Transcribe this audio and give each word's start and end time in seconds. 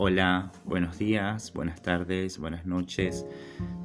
Hola, 0.00 0.52
buenos 0.64 0.96
días, 0.96 1.52
buenas 1.52 1.82
tardes, 1.82 2.38
buenas 2.38 2.64
noches, 2.64 3.26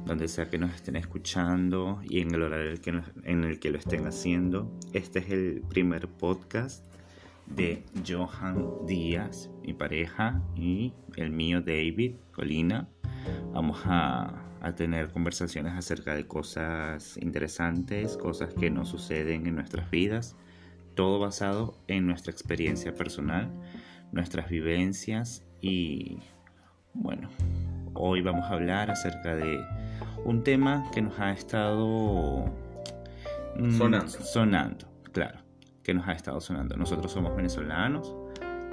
donde 0.06 0.28
sea 0.28 0.48
que 0.48 0.58
nos 0.58 0.72
estén 0.72 0.94
escuchando 0.94 2.00
y 2.04 2.20
en 2.20 2.32
el 2.32 2.42
horario 2.42 2.78
en 3.24 3.42
el 3.42 3.58
que 3.58 3.70
lo 3.70 3.78
estén 3.78 4.06
haciendo. 4.06 4.70
Este 4.92 5.18
es 5.18 5.30
el 5.30 5.62
primer 5.68 6.06
podcast 6.06 6.84
de 7.46 7.82
Johan 8.06 8.86
Díaz, 8.86 9.50
mi 9.64 9.72
pareja, 9.72 10.40
y 10.54 10.92
el 11.16 11.30
mío 11.30 11.60
David 11.60 12.14
Colina. 12.30 12.88
Vamos 13.52 13.82
a, 13.84 14.40
a 14.60 14.74
tener 14.76 15.10
conversaciones 15.10 15.72
acerca 15.72 16.14
de 16.14 16.28
cosas 16.28 17.16
interesantes, 17.16 18.16
cosas 18.16 18.54
que 18.54 18.70
nos 18.70 18.88
suceden 18.88 19.48
en 19.48 19.56
nuestras 19.56 19.90
vidas, 19.90 20.36
todo 20.94 21.18
basado 21.18 21.76
en 21.88 22.06
nuestra 22.06 22.30
experiencia 22.30 22.94
personal, 22.94 23.50
nuestras 24.12 24.48
vivencias 24.48 25.44
y 25.64 26.18
bueno, 26.92 27.30
hoy 27.94 28.20
vamos 28.20 28.44
a 28.44 28.52
hablar 28.52 28.90
acerca 28.90 29.34
de 29.34 29.64
un 30.26 30.44
tema 30.44 30.84
que 30.92 31.00
nos 31.00 31.18
ha 31.18 31.32
estado 31.32 32.52
mm, 33.56 33.78
sonando. 33.78 34.08
sonando, 34.10 34.86
claro, 35.12 35.38
que 35.82 35.94
nos 35.94 36.06
ha 36.06 36.12
estado 36.12 36.38
sonando. 36.42 36.76
Nosotros 36.76 37.10
somos 37.10 37.34
venezolanos, 37.34 38.14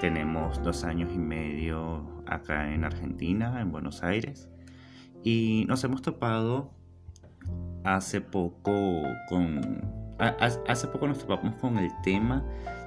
tenemos 0.02 0.62
dos 0.64 0.84
años 0.84 1.10
y 1.14 1.18
medio 1.18 2.24
acá 2.26 2.74
en 2.74 2.84
Argentina, 2.84 3.62
en 3.62 3.72
Buenos 3.72 4.04
Aires, 4.04 4.50
y 5.24 5.64
nos 5.70 5.86
hemos 5.86 6.02
topado 6.02 6.74
hace 7.86 8.20
poco 8.20 9.02
con 9.30 9.82
hace 10.68 10.88
poco 10.88 11.08
nos 11.08 11.20
topamos 11.20 11.56
con 11.56 11.78
el 11.78 11.90
tema 12.04 12.44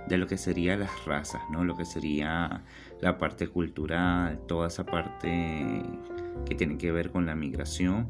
de 0.07 0.19
lo 0.19 0.27
que 0.27 0.37
serían 0.37 0.81
las 0.81 1.05
razas, 1.05 1.43
¿no? 1.51 1.65
Lo 1.65 1.77
que 1.77 1.85
sería 1.85 2.63
la 3.05 3.19
parte 3.19 3.49
cultural, 3.49 4.41
toda 4.49 4.69
esa 4.69 4.87
parte 4.87 5.83
que 6.47 6.55
tiene 6.55 6.79
que 6.79 6.91
ver 6.91 7.11
con 7.11 7.27
la 7.27 7.35
migración 7.35 8.09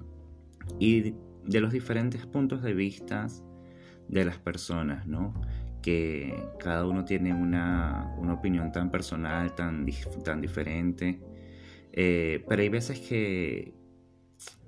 y 0.78 1.14
de 1.44 1.60
los 1.60 1.72
diferentes 1.72 2.26
puntos 2.26 2.62
de 2.62 2.74
vista 2.74 3.26
de 4.06 4.24
las 4.24 4.38
personas, 4.38 5.04
¿no? 5.08 5.34
Que 5.82 6.46
cada 6.60 6.86
uno 6.86 7.04
tiene 7.04 7.34
una, 7.34 8.14
opinión 8.32 8.70
tan 8.70 8.92
personal, 8.92 9.56
tan, 9.56 9.84
tan 10.22 10.40
diferente. 10.40 11.20
Eh, 11.92 12.44
pero 12.48 12.62
hay 12.62 12.68
veces 12.68 13.00
que, 13.00 13.74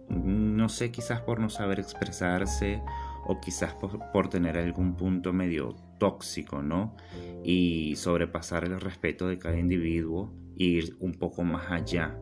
no 0.09 0.69
sé, 0.69 0.91
quizás 0.91 1.21
por 1.21 1.39
no 1.39 1.51
saber 1.51 1.79
expresarse 1.79 2.83
o 3.25 3.41
quizás 3.41 3.75
por, 3.75 4.29
tener 4.29 4.59
algún 4.59 4.97
punto 4.97 5.33
medio 5.33 5.77
tóxico, 5.98 6.62
¿no? 6.62 6.97
Y 7.44 7.97
sobrepasar 7.97 8.64
el 8.64 8.80
respeto 8.80 9.28
de 9.28 9.39
cada 9.39 9.58
individuo 9.58 10.33
e 10.58 10.64
ir 10.64 10.97
un 11.00 11.12
poco 11.14 11.44
más 11.44 11.70
allá. 11.70 12.16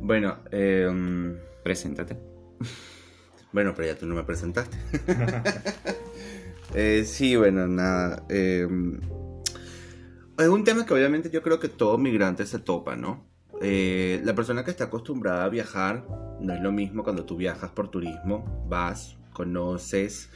Bueno, 0.00 0.38
em, 0.50 1.36
preséntate. 1.62 2.16
Bueno, 3.52 3.74
pero 3.74 3.88
ya 3.88 3.98
tú 3.98 4.06
no 4.06 4.14
me 4.14 4.22
presentaste. 4.22 4.76
Eh, 6.72 7.04
sí, 7.04 7.34
bueno, 7.34 7.66
nada. 7.66 8.24
Em, 8.28 9.00
es 10.38 10.46
un 10.46 10.62
tema 10.62 10.86
que 10.86 10.94
obviamente 10.94 11.28
yo 11.28 11.42
creo 11.42 11.58
que 11.58 11.68
todo 11.68 11.98
migrante 11.98 12.46
se 12.46 12.60
topa, 12.60 12.94
¿no? 12.94 13.26
Eh, 13.60 14.20
la 14.24 14.34
persona 14.34 14.64
que 14.64 14.70
está 14.70 14.84
acostumbrada 14.84 15.44
a 15.44 15.48
viajar 15.48 16.06
no 16.40 16.54
es 16.54 16.60
lo 16.62 16.72
mismo 16.72 17.02
cuando 17.02 17.24
tú 17.24 17.36
viajas 17.36 17.70
por 17.72 17.90
turismo, 17.90 18.64
vas, 18.68 19.18
conoces, 19.32 20.30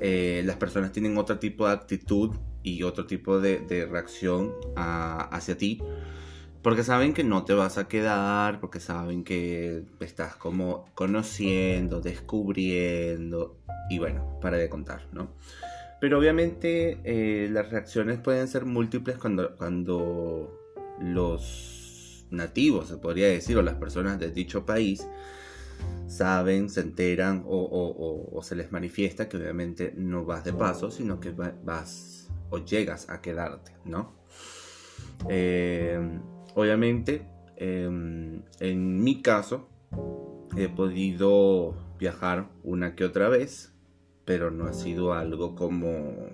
eh, 0.00 0.42
las 0.44 0.56
personas 0.56 0.92
tienen 0.92 1.16
otro 1.18 1.38
tipo 1.38 1.66
de 1.66 1.74
actitud 1.74 2.36
y 2.62 2.82
otro 2.82 3.06
tipo 3.06 3.40
de, 3.40 3.86
reacción 3.90 4.52
hacia 4.76 5.56
ti. 5.56 5.80
Porque 6.62 6.84
saben 6.84 7.12
que 7.12 7.24
no 7.24 7.44
te 7.44 7.54
vas 7.54 7.76
a 7.76 7.88
quedar, 7.88 8.60
porque 8.60 8.78
saben 8.78 9.24
que 9.24 9.82
estás 9.98 10.36
como 10.36 10.86
conociendo, 10.94 12.00
descubriendo, 12.00 13.58
y 13.90 13.98
bueno, 13.98 14.38
para 14.40 14.58
de 14.58 14.68
contar, 14.68 15.08
¿no? 15.12 15.34
Pero 16.00 16.18
obviamente 16.18 16.98
eh, 17.04 17.48
las 17.50 17.70
reacciones 17.70 18.20
pueden 18.20 18.46
ser 18.46 18.64
múltiples 18.64 19.18
cuando, 19.18 19.56
cuando 19.56 20.56
los 21.00 22.26
nativos, 22.30 22.88
se 22.88 22.96
podría 22.96 23.28
decir, 23.28 23.56
o 23.56 23.62
las 23.62 23.74
personas 23.74 24.18
de 24.18 24.30
dicho 24.30 24.64
país, 24.64 25.06
saben, 26.06 26.68
se 26.68 26.80
enteran 26.80 27.44
o, 27.46 28.40
se 28.42 28.54
les 28.54 28.70
manifiesta 28.70 29.28
que 29.28 29.38
obviamente 29.38 29.94
no 29.96 30.24
vas 30.24 30.44
de 30.44 30.52
paso, 30.52 30.90
sino 30.90 31.20
que 31.20 31.30
vas 31.30 32.30
o 32.50 32.58
llegas 32.58 33.08
a 33.08 33.20
quedarte, 33.22 33.72
¿no? 33.84 34.12
Eh, 35.28 35.98
obviamente, 36.54 37.26
em, 37.56 38.42
en 38.60 39.02
mi 39.02 39.22
caso, 39.22 39.68
he 40.56 40.68
podido 40.68 41.74
viajar 41.98 42.50
una 42.62 42.94
que 42.94 43.04
otra 43.04 43.28
vez, 43.28 43.72
pero 44.24 44.50
no 44.50 44.66
ha 44.66 44.74
sido 44.74 45.14
algo 45.14 45.54
como, 45.54 46.28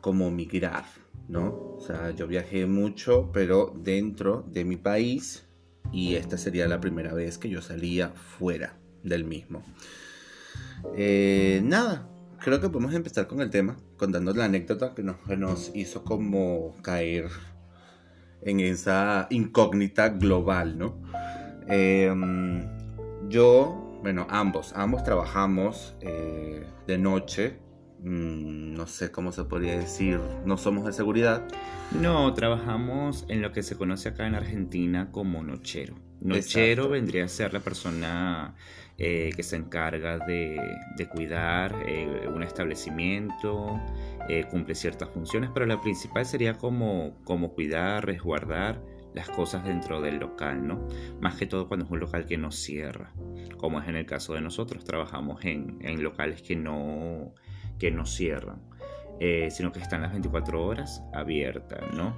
como 0.00 0.30
migrar, 0.30 0.84
¿no? 1.28 1.76
O 1.76 1.80
sea, 1.80 2.12
yo 2.12 2.26
viajé 2.26 2.66
mucho, 2.66 3.30
pero 3.32 3.74
dentro 3.76 4.44
de 4.48 4.64
mi 4.64 4.76
país 4.76 5.45
y 5.92 6.14
esta 6.14 6.38
sería 6.38 6.68
la 6.68 6.80
primera 6.80 7.12
vez 7.12 7.38
que 7.38 7.48
yo 7.48 7.62
salía 7.62 8.10
fuera 8.10 8.76
del 9.02 9.24
mismo. 9.24 9.62
Eh, 10.94 11.60
nada, 11.64 12.08
creo 12.40 12.60
que 12.60 12.68
podemos 12.68 12.94
empezar 12.94 13.26
con 13.26 13.40
el 13.40 13.50
tema, 13.50 13.76
contando 13.96 14.32
la 14.32 14.44
anécdota 14.44 14.94
que 14.94 15.02
nos, 15.02 15.16
nos 15.38 15.70
hizo 15.74 16.04
como 16.04 16.74
caer 16.82 17.28
en 18.42 18.60
esa 18.60 19.26
incógnita 19.30 20.10
global, 20.10 20.78
¿no? 20.78 21.00
Em, 21.68 22.64
yo, 23.28 23.98
bueno, 24.02 24.26
ambos, 24.30 24.72
ambos 24.76 25.02
trabajamos 25.02 25.96
eh, 26.00 26.64
de 26.86 26.98
noche 26.98 27.65
Mm, 28.02 28.74
no 28.74 28.86
sé 28.86 29.10
cómo 29.10 29.32
se 29.32 29.44
podría 29.44 29.78
decir, 29.78 30.20
no 30.44 30.56
somos 30.56 30.84
de 30.84 30.92
seguridad. 30.92 31.42
No, 32.00 32.32
trabajamos 32.34 33.24
en 33.28 33.42
lo 33.42 33.52
que 33.52 33.62
se 33.62 33.76
conoce 33.76 34.10
acá 34.10 34.26
en 34.26 34.34
Argentina 34.34 35.10
como 35.10 35.42
nochero. 35.42 35.96
Nochero 36.20 36.88
vendría 36.88 37.24
a 37.24 37.28
ser 37.28 37.52
la 37.52 37.60
persona 37.60 38.54
eh, 38.98 39.30
que 39.36 39.42
se 39.42 39.56
encarga 39.56 40.18
de, 40.18 40.58
cuidar 41.12 41.74
eh, 41.86 42.28
un 42.32 42.42
establecimiento, 42.42 43.80
eh, 44.28 44.46
cumple 44.50 44.74
ciertas 44.74 45.10
funciones, 45.10 45.50
pero 45.52 45.66
la 45.66 45.80
principal 45.80 46.24
sería 46.24 46.54
como, 46.54 47.22
como 47.24 47.52
cuidar, 47.52 48.06
resguardar 48.06 48.82
las 49.14 49.28
cosas 49.28 49.64
dentro 49.64 50.00
del 50.00 50.18
local, 50.18 50.66
¿no? 50.66 50.88
Más 51.20 51.36
que 51.36 51.46
todo 51.46 51.68
cuando 51.68 51.86
es 51.86 51.90
un 51.90 52.00
local 52.00 52.26
que 52.26 52.36
no 52.36 52.50
cierra, 52.50 53.12
como 53.58 53.80
es 53.80 53.88
en 53.88 53.96
el 53.96 54.06
caso 54.06 54.34
de 54.34 54.40
nosotros, 54.40 54.84
trabajamos 54.84 55.44
en, 55.44 55.78
en 55.80 56.02
locales 56.02 56.42
que 56.42 56.56
no 56.56 57.34
que 57.78 57.90
no 57.90 58.06
cierran. 58.06 58.60
Eh, 59.18 59.48
sino 59.50 59.72
que 59.72 59.80
están 59.80 60.02
las 60.02 60.12
24 60.12 60.62
horas 60.62 61.02
abiertas, 61.14 61.80
¿no? 61.94 62.14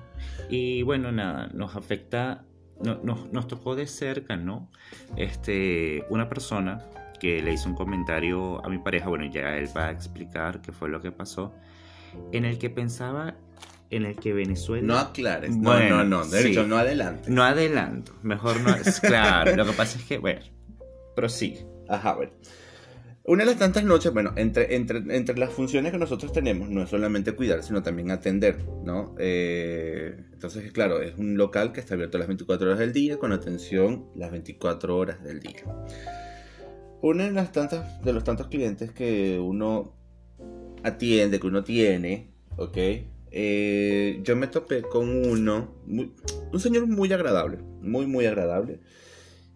Y 0.49 0.83
bueno, 0.83 1.13
nada, 1.13 1.49
nos 1.55 1.77
afecta, 1.77 2.45
no, 2.83 2.97
nos, 3.31 3.47
tocó 3.47 3.77
de 3.77 3.87
cerca, 3.87 4.37
¿no? 4.37 4.69
Este, 5.15 6.05
una 6.11 6.29
persona 6.29 6.83
que 7.21 7.41
le 7.41 7.53
hizo 7.53 7.69
un 7.69 7.77
comentario 7.77 8.65
a 8.65 8.69
mi 8.69 8.79
pareja, 8.79 9.09
bueno, 9.09 9.27
ya 9.27 9.57
él 9.57 9.69
va 9.77 9.87
a 9.87 9.91
explicar 9.93 10.61
qué 10.61 10.73
fue 10.73 10.89
lo 10.89 11.01
que 11.01 11.13
pasó, 11.13 11.55
en 12.33 12.45
el 12.45 12.59
que 12.59 12.69
pensaba 12.69 13.37
en 13.91 14.05
el 14.05 14.17
que 14.17 14.33
Venezuela... 14.33 14.85
No 14.85 14.99
aclares, 14.99 15.57
no, 15.57 15.79
no, 15.89 16.03
no, 16.03 16.27
de 16.27 16.51
hecho, 16.51 16.67
no 16.67 16.79
adelanto. 16.79 17.31
No 17.31 17.45
adelanto, 17.45 18.13
mejor 18.23 18.61
no, 18.61 18.75
claro, 19.03 19.55
lo 19.55 19.65
que 19.67 19.73
pasa 19.73 19.99
es 19.99 20.05
que, 20.05 20.19
bueno, 20.19 20.41
prosigue. 21.15 21.65
Ajá, 21.89 22.15
bueno. 22.15 22.33
Una 23.29 23.45
de 23.45 23.51
las 23.51 23.59
tantas 23.59 23.85
noches, 23.85 24.11
bueno, 24.11 24.33
entre, 24.37 24.75
entre, 24.75 25.01
entre 25.15 25.37
las 25.37 25.53
funciones 25.53 25.93
que 25.93 25.99
nosotros 25.99 26.33
tenemos, 26.33 26.71
no 26.71 26.83
es 26.83 26.89
solamente 26.89 27.33
cuidar, 27.33 27.63
sino 27.63 27.83
también 27.83 28.11
atender, 28.11 28.65
¿no? 28.83 29.15
Eh, 29.19 30.17
entonces, 30.33 30.73
claro, 30.73 31.03
es 31.03 31.19
un 31.19 31.37
local 31.37 31.73
que 31.75 31.81
está 31.81 31.93
abierto 31.93 32.17
las 32.17 32.27
24 32.27 32.69
horas 32.69 32.79
del 32.79 32.95
día, 32.95 33.19
con 33.19 33.33
atención 33.33 34.07
las 34.17 34.31
24 34.31 34.97
horas 34.97 35.23
del 35.23 35.41
día. 35.41 35.63
Una 37.03 37.25
de 37.25 37.33
las 37.33 37.53
tantas, 37.53 38.03
de 38.03 38.15
los 38.15 38.25
tantos 38.25 38.47
clientes 38.47 38.93
que 38.93 39.39
uno 39.39 39.95
atiende, 40.83 41.39
que 41.39 41.49
uno 41.49 41.63
tiene, 41.63 42.33
¿ok? 42.57 42.79
Eh, 43.31 44.21
yo 44.23 44.37
me 44.37 44.47
topé 44.47 44.81
con 44.81 45.07
uno, 45.07 45.75
un 45.87 46.61
señor 46.61 46.87
muy 46.87 47.13
agradable, 47.13 47.59
muy, 47.83 48.07
muy 48.07 48.25
agradable, 48.25 48.81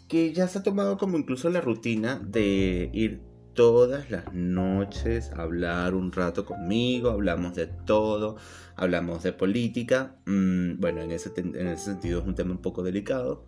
que 0.08 0.34
ya 0.34 0.46
se 0.46 0.58
ha 0.58 0.62
tomado 0.62 0.98
como 0.98 1.16
incluso 1.16 1.48
la 1.48 1.62
rutina 1.62 2.20
de 2.22 2.90
ir 2.92 3.31
todas 3.54 4.10
las 4.10 4.32
noches 4.32 5.30
hablar 5.32 5.94
un 5.94 6.12
rato 6.12 6.44
conmigo, 6.44 7.10
hablamos 7.10 7.54
de 7.54 7.66
todo, 7.66 8.36
hablamos 8.76 9.22
de 9.22 9.32
política. 9.32 10.16
Mm, 10.26 10.80
bueno, 10.80 11.02
en 11.02 11.10
ese, 11.10 11.32
en 11.36 11.68
ese, 11.68 11.84
sentido 11.84 12.20
es 12.20 12.26
un 12.26 12.34
tema 12.34 12.52
un 12.52 12.62
poco 12.62 12.82
delicado, 12.82 13.46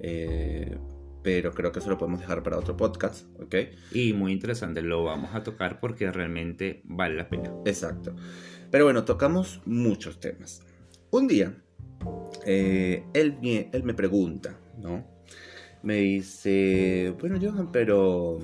eh, 0.00 0.78
pero 1.22 1.52
creo 1.52 1.72
que 1.72 1.78
eso 1.78 1.90
lo 1.90 1.98
podemos 1.98 2.20
dejar 2.20 2.42
para 2.42 2.58
otro 2.58 2.76
podcast, 2.76 3.26
¿ok? 3.40 3.54
Y 3.92 4.12
muy 4.12 4.32
interesante, 4.32 4.82
lo 4.82 5.04
vamos 5.04 5.34
a 5.34 5.42
tocar 5.42 5.80
porque 5.80 6.10
realmente 6.10 6.82
vale 6.84 7.16
la 7.16 7.28
pena. 7.28 7.52
Exacto. 7.64 8.14
Pero 8.70 8.84
bueno, 8.84 9.04
tocamos 9.04 9.60
muchos 9.64 10.20
temas. 10.20 10.62
Un 11.10 11.28
día 11.28 11.54
eh, 12.44 13.04
él, 13.14 13.38
él 13.72 13.82
me 13.84 13.94
pregunta, 13.94 14.58
¿no? 14.78 15.04
Me 15.82 15.96
dice, 15.96 17.14
bueno, 17.20 17.38
Johan, 17.40 17.70
pero, 17.70 18.38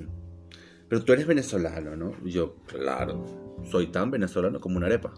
pero 0.90 1.04
tú 1.04 1.12
eres 1.12 1.28
venezolano, 1.28 1.94
¿no? 1.94 2.12
Yo, 2.24 2.56
claro, 2.66 3.24
soy 3.70 3.86
tan 3.86 4.10
venezolano 4.10 4.60
como 4.60 4.76
una 4.76 4.86
arepa. 4.86 5.14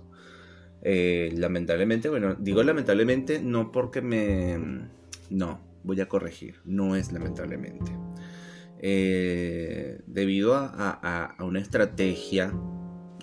Eh, 0.82 1.32
lamentablemente, 1.34 2.10
bueno, 2.10 2.36
digo 2.38 2.62
lamentablemente 2.62 3.40
no 3.40 3.72
porque 3.72 4.02
me... 4.02 4.90
No, 5.30 5.60
voy 5.82 5.98
a 6.02 6.08
corregir, 6.10 6.56
no 6.66 6.94
es 6.94 7.10
lamentablemente. 7.10 7.90
Eh, 8.80 10.02
debido 10.06 10.54
a, 10.56 11.36
una 11.40 11.60
estrategia, 11.60 12.52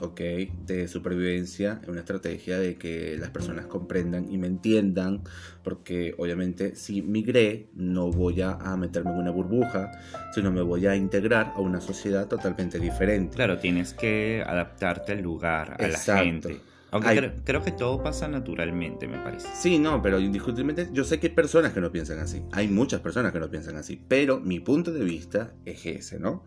¿ok? 0.02 0.22
De 0.66 0.88
supervivencia, 0.88 1.82
una 1.88 2.00
estrategia 2.00 2.60
de 2.60 2.76
que 2.76 3.18
las 3.18 3.30
personas 3.30 3.66
comprendan 3.66 4.32
y 4.32 4.38
me 4.38 4.48
entiendan, 4.48 5.22
porque 5.64 6.16
obviamente 6.18 6.76
si 6.76 7.02
migré 7.02 7.70
no 7.74 8.12
voy 8.12 8.42
a, 8.42 8.58
meterme 8.78 9.12
en 9.12 9.18
una 9.18 9.32
burbuja, 9.32 9.92
sino 10.34 10.52
me 10.52 10.62
voy 10.62 10.88
a 10.88 10.96
integrar 10.96 11.54
a 11.56 11.60
una 11.60 11.82
sociedad 11.82 12.28
totalmente 12.28 12.80
diferente. 12.80 13.36
Claro, 13.36 13.60
tienes 13.60 13.94
que 13.94 14.44
adaptarte 14.46 15.14
al 15.14 15.22
lugar, 15.22 15.76
a 15.80 15.88
la 15.88 15.98
gente. 15.98 16.62
Aunque 16.92 17.32
creo, 17.44 17.64
que 17.64 17.72
todo 17.72 18.02
pasa 18.02 18.28
naturalmente, 18.28 19.08
me 19.08 19.20
parece. 19.20 19.48
Sí, 19.54 19.78
no, 19.78 20.02
pero 20.02 20.20
indiscutiblemente 20.20 20.90
yo 20.92 21.04
sé 21.04 21.20
que 21.20 21.28
hay 21.28 21.34
personas 21.34 21.72
que 21.72 21.82
no 21.82 21.92
piensan 21.92 22.18
así. 22.18 22.42
Hay 22.52 22.68
muchas 22.68 23.00
personas 23.02 23.32
que 23.32 23.40
no 23.40 23.50
piensan 23.50 23.76
así. 23.76 24.02
Pero 24.08 24.40
mi 24.40 24.60
punto 24.60 24.92
de 24.92 25.04
vista 25.04 25.54
es 25.66 25.86
ese, 25.86 26.20
¿no? 26.20 26.44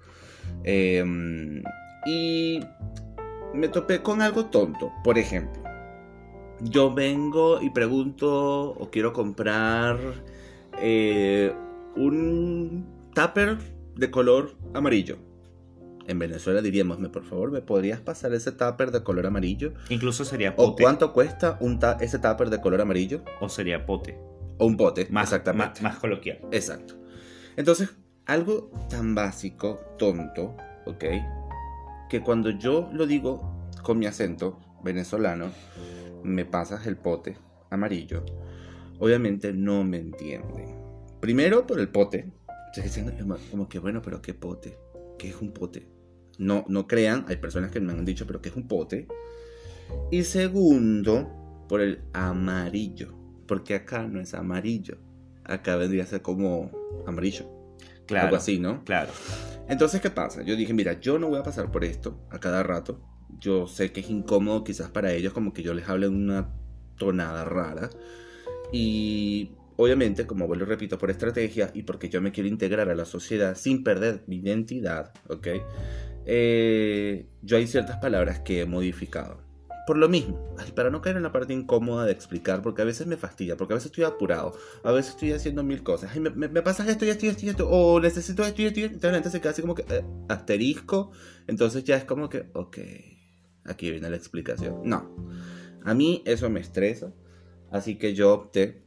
Em, 0.64 1.62
y 2.06 2.60
me 3.54 3.68
topé 3.68 4.02
con 4.02 4.22
algo 4.22 4.46
tonto. 4.46 4.92
Por 5.04 5.18
ejemplo, 5.18 5.62
yo 6.60 6.92
vengo 6.92 7.60
y 7.60 7.70
pregunto 7.70 8.70
o 8.70 8.90
quiero 8.90 9.12
comprar 9.12 9.98
eh, 10.80 11.52
un 11.96 12.86
tupper 13.14 13.58
de 13.94 14.10
color 14.10 14.54
amarillo 14.74 15.18
en 16.06 16.18
Venezuela 16.18 16.60
diríamos, 16.60 16.98
por 17.08 17.24
favor, 17.24 17.50
¿me 17.50 17.60
podrías 17.60 18.00
pasar 18.00 18.32
ese 18.34 18.52
tupper 18.52 18.90
de 18.90 19.02
color 19.02 19.26
amarillo? 19.26 19.72
Incluso 19.88 20.24
sería 20.24 20.56
pote. 20.56 20.70
¿O 20.70 20.76
cuánto 20.76 21.12
cuesta 21.12 21.56
un 21.60 21.78
ese 22.00 22.18
tupper 22.18 22.50
de 22.50 22.60
color 22.60 22.80
amarillo? 22.80 23.22
O 23.40 23.48
sería 23.48 23.86
pote. 23.86 24.18
O 24.58 24.66
un 24.66 24.76
pote, 24.76 25.06
más, 25.10 25.28
exactamente. 25.28 25.82
Más, 25.82 25.98
coloquial. 25.98 26.40
Exacto. 26.50 26.94
Entonces, 27.56 27.90
algo 28.26 28.70
tan 28.88 29.14
básico, 29.14 29.80
tonto, 29.98 30.56
¿ok? 30.86 31.04
Que 32.12 32.20
cuando 32.20 32.50
yo 32.50 32.90
lo 32.92 33.06
digo 33.06 33.70
con 33.82 33.98
mi 33.98 34.04
acento 34.04 34.60
venezolano, 34.84 35.50
me 36.22 36.44
pasas 36.44 36.86
el 36.86 36.98
pote 36.98 37.38
amarillo, 37.70 38.22
obviamente 38.98 39.54
no 39.54 39.82
me 39.82 39.96
entienden. 39.96 40.76
Primero 41.20 41.66
por 41.66 41.80
el 41.80 41.88
pote. 41.88 42.30
Como 43.50 43.66
que, 43.66 43.78
bueno, 43.78 44.02
pero 44.02 44.20
¿qué 44.20 44.34
pote? 44.34 44.76
¿Qué 45.18 45.30
es 45.30 45.40
un 45.40 45.54
pote? 45.54 45.88
No, 46.36 46.66
no 46.68 46.86
crean, 46.86 47.24
hay 47.28 47.36
personas 47.36 47.70
que 47.70 47.80
me 47.80 47.94
han 47.94 48.04
dicho, 48.04 48.26
pero 48.26 48.42
¿qué 48.42 48.50
es 48.50 48.56
un 48.56 48.68
pote? 48.68 49.08
Y 50.10 50.24
segundo, 50.24 51.64
por 51.66 51.80
el 51.80 52.02
amarillo, 52.12 53.14
porque 53.48 53.74
acá 53.74 54.06
no 54.06 54.20
es 54.20 54.34
amarillo, 54.34 54.98
acá 55.44 55.76
vendría 55.76 56.02
a 56.02 56.08
ser 56.08 56.20
como 56.20 56.70
amarillo. 57.06 57.61
Claro. 58.06 58.26
Algo 58.26 58.36
así, 58.36 58.58
¿no? 58.58 58.84
Claro. 58.84 59.12
Entonces, 59.68 60.00
¿qué 60.00 60.10
pasa? 60.10 60.42
Yo 60.42 60.56
dije, 60.56 60.74
mira, 60.74 61.00
yo 61.00 61.18
no 61.18 61.28
voy 61.28 61.38
a 61.38 61.42
pasar 61.42 61.70
por 61.70 61.84
esto 61.84 62.20
a 62.30 62.38
cada 62.38 62.62
rato. 62.62 63.00
Yo 63.38 63.66
sé 63.66 63.92
que 63.92 64.00
es 64.00 64.10
incómodo 64.10 64.64
quizás 64.64 64.90
para 64.90 65.12
ellos, 65.12 65.32
como 65.32 65.52
que 65.52 65.62
yo 65.62 65.74
les 65.74 65.88
hable 65.88 66.08
una 66.08 66.50
tonada 66.96 67.44
rara. 67.44 67.90
Y 68.72 69.52
Obviamente, 69.76 70.26
como 70.26 70.46
vuelvo 70.46 70.66
repito, 70.66 70.98
por 70.98 71.10
estrategia 71.10 71.70
y 71.74 71.82
porque 71.82 72.08
yo 72.08 72.20
me 72.20 72.30
quiero 72.30 72.48
integrar 72.48 72.88
a 72.90 72.94
la 72.94 73.04
sociedad 73.04 73.56
sin 73.56 73.82
perder 73.82 74.22
mi 74.26 74.36
identidad, 74.36 75.12
¿ok? 75.28 75.48
Eh, 76.26 77.26
yo 77.42 77.56
hay 77.56 77.66
ciertas 77.66 77.96
palabras 77.96 78.40
que 78.40 78.60
he 78.60 78.66
modificado. 78.66 79.40
Por 79.86 79.96
lo 79.96 80.08
mismo, 80.08 80.54
para 80.76 80.90
no 80.90 81.02
caer 81.02 81.16
en 81.16 81.24
la 81.24 81.32
parte 81.32 81.52
incómoda 81.52 82.04
de 82.04 82.12
explicar, 82.12 82.62
porque 82.62 82.82
a 82.82 82.84
veces 82.84 83.06
me 83.06 83.16
fastidia, 83.16 83.56
porque 83.56 83.74
a 83.74 83.76
veces 83.76 83.86
estoy 83.86 84.04
apurado, 84.04 84.56
a 84.84 84.92
veces 84.92 85.12
estoy 85.12 85.32
haciendo 85.32 85.64
mil 85.64 85.82
cosas. 85.82 86.14
me, 86.16 86.30
me, 86.30 86.62
pasa 86.62 86.88
esto 86.88 87.04
esto 87.04 87.26
esto 87.26 87.46
esto, 87.46 87.68
o 87.68 87.98
necesito 88.00 88.44
esto 88.44 88.62
esto 88.62 88.80
esto. 88.80 88.94
Entonces 88.94 89.10
la 89.10 89.14
gente 89.14 89.30
se 89.30 89.40
queda 89.40 89.50
así 89.50 89.62
como 89.62 89.74
que 89.74 89.84
eh, 89.88 90.04
asterisco. 90.28 91.10
Entonces 91.48 91.82
ya 91.84 91.96
es 91.96 92.04
como 92.04 92.28
que, 92.28 92.48
ok, 92.52 92.78
aquí 93.64 93.90
viene 93.90 94.08
la 94.08 94.16
explicación. 94.16 94.82
No, 94.84 95.10
a 95.84 95.94
mí 95.94 96.22
eso 96.26 96.48
me 96.48 96.60
estresa, 96.60 97.12
así 97.70 97.96
que 97.96 98.14
yo 98.14 98.32
opté 98.32 98.82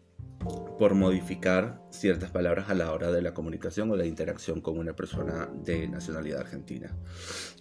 por 0.78 0.94
modificar 0.94 1.82
ciertas 1.90 2.32
palabras 2.32 2.70
a 2.70 2.74
la 2.74 2.92
hora 2.92 3.12
de 3.12 3.22
la 3.22 3.34
comunicación 3.34 3.90
o 3.92 3.96
la 3.96 4.06
interacción 4.06 4.62
con 4.62 4.78
una 4.78 4.96
persona 4.96 5.50
de 5.64 5.88
nacionalidad 5.88 6.42
argentina. 6.42 6.96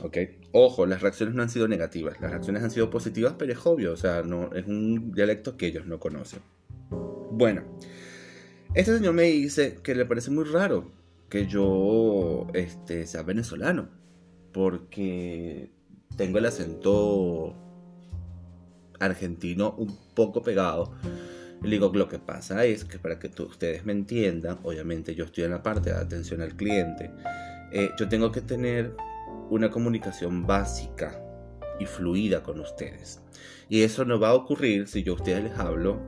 ¿Ok? 0.03 0.19
Ojo, 0.53 0.87
las 0.87 1.01
reacciones 1.01 1.35
no 1.35 1.43
han 1.43 1.51
sido 1.51 1.69
negativas, 1.69 2.21
las 2.21 2.31
reacciones 2.31 2.63
han 2.63 2.71
sido 2.71 2.91
positivas, 2.91 3.35
pero 3.39 3.53
es 3.53 3.65
obvio, 3.65 3.93
o 3.93 3.97
sea, 3.97 4.23
no, 4.23 4.53
es 4.53 4.67
un 4.67 5.13
dialecto 5.13 5.57
que 5.57 5.67
ellos 5.67 5.87
no 5.87 5.99
conocen. 5.99 6.41
Bueno, 7.31 7.63
este 8.75 8.97
señor 8.97 9.15
me 9.15 9.25
dice 9.25 9.77
que 9.83 9.95
le 9.95 10.05
parece 10.05 10.31
muy 10.31 10.45
raro 10.45 10.93
que 11.29 11.47
yo 11.47 12.47
este, 12.55 13.07
sea 13.07 13.23
venezolano, 13.23 13.89
porque 14.53 15.71
tengo 16.17 16.39
el 16.39 16.47
acento 16.47 17.55
argentino 19.01 19.75
un 19.77 19.97
poco 20.15 20.43
pegado 20.43 20.95
le 21.63 21.71
digo, 21.71 21.91
lo 21.95 22.09
que 22.09 22.19
pasa 22.19 22.65
es 22.65 22.85
que 22.85 22.99
para 22.99 23.19
que 23.19 23.31
ustedes 23.43 23.85
me 23.85 23.93
entiendan, 23.93 24.59
obviamente 24.63 25.15
yo 25.15 25.25
estoy 25.25 25.45
en 25.45 25.51
la 25.51 25.63
parte 25.63 25.91
de 25.91 25.97
atención 25.97 26.41
al 26.43 26.57
cliente, 26.57 27.11
eh, 27.73 27.91
yo 27.99 28.09
tengo 28.09 28.31
que 28.31 28.41
tener 28.41 28.95
una 29.51 29.71
comunicación 29.71 30.47
básica 30.47 31.21
y 31.79 31.87
fluida 31.87 32.43
con 32.43 32.61
ustedes. 32.61 33.21
Y 33.69 33.83
eso 33.83 34.05
no 34.05 34.21
va 34.21 34.29
a 34.29 34.35
ocurrir 34.35 34.89
si 34.89 35.03
yo 35.03 35.13
a 35.13 35.17
ustedes 35.17 35.45
les 35.45 35.59
hablo 35.59 36.01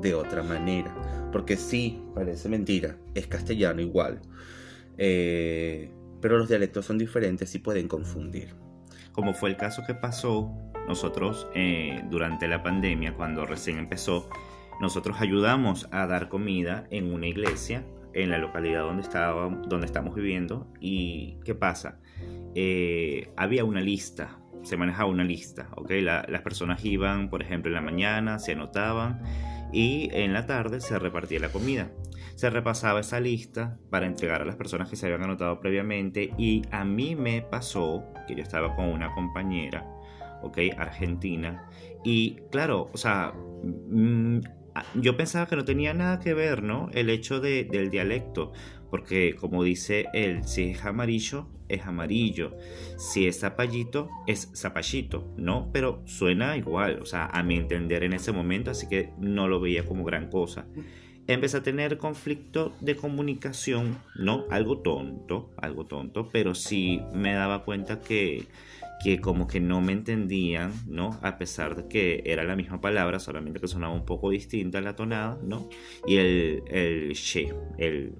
de 0.00 0.14
otra 0.14 0.42
manera. 0.42 0.94
Porque 1.32 1.56
sí, 1.56 2.02
parece 2.14 2.48
mentira, 2.48 2.96
es 3.14 3.26
castellano 3.26 3.80
igual. 3.80 4.20
Eh, 4.98 5.90
pero 6.20 6.38
los 6.38 6.48
dialectos 6.48 6.86
son 6.86 6.98
diferentes 6.98 7.54
y 7.54 7.58
pueden 7.58 7.88
confundir. 7.88 8.54
Como 9.12 9.34
fue 9.34 9.50
el 9.50 9.56
caso 9.56 9.82
que 9.86 9.94
pasó 9.94 10.50
nosotros 10.86 11.48
eh, 11.54 12.02
durante 12.10 12.48
la 12.48 12.62
pandemia, 12.62 13.14
cuando 13.14 13.46
recién 13.46 13.78
empezó, 13.78 14.28
nosotros 14.80 15.20
ayudamos 15.20 15.88
a 15.90 16.06
dar 16.06 16.28
comida 16.28 16.86
en 16.90 17.12
una 17.12 17.26
iglesia 17.26 17.84
en 18.12 18.30
la 18.30 18.38
localidad 18.38 18.82
donde, 18.82 19.02
estaba, 19.02 19.48
donde 19.68 19.86
estamos 19.86 20.14
viviendo. 20.14 20.66
¿Y 20.80 21.38
qué 21.44 21.54
pasa? 21.54 21.98
Eh, 22.54 23.30
había 23.36 23.64
una 23.64 23.80
lista, 23.80 24.40
se 24.62 24.76
manejaba 24.76 25.08
una 25.08 25.24
lista, 25.24 25.68
¿ok? 25.76 25.90
las 26.02 26.42
personas 26.42 26.84
iban, 26.84 27.30
por 27.30 27.42
ejemplo, 27.42 27.70
en 27.70 27.74
la 27.74 27.80
mañana, 27.80 28.38
se 28.38 28.52
anotaban 28.52 29.22
y 29.72 30.08
en 30.12 30.32
la 30.32 30.46
tarde 30.46 30.80
se 30.80 30.98
repartía 30.98 31.38
la 31.40 31.50
comida. 31.50 31.90
Se 32.34 32.48
repasaba 32.48 33.00
esa 33.00 33.20
lista 33.20 33.78
para 33.90 34.06
entregar 34.06 34.40
a 34.40 34.46
las 34.46 34.56
personas 34.56 34.88
que 34.88 34.96
se 34.96 35.06
habían 35.06 35.22
anotado 35.22 35.60
previamente 35.60 36.32
y 36.38 36.62
a 36.70 36.84
mí 36.84 37.14
me 37.14 37.42
pasó 37.42 38.04
que 38.26 38.34
yo 38.34 38.42
estaba 38.42 38.74
con 38.74 38.86
una 38.86 39.12
compañera, 39.14 39.86
¿ok? 40.42 40.58
Argentina. 40.78 41.68
Y 42.02 42.36
claro, 42.50 42.88
o 42.92 42.96
sea, 42.96 43.32
mm, 43.62 44.40
yo 44.94 45.16
pensaba 45.16 45.46
que 45.46 45.56
no 45.56 45.64
tenía 45.64 45.94
nada 45.94 46.20
que 46.20 46.34
ver, 46.34 46.62
¿no? 46.62 46.88
El 46.92 47.10
hecho 47.10 47.40
de, 47.40 47.64
del 47.64 47.90
dialecto, 47.90 48.52
porque 48.90 49.34
como 49.38 49.62
dice 49.62 50.06
él, 50.12 50.44
si 50.44 50.70
es 50.70 50.84
amarillo, 50.84 51.46
es 51.68 51.86
amarillo, 51.86 52.56
si 52.96 53.26
es 53.26 53.40
zapallito, 53.40 54.10
es 54.26 54.50
zapallito, 54.54 55.32
¿no? 55.36 55.70
Pero 55.72 56.02
suena 56.06 56.56
igual, 56.56 57.00
o 57.00 57.06
sea, 57.06 57.26
a 57.26 57.42
mi 57.42 57.56
entender 57.56 58.02
en 58.02 58.12
ese 58.12 58.32
momento, 58.32 58.70
así 58.70 58.88
que 58.88 59.10
no 59.18 59.48
lo 59.48 59.60
veía 59.60 59.84
como 59.86 60.04
gran 60.04 60.28
cosa. 60.28 60.66
Empecé 61.26 61.58
a 61.58 61.62
tener 61.62 61.96
conflicto 61.96 62.72
de 62.80 62.96
comunicación, 62.96 63.98
¿no? 64.16 64.46
Algo 64.50 64.78
tonto, 64.80 65.50
algo 65.58 65.86
tonto, 65.86 66.28
pero 66.32 66.56
sí 66.56 67.00
me 67.14 67.34
daba 67.34 67.64
cuenta 67.64 68.00
que 68.00 68.48
que 69.02 69.20
como 69.20 69.46
que 69.46 69.60
no 69.60 69.80
me 69.80 69.92
entendían, 69.92 70.72
¿no? 70.86 71.18
A 71.22 71.38
pesar 71.38 71.74
de 71.74 71.88
que 71.88 72.22
era 72.26 72.44
la 72.44 72.54
misma 72.54 72.80
palabra, 72.80 73.18
solamente 73.18 73.60
que 73.60 73.68
sonaba 73.68 73.94
un 73.94 74.04
poco 74.04 74.30
distinta 74.30 74.80
la 74.80 74.94
tonada, 74.94 75.38
¿no? 75.42 75.68
Y 76.06 76.16
el, 76.16 76.62
el 76.68 77.12
she, 77.12 77.52
el... 77.78 78.12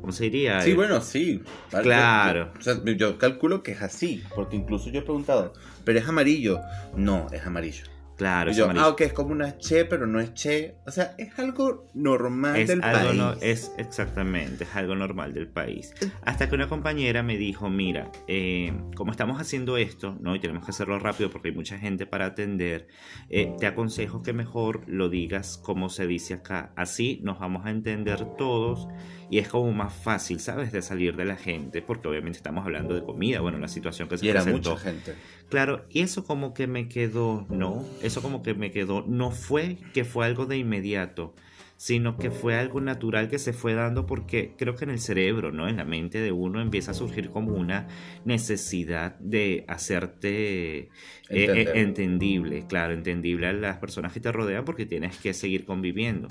¿Cómo 0.00 0.12
se 0.12 0.24
diría? 0.24 0.60
Sí, 0.60 0.72
bueno, 0.72 1.00
sí. 1.00 1.42
Claro. 1.70 2.52
Yo, 2.60 2.84
yo 2.84 3.18
calculo 3.18 3.62
que 3.62 3.72
es 3.72 3.82
así, 3.82 4.22
porque 4.34 4.56
incluso 4.56 4.90
yo 4.90 5.00
he 5.00 5.02
preguntado, 5.02 5.52
¿pero 5.84 5.98
es 5.98 6.08
amarillo? 6.08 6.60
No, 6.96 7.28
es 7.32 7.44
amarillo. 7.46 7.91
Claro, 8.16 8.50
Y 8.50 8.52
es 8.52 8.56
yo, 8.58 8.68
ah, 8.76 8.88
ok, 8.88 9.00
es 9.00 9.12
como 9.12 9.30
una 9.32 9.58
che, 9.58 9.84
pero 9.84 10.06
no 10.06 10.20
es 10.20 10.32
che. 10.34 10.76
O 10.86 10.90
sea, 10.90 11.14
es 11.18 11.38
algo 11.38 11.90
normal 11.94 12.56
Es 12.56 12.68
del 12.68 12.82
algo 12.84 13.08
país. 13.08 13.18
no- 13.18 13.32
es 13.40 13.72
exactamente, 13.78 14.64
es 14.64 14.76
algo 14.76 14.94
normal 14.94 15.32
del 15.34 15.48
país. 15.48 15.94
Hasta 16.22 16.48
que 16.48 16.54
una 16.54 16.68
compañera 16.68 17.22
me 17.22 17.36
dijo, 17.36 17.68
mira, 17.70 18.10
eh, 18.28 18.72
como 18.94 19.10
estamos 19.10 19.40
haciendo 19.40 19.76
esto, 19.76 20.16
¿no? 20.20 20.34
Y 20.36 20.40
tenemos 20.40 20.64
que 20.64 20.70
hacerlo 20.70 20.98
rápido 20.98 21.30
porque 21.30 21.48
hay 21.48 21.54
mucha 21.54 21.78
gente 21.78 22.06
para 22.06 22.26
atender, 22.26 22.88
eh, 23.28 23.54
te 23.58 23.66
aconsejo 23.66 24.22
que 24.22 24.32
mejor 24.32 24.82
lo 24.86 25.08
digas 25.08 25.56
como 25.58 25.88
se 25.88 26.06
dice 26.06 26.34
acá. 26.34 26.72
Así 26.76 27.20
nos 27.22 27.38
vamos 27.40 27.66
a 27.66 27.70
entender 27.70 28.24
todos 28.36 28.88
y 29.32 29.38
es 29.38 29.48
como 29.48 29.72
más 29.72 29.94
fácil, 29.94 30.40
¿sabes? 30.40 30.72
De 30.72 30.82
salir 30.82 31.16
de 31.16 31.24
la 31.24 31.36
gente, 31.36 31.80
porque 31.80 32.06
obviamente 32.06 32.36
estamos 32.36 32.66
hablando 32.66 32.94
de 32.94 33.02
comida, 33.02 33.40
bueno, 33.40 33.56
la 33.56 33.66
situación 33.66 34.06
que 34.06 34.18
se 34.18 34.26
Y 34.26 34.28
era 34.28 34.42
presentó. 34.42 34.72
mucha 34.72 34.82
gente. 34.82 35.14
Claro, 35.48 35.86
y 35.88 36.02
eso 36.02 36.22
como 36.22 36.52
que 36.52 36.66
me 36.66 36.86
quedó, 36.86 37.46
¿no? 37.48 37.82
Eso 38.02 38.20
como 38.20 38.42
que 38.42 38.52
me 38.52 38.70
quedó, 38.70 39.06
no 39.08 39.30
fue 39.30 39.78
que 39.94 40.04
fue 40.04 40.26
algo 40.26 40.44
de 40.44 40.58
inmediato, 40.58 41.34
sino 41.78 42.18
que 42.18 42.30
fue 42.30 42.56
algo 42.56 42.82
natural 42.82 43.30
que 43.30 43.38
se 43.38 43.54
fue 43.54 43.72
dando 43.72 44.04
porque 44.04 44.52
creo 44.58 44.76
que 44.76 44.84
en 44.84 44.90
el 44.90 44.98
cerebro, 44.98 45.50
¿no? 45.50 45.66
En 45.66 45.78
la 45.78 45.86
mente 45.86 46.20
de 46.20 46.30
uno 46.30 46.60
empieza 46.60 46.90
a 46.90 46.94
surgir 46.94 47.30
como 47.30 47.54
una 47.54 47.88
necesidad 48.26 49.18
de 49.18 49.64
hacerte 49.66 50.78
eh, 50.78 50.90
eh, 51.30 51.70
entendible, 51.76 52.66
claro, 52.66 52.92
entendible 52.92 53.46
a 53.46 53.54
las 53.54 53.78
personas 53.78 54.12
que 54.12 54.20
te 54.20 54.30
rodean 54.30 54.66
porque 54.66 54.84
tienes 54.84 55.16
que 55.16 55.32
seguir 55.32 55.64
conviviendo. 55.64 56.28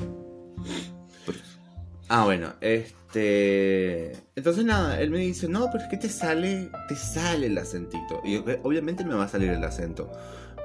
Ah, 2.13 2.25
bueno, 2.25 2.55
este. 2.59 4.11
Entonces 4.35 4.65
nada, 4.65 4.99
él 4.99 5.11
me 5.11 5.19
dice, 5.19 5.47
no, 5.47 5.67
pero 5.71 5.85
es 5.85 5.89
que 5.89 5.95
te 5.95 6.09
sale, 6.09 6.69
te 6.89 6.95
sale 6.97 7.47
el 7.47 7.57
acentito. 7.57 8.19
Y 8.25 8.35
ok, 8.35 8.49
obviamente 8.63 9.05
me 9.05 9.13
va 9.15 9.23
a 9.23 9.27
salir 9.29 9.49
el 9.51 9.63
acento. 9.63 10.11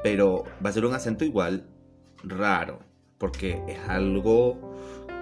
Pero 0.03 0.43
va 0.65 0.71
a 0.71 0.73
ser 0.73 0.85
un 0.85 0.93
acento 0.95 1.25
igual 1.25 1.65
raro. 2.25 2.81
Porque 3.19 3.63
es 3.69 3.79
algo 3.89 4.59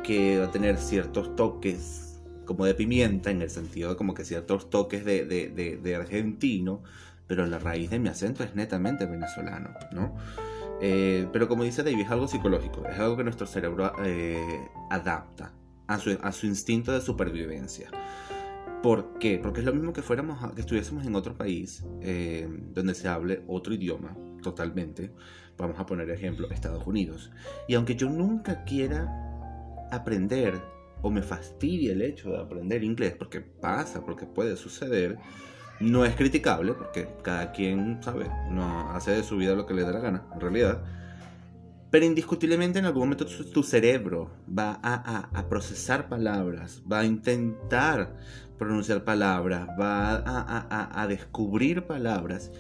que 0.02 0.38
va 0.38 0.46
a 0.46 0.50
tener 0.50 0.78
ciertos 0.78 1.36
toques 1.36 2.22
como 2.46 2.64
de 2.64 2.74
pimienta, 2.74 3.30
en 3.30 3.42
el 3.42 3.50
sentido 3.50 3.90
de 3.90 3.96
como 3.96 4.14
que 4.14 4.24
ciertos 4.24 4.70
toques 4.70 5.04
de, 5.04 5.26
de- 5.26 5.50
de- 5.50 5.76
de 5.76 5.94
argentino. 5.94 6.82
Pero 7.26 7.44
la 7.46 7.58
raíz 7.58 7.90
de 7.90 7.98
mi 7.98 8.08
acento 8.08 8.42
es 8.44 8.54
netamente 8.54 9.04
venezolano, 9.04 9.74
¿no? 9.92 10.16
Eh, 10.80 11.28
pero 11.34 11.48
como 11.48 11.64
dice 11.64 11.82
David, 11.82 12.00
es 12.00 12.10
algo 12.10 12.28
psicológico, 12.28 12.82
es 12.88 12.98
algo 12.98 13.14
que 13.18 13.24
nuestro 13.24 13.46
cerebro 13.46 13.92
eh, 14.02 14.68
adapta 14.90 15.52
a 15.86 15.98
su, 15.98 16.46
instinto 16.46 16.92
de 16.92 17.00
supervivencia. 17.00 17.90
¿Por 18.82 19.18
qué? 19.18 19.38
Porque 19.42 19.60
es 19.60 19.66
lo 19.66 19.72
mismo 19.72 19.92
que 19.92 20.02
fuéramos 20.02 20.42
a- 20.42 20.54
que 20.54 20.60
estuviésemos 20.60 21.06
en 21.06 21.14
otro 21.14 21.36
país 21.36 21.84
eh, 22.02 22.48
donde 22.74 22.94
se 22.94 23.08
hable 23.08 23.42
otro 23.46 23.72
idioma 23.74 24.16
totalmente. 24.42 25.10
Vamos 25.56 25.78
a 25.78 25.86
poner 25.86 26.10
ejemplo 26.10 26.50
Estados 26.50 26.86
Unidos. 26.86 27.30
Y 27.68 27.74
aunque 27.74 27.96
yo 27.96 28.10
nunca 28.10 28.64
quiera 28.64 29.08
aprender 29.90 30.60
o 31.02 31.10
me 31.10 31.22
fastidie 31.22 31.92
el 31.92 32.02
hecho 32.02 32.30
de 32.30 32.38
aprender 32.38 32.82
inglés, 32.82 33.14
porque 33.16 33.40
pasa, 33.40 34.04
porque 34.04 34.26
puede 34.26 34.56
suceder, 34.56 35.18
no 35.80 36.04
es 36.04 36.14
criticable, 36.16 36.72
porque 36.72 37.08
cada 37.22 37.52
quien, 37.52 38.02
sabe, 38.02 38.30
no 38.50 38.90
hace 38.90 39.10
de 39.12 39.22
su 39.22 39.36
vida 39.36 39.54
lo 39.54 39.66
que 39.66 39.74
le 39.74 39.82
da 39.82 39.92
la 39.92 40.00
gana, 40.00 40.26
en 40.32 40.40
realidad. 40.40 40.82
Pero 41.94 42.06
indiscutiblemente 42.06 42.80
en 42.80 42.86
algún 42.86 43.02
momento 43.02 43.24
tu, 43.24 43.62
cerebro 43.62 44.28
va 44.48 44.80
a, 44.82 45.48
procesar 45.48 46.08
palabras, 46.08 46.82
va 46.92 46.98
a 46.98 47.04
intentar 47.04 48.16
pronunciar 48.58 49.04
palabras, 49.04 49.68
va 49.80 50.24
a, 50.24 51.06
descubrir 51.06 51.84
palabras 51.84 52.50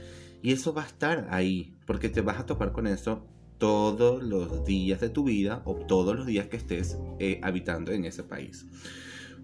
y 0.40 0.52
eso 0.52 0.72
va 0.72 0.84
a 0.84 0.86
estar 0.86 1.26
ahí, 1.30 1.74
porque 1.84 2.08
te 2.08 2.20
vas 2.20 2.38
a 2.38 2.46
topar 2.46 2.70
con 2.70 2.86
eso 2.86 3.26
todos 3.58 4.22
los 4.22 4.64
días 4.64 5.00
de 5.00 5.08
tu 5.08 5.24
vida 5.24 5.62
o 5.64 5.74
todos 5.74 6.14
los 6.14 6.26
días 6.26 6.46
que 6.46 6.56
estés 6.56 6.96
eh, 7.18 7.40
habitando 7.42 7.90
en 7.90 8.04
ese 8.04 8.22
país. 8.22 8.64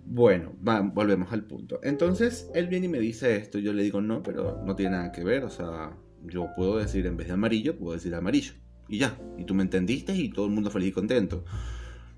Bueno, 0.05 0.53
volvemos 0.95 1.33
al 1.33 1.47
punto. 1.47 1.81
Entonces 1.83 2.49
él 2.55 2.69
viene 2.69 2.87
y 2.87 2.91
me 2.91 3.01
dice 3.01 3.35
esto, 3.35 3.59
yo 3.59 3.73
le 3.73 3.83
digo 3.83 4.01
no, 4.01 4.23
pero 4.23 4.63
no 4.65 4.77
tiene 4.77 4.93
nada 4.93 5.11
que 5.11 5.25
ver, 5.25 5.43
o 5.43 5.51
sea, 5.51 5.97
yo 6.23 6.47
puedo 6.55 6.77
decir 6.77 7.07
en 7.07 7.17
vez 7.17 7.27
de 7.27 7.33
amarillo, 7.33 7.77
puedo 7.77 7.95
decir 7.95 8.15
amarillo. 8.15 8.53
Y 8.91 8.99
ya, 8.99 9.17
y 9.39 9.45
tú 9.45 9.55
me 9.55 9.63
entendiste 9.63 10.15
y 10.15 10.31
todo 10.31 10.47
el 10.47 10.53
mundo 10.53 10.71
feliz 10.71 10.89
y 10.89 10.93
contento. 10.93 11.45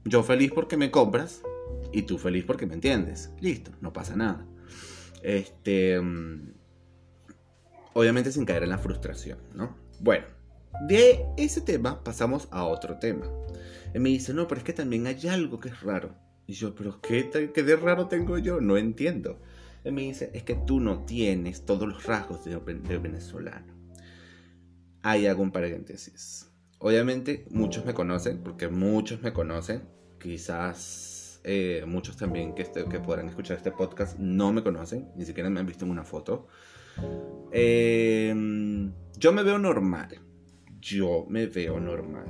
Yo 0.04 0.22
feliz 0.22 0.50
porque 0.52 0.76
me 0.76 0.90
compras 0.90 1.42
y 1.92 2.02
tú 2.02 2.18
feliz 2.18 2.44
porque 2.44 2.66
me 2.66 2.74
entiendes. 2.74 3.30
Listo, 3.40 3.70
no 3.80 3.92
pasa 3.92 4.16
nada. 4.16 4.46
Este. 5.22 6.00
mm, 6.00 6.54
Obviamente 7.94 8.32
sin 8.32 8.46
caer 8.46 8.62
en 8.62 8.70
la 8.70 8.78
frustración, 8.78 9.38
¿no? 9.54 9.76
Bueno, 10.00 10.24
de 10.88 11.26
ese 11.36 11.60
tema 11.60 12.02
pasamos 12.02 12.48
a 12.50 12.64
otro 12.64 12.98
tema. 12.98 13.26
Él 13.92 14.00
me 14.00 14.08
dice, 14.08 14.32
no, 14.32 14.48
pero 14.48 14.60
es 14.60 14.64
que 14.64 14.72
también 14.72 15.06
hay 15.06 15.28
algo 15.28 15.60
que 15.60 15.68
es 15.68 15.82
raro. 15.82 16.14
Y 16.46 16.54
yo, 16.54 16.74
pero 16.74 17.00
¿qué, 17.02 17.28
qué 17.52 17.62
de 17.62 17.76
raro 17.76 18.08
tengo 18.08 18.38
yo? 18.38 18.62
No 18.62 18.78
entiendo. 18.78 19.42
Él 19.84 19.92
me 19.92 20.02
dice, 20.02 20.30
es 20.32 20.42
que 20.42 20.54
tú 20.54 20.80
no 20.80 21.04
tienes 21.04 21.66
todos 21.66 21.86
los 21.86 22.04
rasgos 22.06 22.44
de, 22.44 22.58
de 22.58 22.98
venezolano. 22.98 23.74
Ahí 25.02 25.26
hago 25.26 25.42
un 25.42 25.52
paréntesis. 25.52 26.51
Obviamente 26.82 27.46
muchos 27.50 27.84
me 27.84 27.94
conocen, 27.94 28.42
porque 28.42 28.68
muchos 28.68 29.22
me 29.22 29.32
conocen. 29.32 29.82
Quizás 30.18 31.40
eh, 31.44 31.84
muchos 31.86 32.16
también 32.16 32.54
que, 32.54 32.62
este- 32.62 32.84
que 32.86 32.98
podrán 33.00 33.28
escuchar 33.28 33.56
este 33.56 33.70
podcast 33.70 34.18
no 34.18 34.52
me 34.52 34.62
conocen, 34.62 35.08
ni 35.16 35.24
siquiera 35.24 35.48
me 35.48 35.60
han 35.60 35.66
visto 35.66 35.84
en 35.84 35.92
una 35.92 36.04
foto. 36.04 36.48
Eh, 37.52 38.34
yo 39.16 39.32
me 39.32 39.42
veo 39.42 39.58
normal. 39.58 40.18
Yo 40.80 41.26
me 41.28 41.46
veo 41.46 41.78
normal. 41.80 42.26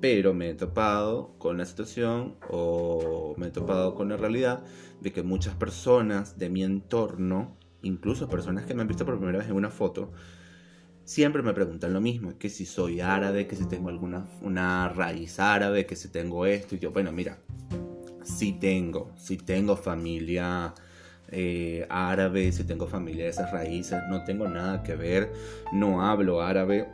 Pero 0.00 0.34
me 0.34 0.50
he 0.50 0.54
topado 0.54 1.34
con 1.38 1.56
la 1.56 1.64
situación 1.64 2.36
o 2.50 3.34
me 3.38 3.46
he 3.46 3.50
topado 3.50 3.94
con 3.94 4.10
la 4.10 4.18
realidad 4.18 4.62
de 5.00 5.12
que 5.12 5.22
muchas 5.22 5.54
personas 5.54 6.38
de 6.38 6.50
mi 6.50 6.62
entorno, 6.62 7.56
incluso 7.82 8.28
personas 8.28 8.66
que 8.66 8.74
me 8.74 8.82
han 8.82 8.88
visto 8.88 9.06
por 9.06 9.16
primera 9.16 9.38
vez 9.38 9.48
en 9.48 9.54
una 9.54 9.70
foto, 9.70 10.12
siempre 11.04 11.42
me 11.42 11.52
preguntan 11.52 11.92
lo 11.92 12.00
mismo, 12.00 12.38
que 12.38 12.48
si 12.48 12.66
soy 12.66 13.00
árabe, 13.00 13.46
que 13.46 13.56
si 13.56 13.66
tengo 13.66 13.88
alguna 13.88 14.26
una 14.42 14.88
raíz 14.88 15.38
árabe, 15.38 15.86
que 15.86 15.96
si 15.96 16.08
tengo 16.08 16.46
esto. 16.46 16.74
Y 16.74 16.78
yo, 16.78 16.92
bueno, 16.92 17.12
mira, 17.12 17.38
sí 18.22 18.56
tengo, 18.58 19.12
sí 19.16 19.36
tengo 19.36 19.76
familia 19.76 20.74
eh, 21.28 21.86
árabe, 21.88 22.52
sí 22.52 22.64
tengo 22.64 22.86
familia 22.86 23.24
de 23.24 23.30
esas 23.30 23.50
raíces, 23.52 23.98
no 24.08 24.24
tengo 24.24 24.48
nada 24.48 24.82
que 24.82 24.96
ver, 24.96 25.32
no 25.72 26.02
hablo 26.02 26.42
árabe, 26.42 26.88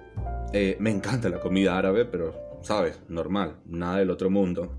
eh, 0.53 0.77
me 0.81 0.91
encanta 0.91 1.29
la 1.29 1.41
comida 1.41 1.79
árabe, 1.79 2.05
pero, 2.05 2.35
sabes, 2.63 3.01
normal, 3.09 3.57
nada 3.67 3.99
del 3.99 4.11
otro 4.11 4.31
mundo. 4.31 4.77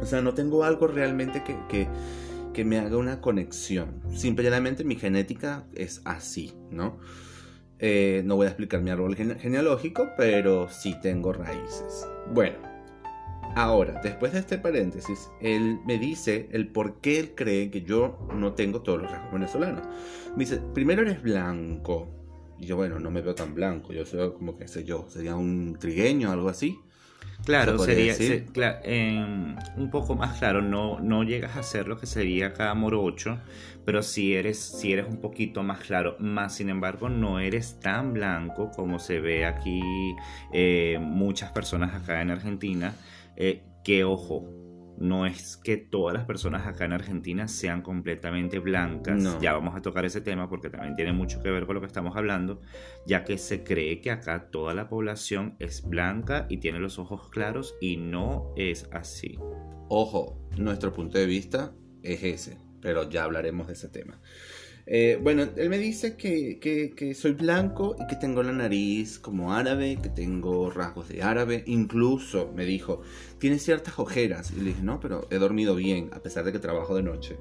O 0.00 0.06
sea, 0.06 0.20
no 0.22 0.34
tengo 0.34 0.64
algo 0.64 0.86
realmente 0.86 1.42
que, 1.44 1.56
que, 1.68 1.88
que 2.52 2.64
me 2.64 2.78
haga 2.78 2.96
una 2.96 3.20
conexión. 3.20 4.02
Simplemente 4.14 4.84
mi 4.84 4.96
genética 4.96 5.64
es 5.74 6.00
así, 6.04 6.54
¿no? 6.70 6.98
Eh, 7.78 8.22
no 8.24 8.36
voy 8.36 8.46
a 8.46 8.50
explicar 8.50 8.80
mi 8.80 8.90
árbol 8.90 9.14
gene- 9.16 9.38
genealógico, 9.38 10.08
pero 10.16 10.68
sí 10.70 10.94
tengo 11.02 11.32
raíces. 11.32 12.08
Bueno, 12.32 12.56
ahora, 13.54 14.00
después 14.02 14.32
de 14.32 14.38
este 14.38 14.58
paréntesis, 14.58 15.28
él 15.40 15.78
me 15.86 15.98
dice 15.98 16.48
el 16.52 16.68
por 16.68 17.00
qué 17.00 17.18
él 17.18 17.34
cree 17.34 17.70
que 17.70 17.82
yo 17.82 18.18
no 18.34 18.54
tengo 18.54 18.80
todos 18.82 19.02
los 19.02 19.10
rasgos 19.10 19.32
venezolanos. 19.32 19.86
Me 20.36 20.44
dice, 20.44 20.60
primero 20.74 21.02
eres 21.02 21.22
blanco. 21.22 22.08
Y 22.58 22.64
yo, 22.64 22.76
bueno, 22.76 22.98
no 22.98 23.10
me 23.10 23.20
veo 23.20 23.34
tan 23.34 23.54
blanco. 23.54 23.92
Yo 23.92 24.06
soy 24.06 24.32
como 24.32 24.56
que 24.56 24.66
sé 24.68 24.84
yo, 24.84 25.04
sería 25.08 25.36
un 25.36 25.76
trigueño, 25.78 26.30
algo 26.32 26.48
así. 26.48 26.78
Claro, 27.46 27.72
¿Se 27.72 27.76
podría 27.78 28.14
sería 28.14 28.14
se- 28.14 28.44
em, 28.84 29.56
un 29.76 29.90
poco 29.90 30.14
más 30.16 30.38
claro, 30.38 30.60
no, 30.62 30.98
no 31.00 31.22
llegas 31.22 31.56
a 31.56 31.62
ser 31.62 31.86
lo 31.88 31.96
que 31.96 32.06
sería 32.06 32.48
acá 32.48 32.74
morocho, 32.74 33.38
pero 33.84 34.02
sí 34.02 34.34
eres, 34.34 34.58
sí 34.58 34.92
eres 34.92 35.06
un 35.08 35.20
poquito 35.20 35.62
más 35.62 35.78
claro, 35.78 36.16
más 36.18 36.56
sin 36.56 36.68
embargo 36.70 37.08
no 37.08 37.38
eres 37.38 37.78
tan 37.80 38.12
blanco 38.12 38.72
como 38.72 38.98
se 38.98 39.20
ve 39.20 39.46
aquí 39.46 39.80
eh, 40.52 40.98
muchas 41.00 41.52
personas 41.52 41.94
acá 41.94 42.20
en 42.20 42.32
Argentina, 42.32 42.94
eh, 43.36 43.62
que 43.84 44.02
ojo, 44.02 44.44
no 44.98 45.26
es 45.26 45.56
que 45.56 45.76
todas 45.76 46.14
las 46.14 46.24
personas 46.24 46.66
acá 46.66 46.84
en 46.84 46.92
Argentina 46.92 47.48
sean 47.48 47.82
completamente 47.82 48.58
blancas, 48.58 49.22
No. 49.22 49.40
ya 49.40 49.52
vamos 49.52 49.74
a 49.76 49.82
tocar 49.82 50.04
ese 50.04 50.20
tema 50.20 50.48
porque 50.48 50.70
también 50.70 50.96
tiene 50.96 51.12
mucho 51.12 51.42
que 51.42 51.50
ver 51.50 51.66
con 51.66 51.74
lo 51.74 51.80
que 51.80 51.86
estamos 51.86 52.16
hablando, 52.16 52.60
ya 53.06 53.24
que 53.24 53.38
se 53.38 53.62
cree 53.64 54.00
que 54.00 54.10
acá 54.10 54.50
toda 54.50 54.74
la 54.74 54.88
población 54.88 55.56
es 55.58 55.86
blanca 55.86 56.46
y 56.48 56.58
tiene 56.58 56.78
los 56.78 56.98
ojos 56.98 57.28
claros 57.28 57.74
y 57.80 57.96
no 57.96 58.52
es 58.56 58.88
así. 58.92 59.38
Ojo, 59.88 60.38
nuestro 60.56 60.92
punto 60.92 61.18
de 61.18 61.26
vista 61.26 61.72
es 62.02 62.22
ese, 62.22 62.58
pero 62.80 63.08
ya 63.08 63.24
hablaremos 63.24 63.66
de 63.66 63.74
ese 63.74 63.88
tema. 63.88 64.20
Eh, 64.88 65.18
bueno, 65.20 65.48
él 65.56 65.68
me 65.68 65.78
dice 65.78 66.16
que, 66.16 66.58
que- 66.60 67.14
soy 67.14 67.32
blanco 67.32 67.96
y 67.98 68.06
que 68.06 68.14
tengo 68.16 68.42
la 68.44 68.52
nariz 68.52 69.18
como 69.18 69.52
árabe, 69.52 69.98
que 70.00 70.08
tengo 70.08 70.70
rasgos 70.70 71.08
de 71.08 71.22
árabe. 71.22 71.64
Incluso 71.66 72.52
me 72.54 72.64
dijo, 72.64 73.02
tienes 73.38 73.62
ciertas 73.64 73.98
ojeras. 73.98 74.52
Y 74.52 74.60
le 74.60 74.66
dije, 74.70 74.82
no, 74.82 75.00
pero 75.00 75.26
he 75.30 75.36
dormido 75.38 75.74
bien, 75.74 76.10
a 76.12 76.20
pesar 76.20 76.44
de 76.44 76.52
que 76.52 76.58
trabajo 76.60 76.94
de 76.94 77.02
noche. 77.02 77.36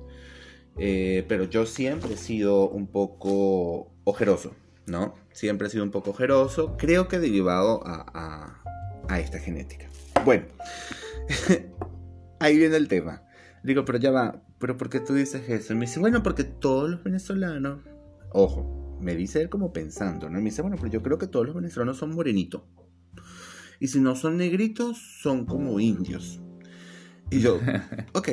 Eh, 0.78 1.24
pero 1.28 1.44
yo 1.46 1.66
siempre 1.66 2.16
he 2.16 2.18
sido 2.18 2.68
un 2.68 2.88
poco 2.88 3.92
ojeroso, 4.06 4.54
¿no? 4.88 5.14
Siempre 5.32 5.68
he 5.68 5.70
sido 5.70 5.84
un 5.84 5.92
poco 5.92 6.10
ojeroso. 6.12 6.75
Creo 6.78 7.08
que 7.08 7.20
derivado 7.20 7.86
a, 7.86 8.06
a- 8.14 8.62
a 9.08 9.20
esta 9.20 9.38
genética. 9.40 9.88
Bueno, 10.25 10.46
ahí 12.40 12.58
viene 12.58 12.75
el 12.78 12.88
tema. 12.88 13.22
Digo, 13.64 13.86
pero 13.86 13.98
ya 14.00 14.12
va, 14.12 14.42
pero 14.60 14.78
¿por 14.78 14.90
qué 14.90 15.00
tú 15.00 15.14
dices 15.14 15.50
eso? 15.50 15.74
Y 15.74 15.76
me 15.76 15.86
dice, 15.86 16.00
bueno, 16.00 16.24
porque 16.24 16.44
todos 16.44 16.90
los 16.90 17.04
venezolanos, 17.04 17.82
ojo, 18.32 18.98
me 19.02 19.16
dice 19.16 19.42
él 19.42 19.50
como 19.50 19.74
pensando, 19.74 20.30
¿no? 20.30 20.40
Y 20.40 20.42
me 20.42 20.50
dice, 20.50 20.62
bueno, 20.62 20.78
pero 20.78 20.92
yo 20.92 21.04
creo 21.04 21.18
que 21.18 21.28
todos 21.28 21.46
los 21.46 21.56
venezolanos 21.56 21.98
son 21.98 22.14
morenitos. 22.16 22.64
Y 23.80 23.88
si 23.88 24.00
no 24.00 24.16
son 24.16 24.38
negritos, 24.38 24.98
son 25.22 25.46
como 25.46 25.80
indios. 25.80 26.42
Y 27.30 27.40
yo, 27.40 27.60
ok, 28.14 28.30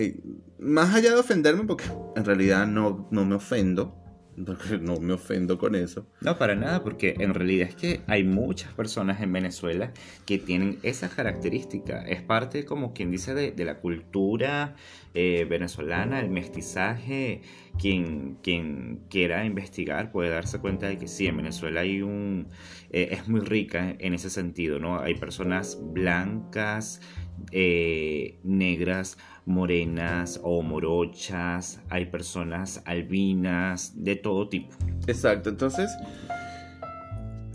más 0.59 0.95
allá 0.95 1.11
de 1.11 1.21
ofenderme, 1.21 1.65
porque 1.65 1.85
en 2.17 2.25
realidad 2.25 2.67
no, 2.67 3.09
no 3.11 3.25
me 3.25 3.35
ofendo, 3.35 4.02
no 4.81 4.97
me 5.01 5.13
ofendo 5.13 5.59
con 5.59 5.75
eso. 5.75 6.07
No, 6.21 6.39
para 6.39 6.55
nada, 6.55 6.83
porque 6.83 7.15
en 7.19 7.35
realidad 7.35 7.69
es 7.69 7.75
que 7.75 8.01
hay 8.07 8.25
muchas 8.25 8.73
personas 8.73 9.21
en 9.21 9.33
Venezuela 9.33 9.93
que 10.27 10.39
tienen 10.39 10.79
esa 10.83 11.09
característica. 11.09 12.03
Es 12.07 12.23
parte, 12.23 12.65
como 12.65 12.93
quien 12.95 13.11
dice, 13.11 13.35
de, 13.35 13.65
la 13.65 13.79
cultura 13.79 14.75
eh, 15.15 15.47
venezolana, 15.49 16.21
el 16.21 16.31
mestizaje. 16.31 17.43
Quien, 17.79 18.37
quien 18.43 19.01
quiera 19.09 19.47
investigar 19.47 20.13
puede 20.13 20.29
darse 20.29 20.59
cuenta 20.59 20.89
de 20.89 20.99
que 20.99 21.09
sí, 21.09 21.27
en 21.27 21.39
Venezuela 21.39 21.81
hay 21.81 22.03
un... 22.03 22.49
Eh, 22.91 23.09
es 23.13 23.29
muy 23.29 23.41
rica 23.41 23.97
en 23.99 24.13
ese 24.13 24.29
sentido, 24.29 24.79
¿no? 24.79 25.01
Hay 25.01 25.15
personas 25.15 25.79
blancas, 25.81 27.01
eh, 27.51 28.39
negras, 28.45 29.19
morenas 29.47 30.41
o 30.43 30.63
morochas, 30.63 31.81
hay 31.89 32.07
personas 32.07 32.83
albinas, 32.85 34.05
de 34.05 34.17
todo 34.17 34.49
tipo. 34.49 34.77
Exacto, 35.07 35.51
entonces 35.51 35.91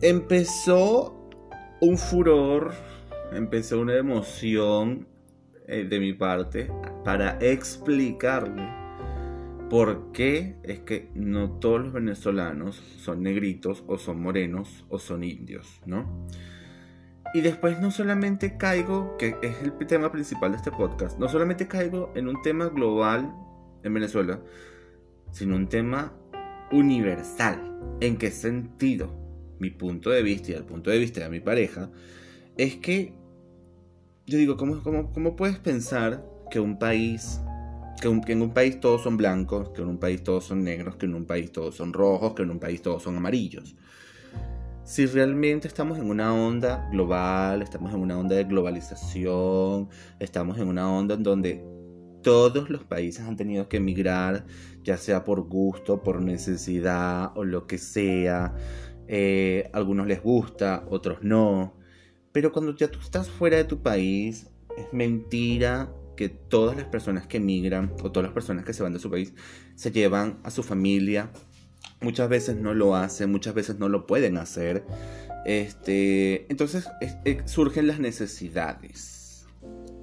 empezó 0.02 1.30
un 1.80 1.98
furor, 1.98 2.74
empezó 3.32 3.80
una 3.80 3.96
emoción 3.96 5.08
eh, 5.68 5.86
de 5.90 6.00
mi 6.00 6.14
parte 6.14 6.70
para 7.04 7.38
explicarle 7.40 8.68
por 9.70 10.12
qué 10.12 10.56
es 10.64 10.80
que 10.80 11.10
no 11.14 11.52
todos 11.60 11.82
los 11.82 11.94
venezolanos 11.94 12.78
son 13.00 13.22
negritos 13.22 13.84
o 13.88 13.98
son 13.98 14.22
morenos 14.22 14.86
o 14.90 14.98
son 14.98 15.24
indios, 15.24 15.82
¿no? 15.86 16.26
Y 17.34 17.42
después 17.42 17.80
no 17.80 17.92
solamente 17.92 18.58
caigo, 18.58 19.18
que 19.18 19.36
es 19.42 19.62
el 19.62 19.74
tema 19.88 20.12
principal 20.12 20.52
de 20.52 20.58
este 20.58 20.72
podcast, 20.72 21.20
no 21.20 21.28
solamente 21.28 21.68
caigo 21.68 22.12
en 22.16 22.28
un 22.28 22.42
tema 22.42 22.68
global 22.70 23.34
en 23.84 23.94
Venezuela, 23.94 24.40
sino 25.32 25.56
un 25.56 25.68
tema 25.68 26.14
universal. 26.72 27.78
¿En 28.00 28.18
qué 28.18 28.32
sentido? 28.32 29.12
Mi 29.60 29.72
punto 29.72 30.10
de 30.10 30.22
vista 30.22 30.52
y 30.52 30.56
el 30.56 30.64
punto 30.64 30.90
de 30.90 31.00
vista 31.00 31.22
de 31.22 31.30
mi 31.30 31.40
pareja 31.40 31.90
es 32.58 32.78
que 32.78 33.14
yo 34.26 34.38
digo, 34.38 34.58
¿cómo, 34.58 34.82
cómo, 34.84 35.36
puedes 35.36 35.58
pensar 35.58 36.24
que 36.52 36.60
un 36.60 36.78
país, 36.78 37.40
que, 38.02 38.22
que, 38.26 38.34
en 38.34 38.42
un 38.42 38.54
país 38.54 38.80
todos 38.80 39.04
son 39.04 39.16
blancos, 39.16 39.70
que 39.70 39.82
en 39.82 39.88
un 39.88 40.00
país 40.00 40.24
todos 40.24 40.46
son 40.46 40.64
negros, 40.64 40.98
que 40.98 41.06
en 41.06 41.16
un 41.16 41.26
país 41.26 41.52
todos 41.52 41.76
son 41.76 41.94
rojos, 41.94 42.34
que 42.34 42.44
en 42.44 42.52
un 42.52 42.60
país 42.60 42.82
todos 42.82 43.04
son 43.04 43.16
amarillos? 43.16 43.76
Si 44.88 45.06
realmente 45.06 45.68
estamos 45.68 45.98
en 45.98 46.10
una 46.10 46.34
onda 46.34 46.88
global, 46.90 47.62
estamos 47.62 47.94
en 47.94 48.00
una 48.00 48.18
onda 48.18 48.38
de 48.38 48.46
globalización, 48.46 49.90
estamos 50.18 50.58
en 50.60 50.70
una 50.70 50.90
onda 50.90 51.16
en 51.16 51.24
donde 51.24 51.62
todos 52.24 52.70
los 52.70 52.86
países 52.86 53.26
han 53.26 53.36
tenido 53.36 53.68
que 53.68 53.78
emigrar, 53.78 54.46
ya 54.84 54.96
sea 54.96 55.26
por 55.26 55.42
gusto, 55.42 56.04
por 56.04 56.22
necesidad 56.22 57.34
o 57.36 57.44
lo 57.44 57.68
que 57.68 57.78
sea. 57.78 58.56
Eh, 59.10 59.70
algunos 59.74 60.08
les 60.08 60.24
gusta, 60.24 60.86
otros 60.90 61.18
no. 61.22 61.76
Pero 62.32 62.54
cuando 62.54 62.74
ya 62.74 62.90
tú 62.90 63.00
estás 63.00 63.30
fuera 63.30 63.58
de 63.58 63.66
tu 63.66 63.84
país, 63.84 64.48
es 64.78 64.94
mentira 64.94 65.92
que 66.16 66.30
todas 66.30 66.78
las 66.78 66.86
personas 66.86 67.28
que 67.28 67.38
emigran 67.38 67.92
o 68.02 68.12
todas 68.14 68.24
las 68.24 68.34
personas 68.34 68.64
que 68.64 68.72
se 68.72 68.84
van 68.84 68.94
de 68.94 69.00
su 69.00 69.12
país 69.12 69.34
se 69.76 69.92
llevan 69.92 70.40
a 70.46 70.50
su 70.50 70.64
familia, 70.64 71.30
muchas 72.02 72.30
veces 72.30 72.58
no 72.58 72.74
lo 72.74 72.96
hacen, 72.96 73.32
muchas 73.32 73.54
veces 73.54 73.80
no 73.80 73.90
lo 73.90 74.06
pueden 74.06 74.38
hacer. 74.38 74.86
Este, 75.46 76.46
entonces 76.52 76.88
surgen 77.46 77.88
las 77.88 78.00
necesidades. 78.00 79.46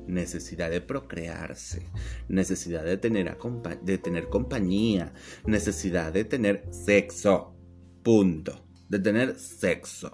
Necesidad 0.06 0.70
de 0.70 0.82
procrearse, 0.82 1.86
necesidad 2.28 2.84
de 2.84 2.98
tener, 2.98 3.38
de 3.82 3.98
tener 3.98 4.28
compañía, 4.28 5.14
necesidad 5.46 6.12
de 6.12 6.24
tener 6.24 6.66
sexo. 6.70 7.54
Punto. 8.02 8.66
De 8.90 8.98
tener 8.98 9.38
sexo. 9.38 10.12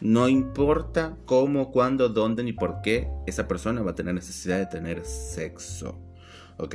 No 0.00 0.28
importa 0.28 1.18
cómo, 1.26 1.72
cuándo, 1.72 2.08
dónde 2.08 2.42
ni 2.42 2.52
por 2.52 2.80
qué 2.82 3.08
esa 3.26 3.48
persona 3.48 3.82
va 3.82 3.90
a 3.90 3.94
tener 3.94 4.14
necesidad 4.14 4.58
de 4.58 4.66
tener 4.66 5.04
sexo. 5.04 5.98
¿Ok? 6.56 6.74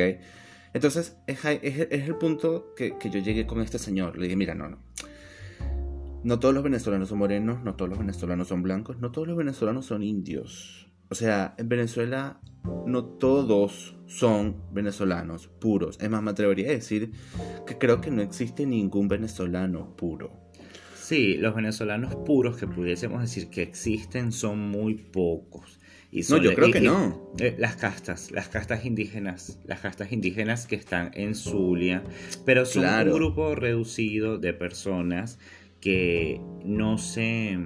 Entonces, 0.74 1.18
es, 1.28 1.46
el 1.46 2.16
punto 2.16 2.74
que, 2.76 2.96
yo 3.04 3.20
llegué 3.20 3.46
con 3.46 3.62
este 3.62 3.78
señor. 3.78 4.18
Le 4.18 4.24
dije, 4.24 4.36
mira, 4.36 4.56
no, 4.56 4.70
no. 4.70 4.80
No 6.24 6.40
todos 6.40 6.54
los 6.54 6.64
venezolanos 6.64 7.10
son 7.10 7.20
morenos, 7.20 7.64
no 7.64 7.76
todos 7.76 7.90
los 7.90 8.00
venezolanos 8.00 8.48
son 8.48 8.64
blancos, 8.64 8.98
no 8.98 9.12
todos 9.12 9.28
los 9.28 9.38
venezolanos 9.38 9.86
son 9.86 10.04
indios. 10.04 10.90
O 11.10 11.16
sea, 11.16 11.54
en 11.58 11.68
Venezuela 11.68 12.40
no 12.88 13.04
todos 13.04 13.98
son 14.08 14.56
venezolanos 14.72 15.48
puros. 15.48 15.98
Es 16.00 16.10
más, 16.10 16.24
me 16.24 16.32
atrevería 16.32 16.70
a 16.70 16.74
decir 16.74 17.12
que 17.68 17.78
creo 17.78 18.00
que 18.00 18.10
no 18.10 18.22
existe 18.22 18.66
ningún 18.66 19.10
venezolano 19.10 19.96
puro. 19.98 20.32
Sí, 20.96 21.36
los 21.36 21.54
venezolanos 21.54 22.16
puros 22.16 22.56
que 22.56 22.68
pudiésemos 22.68 23.22
decir 23.22 23.50
que 23.50 23.62
existen 23.62 24.32
son 24.32 24.60
muy 24.60 24.96
pocos 24.96 25.78
no, 26.30 26.38
yo 26.38 26.54
creo 26.54 26.72
que 26.72 26.82
no. 26.82 27.32
Eh, 27.40 27.56
las 27.58 27.76
castas, 27.76 28.32
las 28.32 28.48
castas 28.48 28.86
indígenas, 28.86 29.60
las 29.66 29.80
castas 29.80 30.12
indígenas 30.12 30.68
que 30.68 30.76
están 30.76 31.12
en 31.16 31.36
Zulia, 31.36 32.04
pero 32.46 32.66
son 32.66 32.86
un 32.86 33.14
grupo 33.14 33.56
reducido 33.56 34.38
de 34.38 34.54
personas 34.54 35.40
que 35.80 36.40
no 36.64 36.98
se 36.98 37.58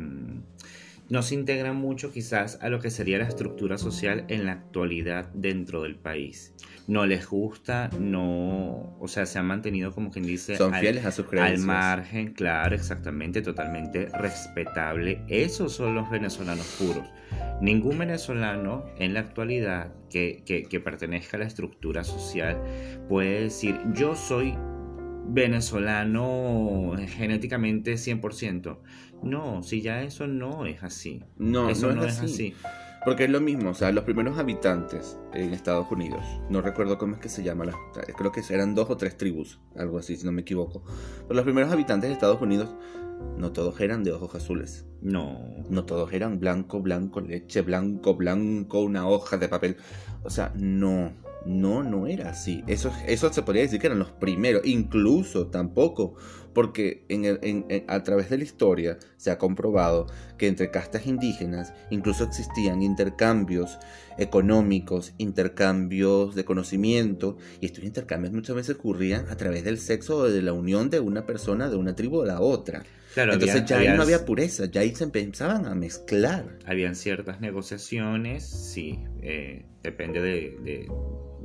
no 1.09 1.21
se 1.21 1.35
integran 1.35 1.75
mucho 1.75 2.11
quizás 2.11 2.57
a 2.61 2.69
lo 2.69 2.79
que 2.79 2.89
sería 2.89 3.17
la 3.17 3.27
estructura 3.27 3.77
social 3.77 4.25
en 4.27 4.45
la 4.45 4.53
actualidad 4.53 5.29
dentro 5.33 5.83
del 5.83 5.95
país. 5.95 6.53
No 6.87 7.05
les 7.05 7.27
gusta, 7.27 7.89
no, 7.99 8.97
o 8.99 9.07
sea, 9.07 9.25
se 9.25 9.39
han 9.39 9.45
mantenido 9.45 9.91
como 9.91 10.09
quien 10.09 10.25
dice 10.25 10.55
Son 10.55 10.73
al, 10.73 10.79
fieles 10.79 11.05
a 11.05 11.11
sus 11.11 11.25
creencias. 11.25 11.59
Al 11.59 11.65
margen, 11.65 12.33
claro, 12.33 12.75
exactamente, 12.75 13.41
totalmente 13.41 14.07
respetable. 14.17 15.21
Esos 15.27 15.73
son 15.73 15.95
los 15.95 16.09
venezolanos 16.09 16.65
puros. 16.79 17.05
Ningún 17.61 17.97
venezolano 17.97 18.85
en 18.97 19.13
la 19.13 19.19
actualidad 19.19 19.93
que, 20.09 20.43
que 20.45 20.79
pertenezca 20.79 21.35
a 21.35 21.41
la 21.41 21.45
estructura 21.45 22.05
social 22.05 22.61
puede 23.09 23.41
decir 23.41 23.77
yo 23.93 24.15
soy 24.15 24.55
venezolano 25.27 26.93
genéticamente 27.07 27.93
100%. 27.93 28.77
No, 29.23 29.63
si 29.63 29.81
ya 29.81 30.03
eso 30.03 30.27
no 30.27 30.65
es 30.65 30.83
así. 30.83 31.23
No, 31.37 31.69
eso 31.69 31.93
no, 31.93 32.05
es, 32.05 32.19
así. 32.19 32.53
Porque 33.07 33.23
es 33.23 33.29
lo 33.29 33.39
mismo, 33.39 33.69
o 33.69 33.73
sea, 33.73 33.93
los 33.93 34.03
primeros 34.03 34.37
habitantes 34.37 35.17
en 35.33 35.53
Estados 35.53 35.89
Unidos, 35.89 36.25
no 36.49 36.59
recuerdo 36.59 36.97
cómo 36.97 37.15
es 37.15 37.21
que 37.21 37.29
se 37.29 37.41
llama, 37.41 37.63
creo 38.17 38.33
que 38.33 38.41
eran 38.49 38.75
dos 38.75 38.89
o 38.89 38.97
tres 38.97 39.15
tribus, 39.15 39.61
algo 39.77 39.97
así, 39.97 40.17
si 40.17 40.25
no 40.25 40.33
me 40.33 40.41
equivoco. 40.41 40.83
Pero 41.21 41.35
los 41.35 41.45
primeros 41.45 41.71
habitantes 41.71 42.09
de 42.09 42.13
Estados 42.15 42.41
Unidos, 42.41 42.75
no 43.37 43.53
todos 43.53 43.79
eran 43.79 44.03
de 44.03 44.11
ojos 44.11 44.35
azules. 44.35 44.87
No. 45.01 45.39
No 45.69 45.85
todos 45.85 46.11
eran 46.11 46.41
blanco, 46.41 46.81
blanco, 46.81 47.21
leche, 47.21 47.61
blanco, 47.61 48.15
blanco, 48.15 48.81
una 48.81 49.07
hoja 49.07 49.37
de 49.37 49.47
papel. 49.47 49.77
O 50.23 50.29
sea, 50.29 50.51
no. 50.57 51.13
No, 51.45 51.83
no 51.83 52.07
era 52.07 52.31
así. 52.31 52.61
Eso, 52.67 52.91
eso 53.05 53.31
se 53.31 53.41
podría 53.41 53.63
decir 53.63 53.79
que 53.79 53.87
eran 53.87 53.99
los 53.99 54.11
primeros. 54.11 54.65
Incluso 54.65 55.47
tampoco, 55.47 56.15
porque 56.57 57.05
en 57.07 57.85
a 57.87 58.01
través 58.01 58.31
de 58.31 58.37
la 58.39 58.43
historia 58.43 58.97
se 59.15 59.29
ha 59.29 59.37
comprobado 59.37 60.07
que 60.39 60.47
entre 60.47 60.71
castas 60.71 61.05
indígenas 61.05 61.71
incluso 61.91 62.23
existían 62.23 62.81
intercambios 62.81 63.77
económicos, 64.17 65.13
intercambios 65.19 66.33
de 66.33 66.45
conocimiento, 66.45 67.37
y 67.61 67.67
estos 67.67 67.83
intercambios 67.83 68.33
muchas 68.33 68.55
veces 68.55 68.75
ocurrían 68.75 69.29
a 69.29 69.37
través 69.37 69.65
del 69.65 69.77
sexo 69.77 70.17
o 70.17 70.23
de 70.23 70.41
la 70.41 70.53
unión 70.53 70.89
de 70.89 70.99
una 70.99 71.27
persona 71.27 71.69
de 71.69 71.75
una 71.75 71.95
tribu 71.95 72.23
a 72.23 72.25
la 72.25 72.41
otra. 72.41 72.81
Entonces 73.15 73.63
ya 73.65 73.77
ahí 73.77 73.95
no 73.95 74.01
había 74.01 74.25
pureza, 74.25 74.65
ya 74.65 74.81
ahí 74.81 74.95
se 74.95 75.03
empezaban 75.03 75.67
a 75.67 75.75
mezclar. 75.75 76.57
Habían 76.65 76.95
ciertas 76.95 77.39
negociaciones, 77.39 78.43
sí, 78.43 78.97
eh, 79.21 79.63
depende 79.83 80.21
de 80.21 80.89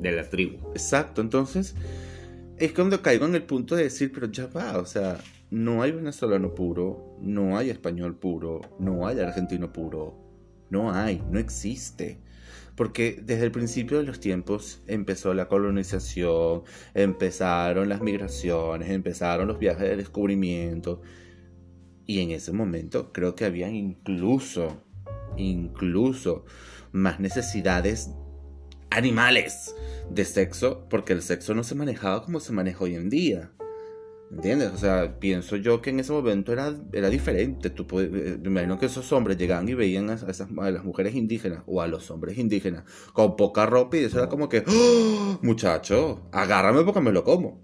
de 0.02 0.12
la 0.12 0.28
tribu. 0.28 0.58
Exacto, 0.72 1.20
entonces 1.20 1.74
es 2.64 2.72
cuando 2.72 3.02
caigo 3.02 3.26
en 3.26 3.34
el 3.34 3.42
punto 3.42 3.74
de 3.74 3.82
decir, 3.82 4.12
pero 4.12 4.30
ya 4.30 4.46
va, 4.46 4.78
o 4.78 4.86
sea, 4.86 5.18
no 5.50 5.82
hay 5.82 5.90
venezolano 5.90 6.54
puro, 6.54 7.16
no 7.20 7.58
hay 7.58 7.70
español 7.70 8.14
puro, 8.14 8.60
no 8.78 9.04
hay 9.04 9.18
argentino 9.18 9.72
puro, 9.72 10.16
no 10.70 10.92
hay, 10.92 11.20
no 11.28 11.40
existe. 11.40 12.20
Porque 12.76 13.20
desde 13.20 13.46
el 13.46 13.50
principio 13.50 13.98
de 13.98 14.04
los 14.04 14.20
tiempos 14.20 14.80
empezó 14.86 15.34
la 15.34 15.48
colonización, 15.48 16.62
empezaron 16.94 17.88
las 17.88 18.00
migraciones, 18.00 18.90
empezaron 18.90 19.48
los 19.48 19.58
viajes 19.58 19.82
de 19.82 19.96
descubrimiento. 19.96 21.02
Y 22.06 22.20
en 22.20 22.30
ese 22.30 22.52
momento 22.52 23.12
creo 23.12 23.34
que 23.34 23.44
había 23.44 23.68
incluso 23.68 24.84
incluso 25.36 26.44
más 26.92 27.18
necesidades 27.18 28.10
animales 28.96 29.74
de 30.10 30.24
sexo, 30.24 30.86
porque 30.88 31.12
el 31.12 31.22
sexo 31.22 31.54
no 31.54 31.64
se 31.64 31.74
manejaba 31.74 32.22
como 32.22 32.40
se 32.40 32.52
maneja 32.52 32.84
hoy 32.84 32.94
en 32.94 33.10
día. 33.10 33.50
¿Entiendes? 34.30 34.70
O 34.72 34.78
sea, 34.78 35.18
pienso 35.18 35.56
yo 35.56 35.82
que 35.82 35.90
en 35.90 36.00
ese 36.00 36.10
momento 36.10 36.52
era, 36.52 36.74
era 36.94 37.10
diferente. 37.10 37.68
Tú 37.68 38.00
eh, 38.00 38.38
me 38.40 38.48
imagino 38.48 38.78
que 38.78 38.86
esos 38.86 39.12
hombres 39.12 39.36
llegaban 39.36 39.68
y 39.68 39.74
veían 39.74 40.08
a, 40.08 40.14
esas, 40.14 40.48
a 40.58 40.70
las 40.70 40.84
mujeres 40.84 41.14
indígenas 41.14 41.62
o 41.66 41.82
a 41.82 41.86
los 41.86 42.10
hombres 42.10 42.38
indígenas 42.38 42.84
con 43.12 43.36
poca 43.36 43.66
ropa 43.66 43.98
y 43.98 44.04
eso 44.04 44.18
era 44.18 44.30
como 44.30 44.48
que, 44.48 44.64
¡Oh, 44.66 45.38
muchacho, 45.42 46.30
agárrame 46.32 46.82
porque 46.82 47.02
me 47.02 47.12
lo 47.12 47.24
como. 47.24 47.60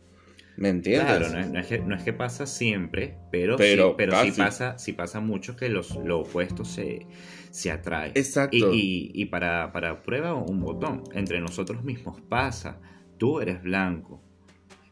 ¿Me 0.59 0.69
entiendes? 0.69 1.07
Claro, 1.07 1.29
no 1.31 1.59
es, 1.59 1.67
que, 1.69 1.79
no 1.79 1.95
es 1.95 2.03
que 2.03 2.13
pasa 2.13 2.45
siempre, 2.45 3.17
pero, 3.31 3.57
pero, 3.57 3.91
sí, 3.91 3.95
pero 3.97 4.25
sí, 4.25 4.33
pasa, 4.33 4.77
sí 4.77 4.93
pasa 4.93 5.21
mucho 5.21 5.57
que 5.57 5.69
los, 5.69 5.95
lo 6.05 6.21
opuesto 6.21 6.65
se, 6.65 7.07
se 7.51 7.71
atrae. 7.71 8.13
Exacto. 8.15 8.57
Y, 8.57 9.11
y, 9.15 9.23
y 9.23 9.25
para, 9.27 9.73
para 9.73 10.03
prueba 10.03 10.35
un 10.35 10.61
botón, 10.61 11.05
entre 11.13 11.41
nosotros 11.41 11.83
mismos 11.85 12.21
pasa, 12.29 12.81
tú 13.19 13.41
eres 13.41 13.63
blanco, 13.63 14.23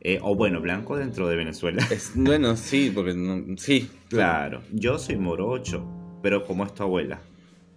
eh, 0.01 0.19
o 0.23 0.35
bueno, 0.35 0.61
blanco 0.61 0.97
dentro 0.97 1.29
de 1.29 1.37
Venezuela. 1.37 1.87
Es, 1.91 2.13
bueno, 2.15 2.57
sí, 2.57 2.93
porque 2.95 3.15
sí. 3.57 3.91
Claro, 4.09 4.63
yo 4.73 4.99
soy 4.99 5.17
morocho, 5.17 5.85
pero 6.23 6.45
¿cómo 6.45 6.65
es 6.65 6.75
tu 6.75 6.83
abuela? 6.83 7.21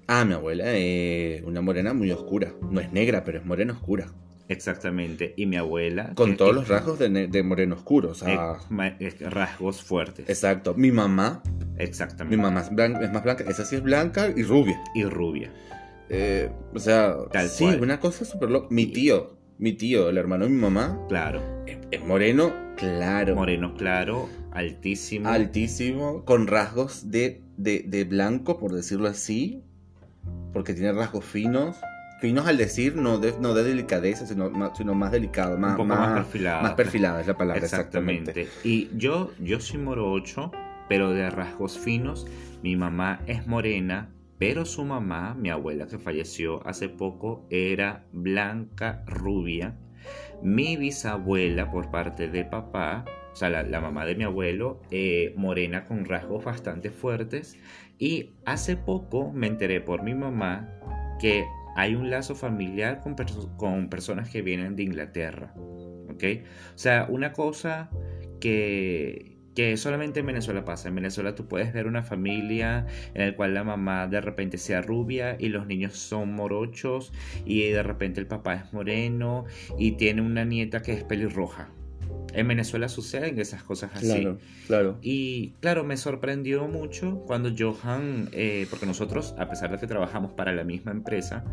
Ah, 0.08 0.26
mi 0.26 0.34
abuela 0.34 0.74
es 0.76 1.44
una 1.44 1.62
morena 1.62 1.94
muy 1.94 2.12
oscura. 2.12 2.54
No 2.72 2.80
es 2.80 2.92
negra, 2.92 3.24
pero 3.24 3.38
es 3.38 3.46
morena 3.46 3.74
oscura. 3.74 4.08
Exactamente, 4.50 5.34
y 5.38 5.46
mi 5.46 5.56
abuela... 5.56 6.14
Con 6.16 6.36
todos 6.36 6.54
los 6.54 6.68
rasgos 6.68 7.00
de, 7.00 7.28
de, 7.28 7.44
moreno 7.44 7.76
oscuro, 7.76 8.10
o 8.10 8.16
sea... 8.16 8.58
rasgos 9.22 9.82
fuertes. 9.82 10.28
Exacto. 10.28 10.74
Mi 10.76 10.92
mamá... 10.92 11.42
Exactamente. 11.78 12.36
Mi 12.36 12.42
mamá 12.42 12.62
es, 12.62 12.76
blanca, 12.76 13.00
es, 13.02 13.12
más 13.14 13.24
blanca, 13.24 13.46
esa 13.48 13.64
sí 13.64 13.76
es 13.76 13.84
blanca 13.84 14.34
y 14.36 14.44
rubia. 14.44 14.82
Y 14.94 15.06
rubia. 15.06 15.54
Eh, 16.10 16.50
o 16.74 16.80
sea, 16.80 17.16
Tal 17.32 17.48
sí, 17.48 17.66
una 17.66 18.00
cosa 18.00 18.26
súper 18.26 18.50
loca. 18.50 18.68
Mi 18.72 18.88
tío, 18.88 19.38
mi 19.60 19.74
tío, 19.74 20.10
el 20.10 20.18
hermano 20.18 20.46
de 20.46 20.52
mi 20.52 20.58
mamá... 20.58 21.00
Claro 21.08 21.60
es 21.92 22.04
moreno 22.06 22.54
claro. 22.76 23.36
Moreno 23.36 23.74
claro, 23.76 24.30
altísimo. 24.52 25.30
Altísimo, 25.30 26.24
con 26.26 26.48
rasgos 26.48 27.10
de, 27.12 27.42
de, 27.58 28.04
blanco, 28.04 28.60
por 28.60 28.74
decirlo 28.74 29.08
así. 29.08 29.64
Porque 30.54 30.74
tiene 30.74 30.92
rasgos 30.94 31.26
finos. 31.26 31.78
Finos 32.21 32.47
al 32.47 32.58
decir, 32.58 32.95
no 32.95 33.17
de, 33.17 33.34
no 33.39 33.53
de 33.53 33.63
delicadeza, 33.63 34.25
sino, 34.25 34.51
sino 34.75 34.93
más 34.93 35.12
delicado, 35.12 35.58
más, 35.58 35.79
Un 35.79 35.88
más, 35.88 36.13
perfilado. 36.13 36.63
Más 36.63 36.73
perfilada 36.73 37.21
es 37.21 37.27
la 37.27 37.38
palabra, 37.38 37.63
exactamente. 37.63 38.47
Y 38.63 38.89
yo, 38.97 39.32
yo 39.39 39.60
soy 39.60 39.79
morocho, 39.79 40.51
pero 40.89 41.12
de 41.12 41.29
rasgos 41.29 41.79
finos. 41.79 42.27
Mi 42.62 42.75
mamá 42.75 43.21
es 43.25 43.47
morena, 43.47 44.10
pero 44.38 44.65
su 44.65 44.84
mamá, 44.84 45.34
mi 45.34 45.49
abuela 45.49 45.88
que 45.88 45.97
falleció 45.97 46.65
hace 46.67 46.89
poco, 46.89 47.47
era 47.49 48.05
blanca, 48.12 49.03
rubia 49.08 49.77
mi 50.41 50.77
bisabuela 50.77 51.69
por 51.71 51.91
parte 51.91 52.27
de 52.27 52.45
papá, 52.45 53.05
o 53.32 53.36
sea, 53.36 53.49
la, 53.49 53.82
mamá 53.82 54.05
de 54.05 54.15
mi 54.15 54.23
abuelo, 54.23 54.82
eh, 54.91 55.34
morena 55.36 55.86
con 55.86 56.05
rasgos 56.05 56.43
bastante 56.43 56.91
fuertes. 56.91 57.58
Y 57.97 58.32
hace 58.45 58.77
poco 58.77 59.32
me 59.32 59.47
enteré 59.47 59.82
por 59.82 60.03
mi 60.03 60.13
mamá 60.13 60.69
que 61.19 61.45
hay 61.75 61.95
un 61.95 62.10
lazo 62.10 62.36
familiar 62.36 63.01
con, 63.01 63.89
personas 63.89 64.29
que 64.29 64.41
vienen 64.41 64.75
de 64.75 64.84
Inglaterra. 64.84 65.53
¿Ok? 65.55 66.23
O 66.75 66.77
sea, 66.77 67.08
una 67.10 67.34
cosa 67.34 67.89
que, 68.39 69.38
que 69.55 69.77
solamente 69.77 70.19
en 70.21 70.25
Venezuela 70.25 70.65
pasa. 70.65 70.89
En 70.89 70.95
Venezuela 70.95 71.36
tú 71.36 71.47
puedes 71.47 71.73
ver 71.73 71.88
una 71.88 72.03
familia 72.03 72.86
en 73.13 73.27
la 73.27 73.36
cual 73.36 73.53
la 73.53 73.63
mamá 73.63 74.08
de 74.08 74.21
repente 74.21 74.58
sea 74.58 74.82
rubia 74.82 75.38
y 75.39 75.49
los 75.49 75.67
niños 75.67 75.97
son 75.97 76.34
morochos 76.34 77.13
y 77.45 77.67
de 77.69 77.84
repente 77.84 78.19
el 78.19 78.27
papá 78.27 78.55
es 78.55 78.73
moreno 78.73 79.45
y 79.77 79.93
tiene 79.93 80.21
una 80.21 80.45
nieta 80.45 80.82
que 80.82 80.93
es 80.93 81.03
pelirroja. 81.03 81.69
En 82.34 82.48
Venezuela 82.48 82.89
suceden 82.89 83.39
esas 83.39 83.63
cosas 83.63 83.92
así. 83.96 84.08
Claro, 84.08 84.38
claro. 84.68 84.98
Y 85.02 85.52
claro, 85.62 85.84
me 85.84 85.98
sorprendió 85.98 86.68
mucho 86.68 87.24
cuando 87.26 87.52
Johan, 87.58 88.30
eh, 88.32 88.68
porque 88.70 88.86
nosotros, 88.86 89.34
a 89.38 89.50
pesar 89.50 89.72
de 89.72 89.80
que 89.80 89.88
trabajamos 89.88 90.34
para 90.34 90.54
la 90.54 90.63
misma 90.63 90.92
empresa, 90.92 91.44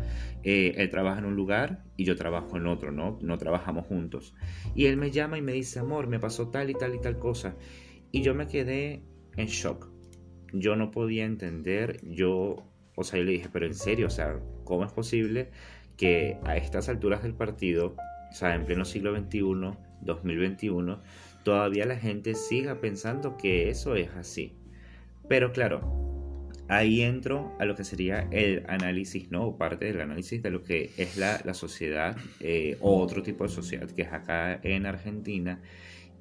eh, 0.43 0.75
él 0.77 0.89
trabaja 0.89 1.19
en 1.19 1.25
un 1.25 1.35
lugar 1.35 1.83
y 1.95 2.05
yo 2.05 2.15
trabajo 2.15 2.57
en 2.57 2.67
otro, 2.67 2.91
¿no? 2.91 3.17
No 3.21 3.37
trabajamos 3.37 3.85
juntos. 3.87 4.35
Y 4.75 4.85
él 4.85 4.97
me 4.97 5.11
llama 5.11 5.37
y 5.37 5.41
me 5.41 5.53
dice, 5.53 5.79
amor, 5.79 6.07
me 6.07 6.19
pasó 6.19 6.49
tal 6.49 6.69
y 6.69 6.73
tal 6.73 6.95
y 6.95 6.99
tal 6.99 7.17
cosa. 7.17 7.55
Y 8.11 8.21
yo 8.21 8.35
me 8.35 8.47
quedé 8.47 9.03
en 9.35 9.47
shock. 9.47 9.89
Yo 10.53 10.75
no 10.75 10.91
podía 10.91 11.25
entender, 11.25 11.99
yo, 12.03 12.63
o 12.95 13.03
sea, 13.03 13.19
yo 13.19 13.25
le 13.25 13.33
dije, 13.33 13.49
pero 13.51 13.65
en 13.65 13.73
serio, 13.73 14.07
o 14.07 14.11
sea, 14.11 14.39
¿cómo 14.63 14.85
es 14.85 14.91
posible 14.91 15.49
que 15.97 16.37
a 16.45 16.55
estas 16.55 16.87
alturas 16.87 17.23
del 17.23 17.33
partido, 17.33 17.95
o 18.29 18.33
sea, 18.33 18.55
en 18.55 18.65
pleno 18.65 18.85
siglo 18.85 19.15
XXI, 19.17 19.77
2021, 20.01 20.99
todavía 21.43 21.85
la 21.85 21.97
gente 21.97 22.35
siga 22.35 22.79
pensando 22.81 23.37
que 23.37 23.69
eso 23.69 23.95
es 23.95 24.09
así? 24.11 24.53
Pero 25.27 25.51
claro, 25.51 25.81
ahí 26.67 27.01
entro 27.01 27.55
a 27.59 27.65
lo 27.65 27.75
que 27.75 27.83
sería 27.83 28.27
el 28.31 28.63
análisis, 28.67 29.31
¿no? 29.31 29.57
Parte 29.57 29.85
del 29.85 30.01
análisis 30.01 30.41
de 30.41 30.51
lo 30.51 30.63
que 30.63 30.91
es 30.97 31.17
la, 31.17 31.41
la 31.43 31.53
sociedad 31.53 32.17
eh, 32.39 32.77
o 32.81 33.01
otro 33.01 33.23
tipo 33.23 33.43
de 33.43 33.49
sociedad 33.49 33.89
que 33.89 34.03
es 34.03 34.13
acá 34.13 34.59
en 34.63 34.85
Argentina 34.85 35.61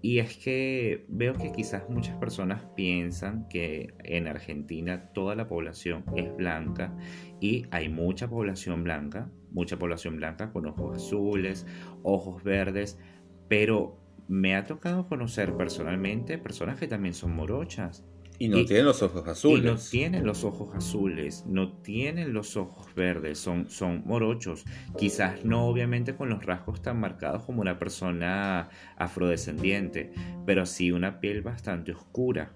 y 0.02 0.18
es 0.18 0.36
que 0.36 1.04
veo 1.08 1.34
que 1.34 1.50
quizás 1.52 1.88
muchas 1.88 2.16
personas 2.18 2.62
piensan 2.76 3.48
que 3.48 3.94
en 4.04 4.28
Argentina 4.28 5.10
toda 5.12 5.34
la 5.34 5.48
población 5.48 6.04
es 6.14 6.34
blanca 6.36 6.96
y 7.40 7.66
hay 7.70 7.88
mucha 7.88 8.28
población 8.28 8.84
blanca, 8.84 9.30
mucha 9.50 9.78
población 9.78 10.16
blanca 10.18 10.52
con 10.52 10.66
ojos 10.66 10.96
azules, 10.96 11.66
ojos 12.02 12.44
verdes, 12.44 12.98
pero 13.48 13.98
me 14.28 14.56
ha 14.56 14.64
tocado 14.64 15.06
conocer 15.08 15.56
personalmente 15.56 16.38
personas 16.38 16.78
que 16.78 16.88
también 16.88 17.14
son 17.14 17.34
morochas 17.34 18.04
y 18.38 18.48
no 18.48 18.64
tienen 18.64 18.84
los 18.84 19.02
ojos 19.02 19.26
azules. 19.26 19.62
Y 19.62 19.66
no 19.66 19.76
tienen 19.76 20.26
los 20.26 20.44
ojos 20.44 20.74
azules, 20.74 21.44
no 21.46 21.72
tienen 21.72 22.32
los 22.32 22.56
ojos 22.56 22.94
verdes, 22.94 23.38
son, 23.38 23.68
son 23.70 24.02
morochos. 24.04 24.64
Quizás 24.98 25.44
no 25.44 25.66
obviamente 25.66 26.14
con 26.14 26.28
los 26.28 26.44
rasgos 26.44 26.82
tan 26.82 27.00
marcados 27.00 27.44
como 27.44 27.62
una 27.62 27.78
persona 27.78 28.68
afrodescendiente, 28.96 30.12
pero 30.44 30.66
sí 30.66 30.92
una 30.92 31.20
piel 31.20 31.42
bastante 31.42 31.92
oscura. 31.92 32.52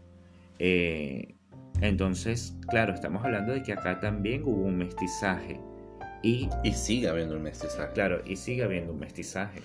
Eh, 0.58 1.36
entonces, 1.80 2.56
claro, 2.68 2.92
estamos 2.92 3.24
hablando 3.24 3.52
de 3.52 3.62
que 3.62 3.72
acá 3.72 4.00
también 4.00 4.42
hubo 4.44 4.62
un 4.62 4.76
mestizaje. 4.76 5.60
Y, 6.22 6.48
y 6.62 6.72
sigue 6.72 7.08
habiendo 7.08 7.36
un 7.36 7.42
mestizaje. 7.42 7.92
Claro, 7.94 8.22
y 8.26 8.36
sigue 8.36 8.64
habiendo 8.64 8.92
un 8.92 8.98
mestizaje. 9.00 9.62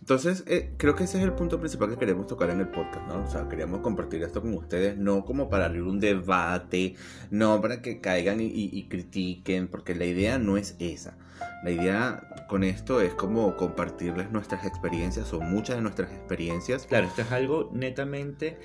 Entonces, 0.00 0.44
eh, 0.46 0.72
creo 0.76 0.94
que 0.94 1.04
ese 1.04 1.18
es 1.18 1.24
el 1.24 1.32
punto 1.32 1.58
principal 1.58 1.90
que 1.90 1.96
queremos 1.96 2.26
tocar 2.28 2.50
en 2.50 2.60
el 2.60 2.68
podcast, 2.68 3.08
¿no? 3.08 3.24
O 3.24 3.26
sea, 3.28 3.48
queríamos 3.48 3.80
compartir 3.80 4.22
esto 4.22 4.40
con 4.40 4.54
ustedes, 4.54 4.96
no 4.96 5.24
como 5.24 5.48
para 5.48 5.66
abrir 5.66 5.82
un 5.82 5.98
debate, 5.98 6.94
no 7.30 7.60
para 7.60 7.82
que 7.82 8.00
caigan 8.00 8.38
y, 8.40 8.86
critiquen, 8.88 9.66
porque 9.68 9.96
la 9.96 10.04
idea 10.04 10.38
no 10.38 10.56
es 10.56 10.76
esa. 10.78 11.16
La 11.64 11.70
idea 11.70 12.46
con 12.48 12.62
esto 12.62 13.00
es 13.00 13.14
como 13.14 13.56
compartirles 13.56 14.30
nuestras 14.30 14.64
experiencias 14.64 15.32
o 15.32 15.40
muchas 15.40 15.74
de 15.74 15.82
nuestras 15.82 16.12
experiencias. 16.12 16.86
Claro, 16.86 17.08
esto 17.08 17.22
es 17.22 17.32
algo 17.32 17.70
netamente 17.72 18.58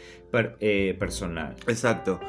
eh, 0.59 0.95
personal. 0.99 1.55
Exacto. 1.67 2.19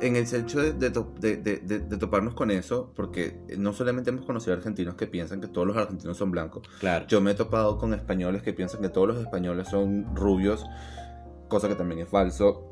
En 0.00 0.16
el 0.16 0.22
hecho 0.22 0.60
de, 0.60 0.90
de, 0.90 1.96
toparnos 1.98 2.34
con 2.34 2.50
eso, 2.50 2.92
porque 2.96 3.38
no 3.58 3.72
solamente 3.72 4.10
hemos 4.10 4.24
conocido 4.24 4.54
argentinos 4.54 4.94
que 4.94 5.06
piensan 5.06 5.40
que 5.40 5.48
todos 5.48 5.66
los 5.66 5.76
argentinos 5.76 6.16
son 6.16 6.30
blancos. 6.30 6.68
Claro. 6.80 7.06
Yo 7.06 7.20
me 7.20 7.32
he 7.32 7.34
topado 7.34 7.78
con 7.78 7.92
españoles 7.94 8.42
que 8.42 8.52
piensan 8.52 8.80
que 8.80 8.88
todos 8.88 9.08
los 9.08 9.18
españoles 9.18 9.68
son 9.68 10.14
rubios, 10.16 10.64
cosa 11.48 11.68
que 11.68 11.74
también 11.74 12.00
es 12.00 12.08
falso. 12.08 12.66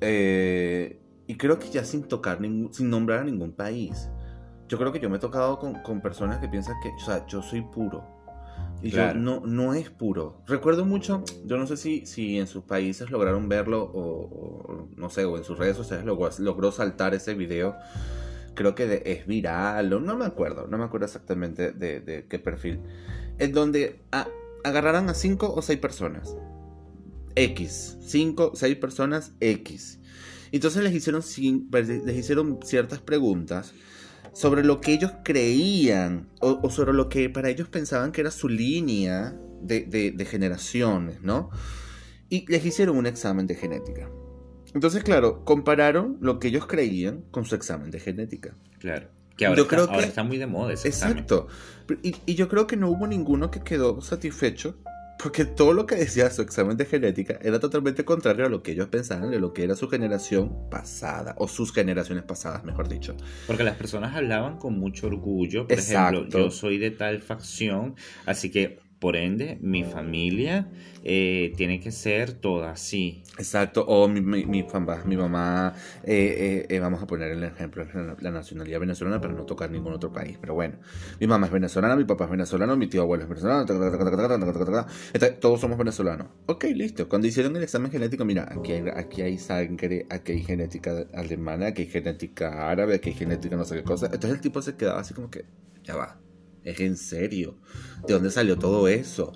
Eh, 0.00 1.00
y 1.26 1.36
creo 1.36 1.58
que 1.58 1.68
ya 1.70 1.84
sin 1.84 2.04
tocar, 2.04 2.38
sin 2.70 2.90
nombrar 2.90 3.20
a 3.20 3.24
ningún 3.24 3.52
país. 3.52 4.08
Yo 4.68 4.78
creo 4.78 4.92
que 4.92 5.00
yo 5.00 5.08
me 5.08 5.16
he 5.16 5.20
tocado 5.20 5.58
con, 5.58 5.82
con 5.82 6.00
personas 6.00 6.38
que 6.38 6.48
piensan 6.48 6.74
que, 6.82 6.90
o 6.90 7.04
sea, 7.04 7.26
yo 7.26 7.42
soy 7.42 7.62
puro. 7.62 8.15
Y 8.82 8.90
yo, 8.90 9.14
no, 9.14 9.40
no 9.40 9.74
es 9.74 9.90
puro. 9.90 10.42
Recuerdo 10.46 10.84
mucho, 10.84 11.24
yo 11.44 11.56
no 11.56 11.66
sé 11.66 11.76
si, 11.76 12.06
si 12.06 12.38
en 12.38 12.46
sus 12.46 12.64
países 12.64 13.10
lograron 13.10 13.48
verlo 13.48 13.90
o, 13.92 14.88
no 14.96 15.10
sé, 15.10 15.24
o 15.24 15.36
en 15.36 15.44
sus 15.44 15.58
redes 15.58 15.76
sociales 15.76 16.04
logró, 16.04 16.30
logró 16.38 16.72
saltar 16.72 17.14
ese 17.14 17.34
video. 17.34 17.74
Creo 18.54 18.74
que 18.74 19.02
es 19.04 19.26
viral, 19.26 19.92
o 19.92 20.00
no 20.00 20.16
me 20.16 20.24
acuerdo, 20.24 20.66
no 20.66 20.78
me 20.78 20.84
acuerdo 20.84 21.06
exactamente 21.06 21.72
de, 21.72 22.00
de 22.00 22.26
qué 22.26 22.38
perfil. 22.38 22.80
En 23.38 23.52
donde 23.52 24.02
agarraran 24.64 25.08
a 25.10 25.14
cinco 25.14 25.52
o 25.54 25.62
seis 25.62 25.78
personas. 25.78 26.36
X. 27.34 27.98
Cinco, 28.00 28.52
seis 28.54 28.76
personas 28.76 29.34
X. 29.40 30.00
Entonces 30.52 30.82
les 30.82 30.94
hicieron, 30.94 31.22
les 31.70 32.16
hicieron 32.16 32.60
ciertas 32.62 33.00
preguntas 33.00 33.72
sobre 34.36 34.64
lo 34.64 34.82
que 34.82 34.92
ellos 34.92 35.12
creían 35.24 36.28
o, 36.40 36.68
sobre 36.68 36.92
lo 36.92 37.08
que 37.08 37.30
para 37.30 37.48
ellos 37.48 37.68
pensaban 37.70 38.12
que 38.12 38.20
era 38.20 38.30
su 38.30 38.50
línea 38.50 39.34
de, 39.62 40.26
generaciones, 40.28 41.22
¿no? 41.22 41.48
Y 42.28 42.44
les 42.52 42.66
hicieron 42.66 42.98
un 42.98 43.06
examen 43.06 43.46
de 43.46 43.54
genética. 43.54 44.10
Entonces, 44.74 45.02
claro, 45.04 45.42
compararon 45.46 46.18
lo 46.20 46.38
que 46.38 46.48
ellos 46.48 46.66
creían 46.66 47.22
con 47.30 47.46
su 47.46 47.54
examen 47.54 47.90
de 47.90 47.98
genética. 47.98 48.54
Claro. 48.78 49.08
Que 49.38 49.46
ahora, 49.46 49.56
Yo 49.56 49.62
está, 49.62 49.76
creo 49.76 49.88
que- 49.88 50.04
está 50.04 50.22
muy 50.22 50.36
de 50.36 50.46
moda 50.46 50.74
ese 50.74 50.88
examen. 50.88 51.16
Exacto. 51.16 51.46
Y, 52.02 52.16
y 52.26 52.34
yo 52.34 52.50
creo 52.50 52.66
que 52.66 52.76
no 52.76 52.90
hubo 52.90 53.06
ninguno 53.06 53.50
que 53.50 53.60
quedó 53.60 54.02
satisfecho 54.02 54.76
porque 55.18 55.44
todo 55.44 55.72
lo 55.72 55.86
que 55.86 55.96
decía 55.96 56.30
su 56.30 56.42
examen 56.42 56.76
de 56.76 56.84
genética 56.84 57.38
era 57.42 57.58
totalmente 57.58 58.04
contrario 58.04 58.46
a 58.46 58.48
lo 58.48 58.62
que 58.62 58.72
ellos 58.72 58.88
pensaban 58.88 59.30
de 59.30 59.40
lo 59.40 59.52
que 59.52 59.64
era 59.64 59.74
su 59.74 59.88
generación 59.88 60.68
pasada, 60.70 61.34
o 61.38 61.48
sus 61.48 61.72
generaciones 61.72 62.24
pasadas, 62.24 62.64
mejor 62.64 62.88
dicho. 62.88 63.16
Porque 63.46 63.64
las 63.64 63.76
personas 63.76 64.14
hablaban 64.14 64.58
con 64.58 64.78
mucho 64.78 65.06
orgullo. 65.06 65.66
Por 65.66 65.78
ejemplo, 65.78 66.26
yo 66.28 66.50
soy 66.50 66.78
de 66.78 66.90
tal 66.90 67.20
facción, 67.20 67.96
así 68.26 68.50
que 68.50 68.78
por 69.06 69.14
ende, 69.14 69.56
mi 69.60 69.84
familia 69.84 70.66
eh, 71.04 71.52
tiene 71.56 71.78
que 71.78 71.92
ser 71.92 72.32
toda 72.32 72.72
así. 72.72 73.22
Exacto, 73.38 73.84
o 73.86 74.08
mi, 74.08 74.20
mi, 74.20 74.44
mi, 74.46 74.66
mi 75.04 75.16
mamá, 75.16 75.74
eh, 76.02 76.66
eh, 76.68 76.80
vamos 76.80 77.00
a 77.00 77.06
poner 77.06 77.30
el 77.30 77.44
ejemplo, 77.44 77.86
la, 77.94 78.16
la 78.18 78.30
nacionalidad 78.32 78.80
venezolana 78.80 79.20
para 79.20 79.32
no 79.32 79.46
tocar 79.46 79.70
ningún 79.70 79.92
otro 79.92 80.12
país, 80.12 80.38
pero 80.40 80.54
bueno, 80.54 80.78
mi 81.20 81.28
mamá 81.28 81.46
es 81.46 81.52
venezolana, 81.52 81.94
mi 81.94 82.02
papá 82.02 82.24
es 82.24 82.32
venezolano, 82.32 82.76
mi 82.76 82.88
tío 82.88 83.02
abuelo 83.02 83.22
es 83.22 83.28
venezolano, 83.28 83.64
todos 85.38 85.60
somos 85.60 85.78
venezolanos. 85.78 86.26
Ok, 86.46 86.64
listo, 86.74 87.08
cuando 87.08 87.28
hicieron 87.28 87.54
el 87.54 87.62
examen 87.62 87.92
genético, 87.92 88.24
mira, 88.24 88.48
aquí 88.50 88.72
hay, 88.72 88.88
aquí 88.92 89.22
hay 89.22 89.38
sangre, 89.38 90.06
aquí 90.10 90.32
hay 90.32 90.42
genética 90.42 91.06
alemana, 91.14 91.68
aquí 91.68 91.82
hay 91.82 91.88
genética 91.90 92.68
árabe, 92.68 92.96
aquí 92.96 93.10
hay 93.10 93.14
genética 93.14 93.54
no 93.54 93.64
sé 93.64 93.76
qué 93.76 93.84
cosa, 93.84 94.06
entonces 94.06 94.32
el 94.32 94.40
tipo 94.40 94.60
se 94.62 94.74
quedaba 94.74 94.98
así 94.98 95.14
como 95.14 95.30
que, 95.30 95.44
ya 95.84 95.94
va 95.94 96.25
es 96.66 96.80
en 96.80 96.96
serio, 96.96 97.56
¿de 98.06 98.14
dónde 98.14 98.30
salió 98.30 98.58
todo 98.58 98.88
eso? 98.88 99.32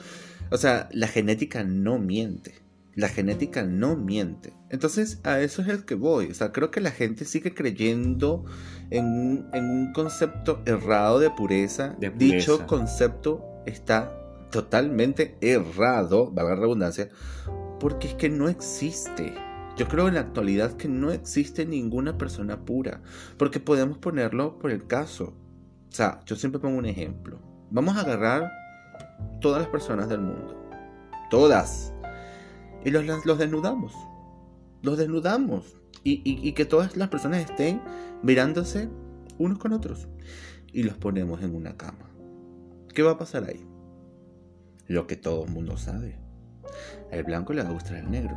O 0.50 0.56
sea, 0.56 0.88
la 0.92 1.08
genética 1.08 1.64
no 1.64 1.98
miente. 1.98 2.54
La 2.96 3.08
genética 3.08 3.62
no 3.62 3.96
miente. 3.96 4.52
Entonces, 4.68 5.20
a 5.22 5.40
eso 5.40 5.62
es 5.62 5.68
el 5.68 5.84
que 5.84 5.94
voy. 5.94 6.26
O 6.26 6.34
sea, 6.34 6.50
creo 6.50 6.70
que 6.70 6.80
la 6.80 6.90
gente 6.90 7.24
sigue 7.24 7.54
creyendo 7.54 8.44
en 8.90 9.06
un, 9.06 9.48
en 9.52 9.64
un 9.64 9.92
concepto 9.92 10.60
errado 10.66 11.20
de 11.20 11.30
pureza. 11.30 11.96
De 12.00 12.10
Dicho 12.10 12.56
pureza. 12.56 12.66
concepto 12.66 13.44
está 13.64 14.16
totalmente 14.50 15.36
errado, 15.40 16.30
valga 16.32 16.54
la 16.54 16.60
redundancia, 16.60 17.08
porque 17.78 18.08
es 18.08 18.14
que 18.14 18.28
no 18.28 18.48
existe. 18.48 19.34
Yo 19.76 19.88
creo 19.88 20.08
en 20.08 20.14
la 20.14 20.20
actualidad 20.20 20.76
que 20.76 20.88
no 20.88 21.12
existe 21.12 21.64
ninguna 21.64 22.18
persona 22.18 22.64
pura, 22.64 23.00
porque 23.38 23.60
podemos 23.60 23.98
ponerlo 23.98 24.58
por 24.58 24.72
el 24.72 24.86
caso. 24.86 25.32
O 25.90 25.92
sea, 25.92 26.20
yo 26.24 26.36
siempre 26.36 26.60
pongo 26.60 26.78
un 26.78 26.86
ejemplo. 26.86 27.38
Vamos 27.70 27.96
a 27.96 28.00
agarrar 28.02 28.50
todas 29.40 29.60
las 29.62 29.68
personas 29.70 30.08
del 30.08 30.20
mundo. 30.20 30.56
Todas. 31.30 31.92
Y 32.84 32.90
los, 32.90 33.04
desnudamos. 33.38 33.92
Los 34.82 34.98
desnudamos. 34.98 35.76
Y, 36.04 36.22
y- 36.24 36.46
y 36.48 36.52
que 36.52 36.64
todas 36.64 36.96
las 36.96 37.08
personas 37.08 37.40
estén 37.40 37.82
mirándose 38.22 38.88
unos 39.38 39.58
con 39.58 39.72
otros. 39.72 40.08
Y 40.72 40.84
los 40.84 40.96
ponemos 40.96 41.42
en 41.42 41.54
una 41.54 41.76
cama. 41.76 42.08
¿Qué 42.94 43.02
va 43.02 43.12
a 43.12 43.18
pasar 43.18 43.44
ahí? 43.44 43.66
Lo 44.86 45.06
que 45.06 45.16
todo 45.16 45.44
el 45.44 45.50
mundo 45.50 45.76
sabe. 45.76 46.18
Al 47.12 47.24
blanco 47.24 47.52
le 47.52 47.62
va 47.62 47.68
a 47.68 47.72
gustar 47.72 47.96
el 47.96 48.10
negro. 48.10 48.36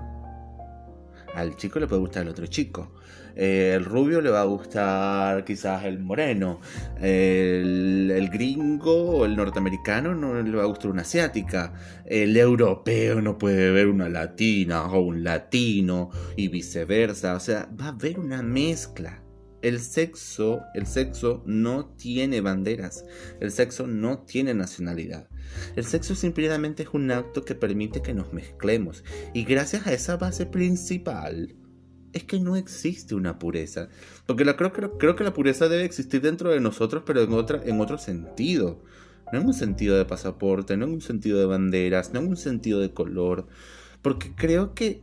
Al 1.36 1.56
chico 1.56 1.80
le 1.80 1.88
puede 1.88 2.02
gustar 2.02 2.24
el 2.24 2.30
otro 2.30 2.46
chico. 2.48 2.92
Eh, 3.36 3.74
el 3.76 3.86
rubio 3.86 4.22
le 4.22 4.30
va 4.30 4.42
a 4.42 4.46
gustar 4.46 5.44
quizás 5.46 5.86
el 5.86 6.00
moreno. 6.00 6.60
El, 7.02 8.30
gringo 8.32 9.18
o 9.18 9.26
el 9.26 9.36
norteamericano 9.36 10.16
no 10.16 10.42
le 10.42 10.58
va 10.58 10.64
a 10.64 10.68
gustar 10.68 10.92
una 10.92 11.02
asiática. 11.02 11.74
El 12.06 12.36
europeo 12.38 13.22
no 13.22 13.38
puede 13.38 13.72
ver 13.72 13.88
una 13.88 14.10
latina 14.10 14.86
o 14.86 15.02
un 15.02 15.24
latino 15.24 16.10
y 16.36 16.48
viceversa. 16.48 17.36
O 17.36 17.40
sea, 17.40 17.70
va 17.80 17.86
a 17.86 17.90
haber 17.90 18.20
una 18.20 18.42
mezcla. 18.42 19.24
El 19.62 19.80
sexo, 19.80 20.62
el 20.74 20.86
sexo 20.86 21.42
no 21.46 21.86
tiene 21.96 22.42
banderas. 22.42 23.06
El 23.40 23.50
sexo 23.50 23.88
no 23.88 24.20
tiene 24.20 24.54
nacionalidad. 24.54 25.30
El 25.78 25.86
sexo 25.86 26.16
simplemente 26.16 26.84
es 26.84 26.90
un 26.92 27.10
acto 27.12 27.46
que 27.46 27.56
permite 27.56 28.02
que 28.02 28.14
nos 28.14 28.34
mezclemos. 28.34 29.06
Y 29.34 29.46
gracias 29.46 29.88
a 29.88 29.94
esa 29.94 30.18
base 30.18 30.46
principal, 30.46 31.56
es 32.14 32.24
que 32.24 32.40
no 32.40 32.56
existe 32.56 33.16
una 33.16 33.40
pureza. 33.40 33.90
Porque 34.26 34.46
la, 34.46 34.56
creo, 34.56 34.72
creo, 34.72 35.16
que 35.16 35.24
la 35.24 35.34
pureza 35.34 35.68
debe 35.68 35.84
existir 35.84 36.22
dentro 36.22 36.52
de 36.52 36.60
nosotros, 36.60 37.04
pero 37.06 37.22
en, 37.22 37.34
otra, 37.34 37.62
en 37.66 37.82
otro 37.82 37.98
sentido. 37.98 38.82
No 39.32 39.42
en 39.42 39.48
un 39.48 39.54
sentido 39.54 39.98
de 39.98 40.06
pasaporte, 40.06 40.78
no 40.78 40.86
en 40.86 40.94
un 40.94 41.02
sentido 41.02 41.40
de 41.40 41.46
banderas, 41.46 42.14
no 42.14 42.20
en 42.20 42.28
un 42.28 42.38
sentido 42.38 42.80
de 42.80 42.94
color. 42.94 43.48
Porque 44.02 44.34
creo 44.36 44.76
que 44.76 45.02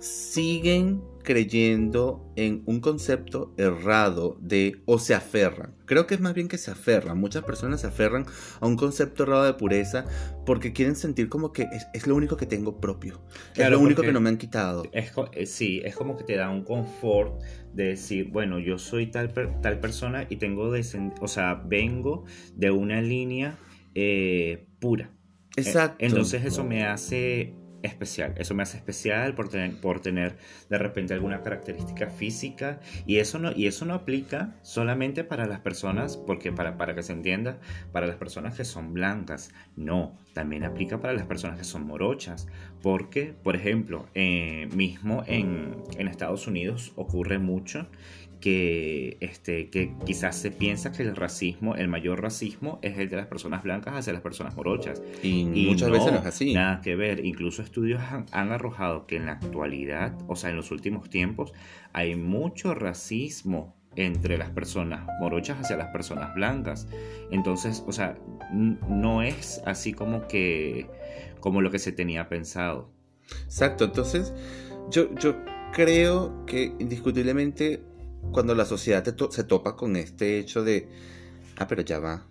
siguen 0.00 1.02
creyendo 1.22 2.32
en 2.36 2.62
un 2.66 2.80
concepto 2.80 3.54
errado 3.56 4.36
de 4.40 4.82
o 4.86 4.98
se 4.98 5.14
aferran. 5.14 5.74
Creo 5.86 6.06
que 6.06 6.14
es 6.14 6.20
más 6.20 6.34
bien 6.34 6.48
que 6.48 6.58
se 6.58 6.70
aferran. 6.70 7.18
Muchas 7.18 7.44
personas 7.44 7.80
se 7.82 7.86
aferran 7.86 8.26
a 8.60 8.66
un 8.66 8.76
concepto 8.76 9.22
errado 9.24 9.44
de 9.44 9.54
pureza 9.54 10.04
porque 10.46 10.72
quieren 10.72 10.96
sentir 10.96 11.28
como 11.28 11.52
que 11.52 11.62
es, 11.64 11.86
es 11.94 12.06
lo 12.06 12.14
único 12.16 12.36
que 12.36 12.46
tengo 12.46 12.80
propio. 12.80 13.20
es 13.56 13.70
lo 13.70 13.78
único 13.80 14.02
que 14.02 14.12
no 14.12 14.20
me 14.20 14.28
han 14.30 14.38
quitado. 14.38 14.84
Es, 14.92 15.12
eh, 15.32 15.46
sí, 15.46 15.80
es 15.84 15.94
como 15.94 16.16
que 16.16 16.24
te 16.24 16.36
da 16.36 16.50
un 16.50 16.64
confort 16.64 17.40
de 17.74 17.84
decir, 17.88 18.30
bueno, 18.30 18.58
yo 18.58 18.78
soy 18.78 19.06
tal, 19.10 19.30
per- 19.30 19.60
tal 19.60 19.80
persona 19.80 20.26
y 20.28 20.36
tengo, 20.36 20.74
descend- 20.74 21.14
o 21.20 21.28
sea, 21.28 21.54
vengo 21.66 22.24
de 22.54 22.70
una 22.70 23.00
línea 23.00 23.56
eh, 23.94 24.66
pura. 24.80 25.10
Exacto. 25.56 25.96
Eh, 26.02 26.06
Entonces 26.06 26.44
eso 26.44 26.64
me 26.64 26.84
hace 26.86 27.54
especial, 27.82 28.34
eso 28.36 28.54
me 28.54 28.62
hace 28.62 28.76
especial 28.76 29.34
por 29.34 29.48
tener, 29.48 29.80
por 29.80 30.00
tener 30.00 30.36
de 30.68 30.78
repente 30.78 31.14
alguna 31.14 31.42
característica 31.42 32.08
física 32.08 32.80
y 33.06 33.18
eso 33.18 33.38
no, 33.38 33.52
y 33.52 33.66
eso 33.66 33.84
no 33.84 33.94
aplica 33.94 34.54
solamente 34.62 35.24
para 35.24 35.46
las 35.46 35.60
personas, 35.60 36.16
porque 36.16 36.52
para, 36.52 36.76
para 36.76 36.94
que 36.94 37.02
se 37.02 37.12
entienda, 37.12 37.58
para 37.92 38.06
las 38.06 38.16
personas 38.16 38.54
que 38.54 38.64
son 38.64 38.92
blancas, 38.92 39.52
no, 39.76 40.16
también 40.32 40.64
aplica 40.64 41.00
para 41.00 41.12
las 41.12 41.26
personas 41.26 41.58
que 41.58 41.64
son 41.64 41.86
morochas, 41.86 42.48
porque, 42.82 43.34
por 43.42 43.56
ejemplo, 43.56 44.06
eh, 44.14 44.68
mismo 44.74 45.24
en, 45.26 45.76
en 45.98 46.08
Estados 46.08 46.46
Unidos 46.46 46.92
ocurre 46.96 47.38
mucho 47.38 47.86
que, 48.42 49.16
este, 49.20 49.70
que 49.70 49.94
quizás 50.04 50.36
se 50.36 50.50
piensa 50.50 50.90
que 50.90 51.04
el 51.04 51.14
racismo, 51.14 51.76
el 51.76 51.86
mayor 51.86 52.20
racismo 52.20 52.80
es 52.82 52.98
el 52.98 53.08
de 53.08 53.16
las 53.16 53.28
personas 53.28 53.62
blancas 53.62 53.94
hacia 53.94 54.12
las 54.12 54.20
personas 54.20 54.56
morochas. 54.56 55.00
Y, 55.22 55.48
Y 55.54 55.66
muchas 55.68 55.88
no, 55.88 55.94
veces 55.94 56.12
no 56.12 56.18
es 56.18 56.26
así. 56.26 56.52
Nada 56.52 56.80
que 56.80 56.96
ver. 56.96 57.24
Incluso 57.24 57.62
estudios 57.62 58.02
han, 58.02 58.26
han 58.32 58.50
arrojado 58.50 59.06
que 59.06 59.16
en 59.16 59.26
la 59.26 59.32
actualidad, 59.32 60.18
o 60.26 60.34
sea, 60.34 60.50
en 60.50 60.56
los 60.56 60.72
últimos 60.72 61.08
tiempos, 61.08 61.52
hay 61.92 62.16
mucho 62.16 62.74
racismo 62.74 63.76
entre 63.94 64.38
las 64.38 64.50
personas 64.50 65.06
morochas 65.20 65.60
hacia 65.60 65.76
las 65.76 65.88
personas 65.92 66.34
blancas. 66.34 66.88
Entonces, 67.30 67.84
o 67.86 67.92
sea, 67.92 68.18
no 68.52 69.22
es 69.22 69.62
así 69.66 69.92
como 69.92 70.26
que 70.26 70.88
como 71.38 71.60
lo 71.60 71.70
que 71.70 71.78
se 71.78 71.92
tenía 71.92 72.28
pensado. 72.28 72.90
Exacto, 73.44 73.84
entonces 73.84 74.34
yo, 74.90 75.14
yo 75.14 75.36
creo 75.72 76.44
que 76.44 76.74
indiscutiblemente 76.78 77.82
cuando 78.30 78.54
la 78.54 78.64
sociedad 78.64 79.02
to- 79.14 79.30
se 79.32 79.44
topa 79.44 79.76
con 79.76 79.96
este 79.96 80.38
hecho 80.38 80.62
de, 80.64 80.88
ah, 81.58 81.66
pero 81.66 81.82
ya 81.82 81.98
va, 81.98 82.26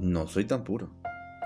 no 0.00 0.26
soy 0.26 0.44
tan 0.44 0.64
puro 0.64 0.90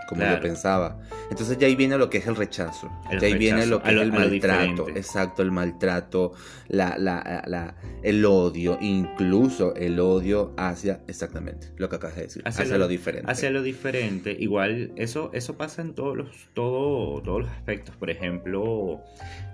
como 0.09 0.21
Claro. 0.21 0.37
yo 0.37 0.43
pensaba. 0.43 1.01
Entonces 1.31 1.59
ya 1.59 1.67
ahí 1.67 1.75
viene 1.75 1.99
lo 1.99 2.09
que 2.09 2.19
es 2.19 2.27
el 2.27 2.37
rechazo, 2.37 2.91
El 3.11 3.19
ya 3.21 3.27
ahí 3.27 3.35
viene 3.35 3.67
lo 3.67 3.83
que 3.83 3.91
es 3.93 4.01
el 4.01 4.13
maltrato, 4.13 4.89
exacto, 4.91 5.43
el 5.43 5.51
maltrato, 5.51 6.33
la, 6.69 6.97
la, 6.99 7.43
la- 7.47 7.75
el 8.03 8.25
odio, 8.25 8.79
incluso 8.81 9.75
el 9.75 9.99
odio 9.99 10.55
hacia, 10.57 11.01
exactamente, 11.09 11.73
lo 11.77 11.89
que 11.89 11.97
acabas 11.97 12.17
de 12.17 12.23
decir, 12.23 12.43
Hacia 12.47 12.63
hacia, 12.63 12.75
lo- 12.77 12.85
lo 12.85 12.89
diferente. 12.89 13.31
Hacia 13.31 13.51
lo 13.51 13.63
diferente, 13.63 14.37
igual 14.39 14.93
eso, 14.97 15.31
eso 15.33 15.57
pasa 15.57 15.83
en 15.83 15.95
todos 15.95 16.17
los, 16.17 16.29
todo, 16.55 17.21
todos 17.23 17.41
los 17.43 17.51
aspectos. 17.51 17.97
Por 17.97 18.09
ejemplo, 18.11 19.01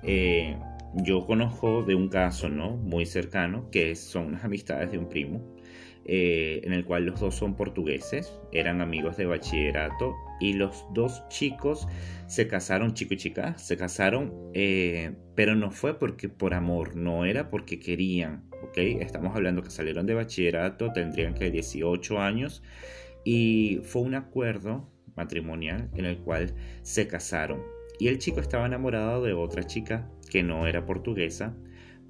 eh, 0.03 0.57
yo 0.95 1.25
conozco 1.27 1.83
de 1.83 1.95
un 1.95 2.09
caso 2.11 2.51
¿no? 2.51 2.73
muy 2.77 3.07
cercano 3.07 3.71
que 3.71 3.97
son 3.97 4.27
unas 4.27 4.45
amistades 4.45 4.91
de 4.93 4.99
un 4.99 5.09
primo, 5.09 5.52
eh, 6.05 6.61
en 6.65 6.73
el 6.73 6.85
cual 6.85 7.07
los 7.07 7.21
dos 7.21 7.35
son 7.35 7.55
portugueses, 7.55 8.39
eran 8.53 8.81
amigos 8.81 9.17
de 9.17 9.27
bachillerato 9.27 10.15
y 10.41 10.55
los 10.55 10.85
dos 10.93 11.23
chicos 11.29 11.87
se 12.27 12.49
casaron, 12.49 12.95
chico 12.95 13.15
y 13.15 13.19
chica, 13.19 13.57
se 13.59 13.77
casaron, 13.77 14.51
eh, 14.55 15.15
pero 15.35 15.55
no 15.55 15.71
fue 15.71 15.99
porque 15.99 16.29
por 16.29 16.55
amor, 16.55 16.97
no 16.97 17.25
era 17.25 17.51
porque 17.51 17.79
querían, 17.79 18.49
¿ok? 18.63 18.79
Estamos 18.79 19.37
hablando 19.37 19.63
que 19.63 19.71
salieron 19.71 20.07
de 20.07 20.15
bachillerato, 20.15 20.93
tendrían 20.93 21.35
que 21.35 21.51
18 21.51 22.19
años 22.19 22.63
y 23.25 23.81
fue 23.85 24.03
un 24.03 24.15
acuerdo 24.15 24.91
matrimonial 25.15 25.91
en 25.95 26.07
el 26.07 26.19
cual 26.19 26.55
se 26.83 27.07
casaron. 27.07 27.63
Y 27.99 28.09
el 28.09 28.19
chico 28.19 28.41
estaba 28.41 28.67
enamorado 28.67 29.23
de 29.23 29.33
otra 29.35 29.65
chica 29.65 30.11
que 30.31 30.43
no 30.43 30.67
era 30.67 30.87
portuguesa, 30.87 31.55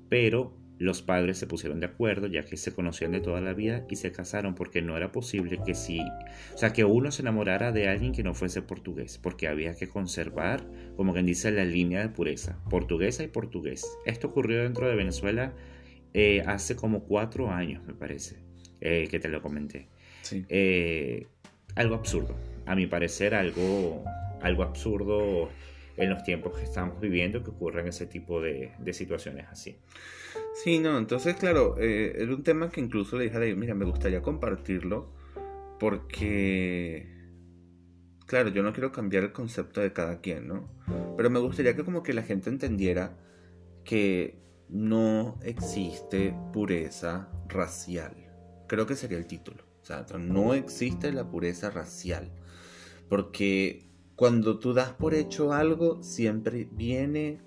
pero 0.09 0.57
los 0.79 1.03
padres 1.03 1.39
se 1.39 1.47
pusieron 1.47 1.79
de 1.81 1.87
acuerdo 1.87 2.27
ya 2.27 2.45
que 2.45 2.57
se 2.57 2.75
conocían 2.75 3.13
de 3.13 3.21
toda 3.21 3.41
la 3.41 3.53
vida 3.53 3.87
y 3.89 3.97
se 3.97 4.11
casaron 4.11 4.55
porque 4.55 4.83
no 4.83 4.97
era 4.97 5.13
posible 5.13 5.61
que 5.65 5.75
si, 5.75 6.01
o 6.01 6.59
sea, 6.59 6.73
que 6.73 6.85
uno 6.85 7.11
se 7.13 7.23
enamorara 7.23 7.71
de 7.73 7.89
alguien 7.89 8.13
que 8.13 8.23
no 8.25 8.35
fuese 8.35 8.63
portugués, 8.63 9.19
porque 9.23 9.49
había 9.49 9.75
que 9.77 9.89
conservar, 9.89 10.65
como 10.97 11.13
quien 11.13 11.27
dice, 11.27 11.51
la 11.53 11.65
línea 11.65 12.01
de 12.01 12.09
pureza, 12.09 12.59
portuguesa 12.69 13.23
y 13.23 13.29
portugués. 13.29 13.87
Esto 14.07 14.29
ocurrió 14.29 14.63
dentro 14.63 14.89
de 14.89 14.97
Venezuela 14.97 15.53
eh, 16.15 16.43
hace 16.47 16.77
como 16.77 17.05
cuatro 17.05 17.51
años, 17.51 17.85
me 17.87 17.95
parece. 17.95 18.37
eh, 18.81 19.07
que 19.11 19.21
te 19.21 19.29
lo 19.29 19.41
comenté. 19.43 19.89
Sí. 20.23 20.45
Eh, 20.49 21.27
algo 21.77 21.95
absurdo, 21.95 22.37
a 22.67 22.75
mi 22.75 22.87
parecer 22.87 23.35
algo, 23.35 24.05
algo 24.41 24.63
absurdo 24.65 25.49
en 25.96 26.11
los 26.11 26.22
tiempos 26.22 26.57
que 26.57 26.64
estamos 26.64 27.00
viviendo 27.00 27.42
que 27.42 27.50
ocurren 27.50 27.87
ese 27.88 28.07
tipo 28.07 28.40
de, 28.40 28.72
situaciones 28.92 29.46
así. 29.50 29.78
Sí, 30.62 30.78
no, 30.78 30.98
entonces, 30.98 31.37
claro, 31.37 31.76
eh, 31.78 32.14
era 32.16 32.35
un 32.35 32.42
tema 32.42 32.70
que 32.70 32.81
incluso 32.81 33.16
le 33.16 33.24
dije 33.24 33.37
a 33.37 33.44
ella, 33.44 33.57
mira, 33.57 33.74
me 33.74 33.85
gustaría 33.85 34.22
compartirlo 34.22 35.12
porque, 35.78 37.09
claro, 38.26 38.50
yo 38.50 38.62
no 38.62 38.72
quiero 38.72 38.92
cambiar 38.92 39.24
el 39.24 39.33
concepto 39.33 39.81
de 39.81 39.92
cada 39.92 40.20
quien, 40.20 40.48
¿no? 40.48 40.68
Pero 41.16 41.31
me 41.31 41.40
gustaría 41.40 41.74
que 41.74 41.85
como 41.85 42.02
que 42.02 42.14
la 42.14 42.22
gente 42.22 42.50
entendiera 42.50 43.16
que 43.85 44.38
no 44.68 45.38
existe 45.42 46.35
pureza 46.52 47.28
racial. 47.48 48.14
Creo 48.68 48.87
que 48.87 48.96
sería 48.96 49.18
el 49.18 49.26
título. 49.26 49.64
O 49.83 49.85
sea, 49.85 50.07
no 50.18 50.55
existe 50.55 51.12
la 51.12 51.28
pureza 51.28 51.70
racial. 51.70 52.31
Porque 53.09 53.91
cuando 54.23 54.61
tú 54.61 54.73
das 54.73 54.91
por 54.91 55.15
hecho 55.15 55.53
algo, 55.53 56.01
siempre 56.01 56.69
viene 56.71 57.41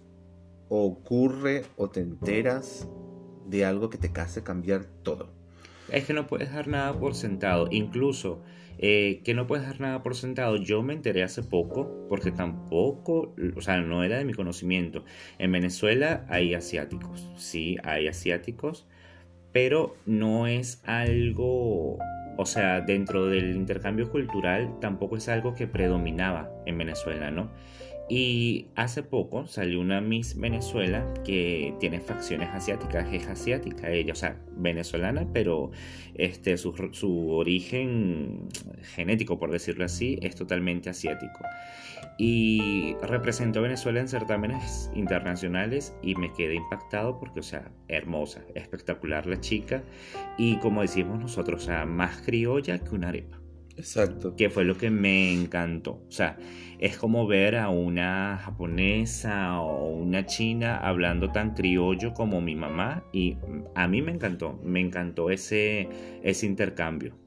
o 0.67 0.83
ocurre 0.83 1.63
o 1.77 1.89
te 1.89 2.01
enteras 2.01 2.89
de 3.47 3.63
algo 3.63 3.89
que 3.89 3.97
te 3.97 4.11
hace 4.19 4.43
cambiar 4.43 4.83
todo. 5.01 5.29
Es 5.89 6.03
que 6.03 6.11
no 6.11 6.27
puedes 6.27 6.51
dar 6.51 6.67
nada 6.67 6.99
por 6.99 7.15
sentado. 7.15 7.69
Incluso 7.71 8.43
eh, 8.77 9.21
que 9.23 9.33
no 9.33 9.47
puedes 9.47 9.65
dar 9.65 9.79
nada 9.79 10.03
por 10.03 10.15
sentado. 10.15 10.57
Yo 10.57 10.83
me 10.83 10.91
enteré 10.91 11.23
hace 11.23 11.43
poco, 11.43 12.05
porque 12.09 12.31
tampoco, 12.33 13.33
o 13.55 13.61
sea, 13.61 13.79
no 13.79 14.03
era 14.03 14.17
de 14.17 14.25
mi 14.25 14.33
conocimiento. 14.33 15.05
En 15.39 15.53
Venezuela 15.53 16.25
hay 16.27 16.55
asiáticos, 16.55 17.31
sí, 17.37 17.77
hay 17.85 18.09
asiáticos, 18.09 18.85
pero 19.53 19.95
no 20.05 20.45
es 20.45 20.81
algo, 20.83 21.99
o 22.37 22.45
sea, 22.45 22.81
dentro 22.81 23.27
del 23.27 23.55
intercambio 23.55 24.09
cultural 24.09 24.79
tampoco 24.81 25.17
es 25.17 25.29
algo 25.29 25.53
que 25.53 25.67
predominaba 25.67 26.49
en 26.65 26.77
Venezuela, 26.77 27.31
¿no? 27.31 27.51
Y 28.07 28.67
hace 28.75 29.01
poco 29.01 29.47
salió 29.47 29.81
una 29.81 29.99
Miss 29.99 30.37
Venezuela 30.37 31.11
que 31.23 31.73
tiene 31.79 31.99
facciones 31.99 32.49
asiáticas, 32.49 33.11
es 33.11 33.25
asiática 33.27 33.89
ella, 33.89 34.13
o 34.13 34.15
sea, 34.15 34.39
venezolana, 34.55 35.27
pero 35.33 35.71
este, 36.13 36.57
su, 36.57 36.71
su 36.91 37.29
origen 37.31 38.47
genético, 38.93 39.39
por 39.39 39.51
decirlo 39.51 39.85
así, 39.85 40.19
es 40.21 40.35
totalmente 40.35 40.91
asiático. 40.91 41.39
Y 42.19 42.95
representó 43.01 43.59
a 43.59 43.63
Venezuela 43.63 43.99
en 43.99 44.07
certámenes 44.07 44.91
internacionales 44.93 45.95
y 46.03 46.13
me 46.15 46.31
quedé 46.31 46.53
impactado 46.53 47.19
porque, 47.19 47.39
o 47.39 47.43
sea, 47.43 47.71
hermosa, 47.87 48.41
espectacular 48.53 49.25
la 49.25 49.41
chica 49.41 49.83
y 50.37 50.57
como 50.57 50.81
decimos 50.81 51.19
nosotros, 51.19 51.63
o 51.63 51.65
sea, 51.65 51.85
más 51.85 52.21
criolla 52.21 52.77
que 52.77 52.93
una 52.93 53.09
arepa. 53.09 53.44
Exacto. 53.77 54.35
Que 54.35 54.49
fue 54.49 54.63
lo 54.63 54.77
que 54.77 54.89
me 54.89 55.33
encantó. 55.33 56.01
O 56.07 56.11
sea, 56.11 56.37
es 56.79 56.97
como 56.97 57.27
ver 57.27 57.55
a 57.57 57.69
una 57.69 58.37
japonesa 58.43 59.59
o 59.61 59.89
una 59.89 60.25
china 60.25 60.77
hablando 60.77 61.31
tan 61.31 61.53
criollo 61.53 62.13
como 62.13 62.41
mi 62.41 62.55
mamá 62.55 63.03
y 63.11 63.37
a 63.75 63.87
mí 63.87 64.01
me 64.01 64.11
encantó, 64.11 64.59
me 64.63 64.79
encantó 64.79 65.29
ese, 65.29 65.89
ese 66.23 66.45
intercambio. 66.45 67.17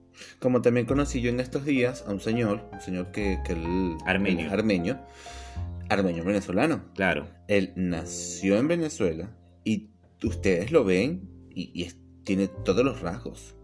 Como 0.40 0.62
también 0.62 0.86
conocí 0.86 1.20
yo 1.20 1.30
en 1.30 1.38
estos 1.40 1.64
días 1.64 2.04
a 2.06 2.10
un 2.12 2.20
señor, 2.20 2.68
un 2.72 2.80
señor 2.80 3.12
que, 3.12 3.38
que 3.46 3.52
él, 3.52 3.96
Armenio. 4.04 4.40
él 4.40 4.46
es 4.46 4.52
armenio, 4.52 4.98
armenio 5.88 6.24
venezolano. 6.24 6.82
Claro, 6.94 7.28
Él 7.46 7.72
nació 7.76 8.56
en 8.58 8.68
Venezuela 8.68 9.30
y 9.64 9.90
ustedes 10.24 10.72
lo 10.72 10.84
ven 10.84 11.28
y, 11.50 11.70
y 11.72 11.84
es- 11.84 11.96
tiene 12.24 12.48
todos 12.48 12.84
los 12.84 13.00
rasgos 13.00 13.54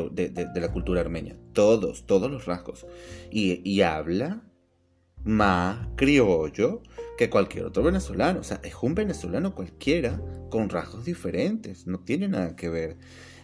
de, 0.00 0.28
de- 0.30 0.60
la 0.60 0.72
cultura 0.72 1.00
armenia. 1.00 1.36
Todos, 1.52 2.06
todos 2.06 2.30
los 2.30 2.46
rasgos. 2.46 2.86
Y, 3.30 3.60
y 3.68 3.82
habla 3.82 4.42
más 5.24 5.88
criollo 5.96 6.82
que 7.16 7.30
cualquier 7.30 7.66
otro 7.66 7.82
venezolano. 7.82 8.40
O 8.40 8.44
sea, 8.44 8.60
es 8.62 8.74
un 8.82 8.94
venezolano 8.94 9.54
cualquiera 9.54 10.20
con 10.50 10.68
rasgos 10.68 11.04
diferentes. 11.04 11.86
No 11.86 12.00
tiene 12.00 12.28
nada 12.28 12.56
que 12.56 12.68
ver. 12.68 12.96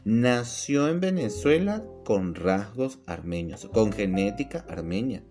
Nació 0.05 0.89
en 0.89 1.01
Venezuela 1.01 1.85
con 2.05 2.35
rasgos 2.35 2.99
armenios, 3.07 3.69
con 3.73 3.93
genética 3.93 4.65
armenia. 4.69 5.23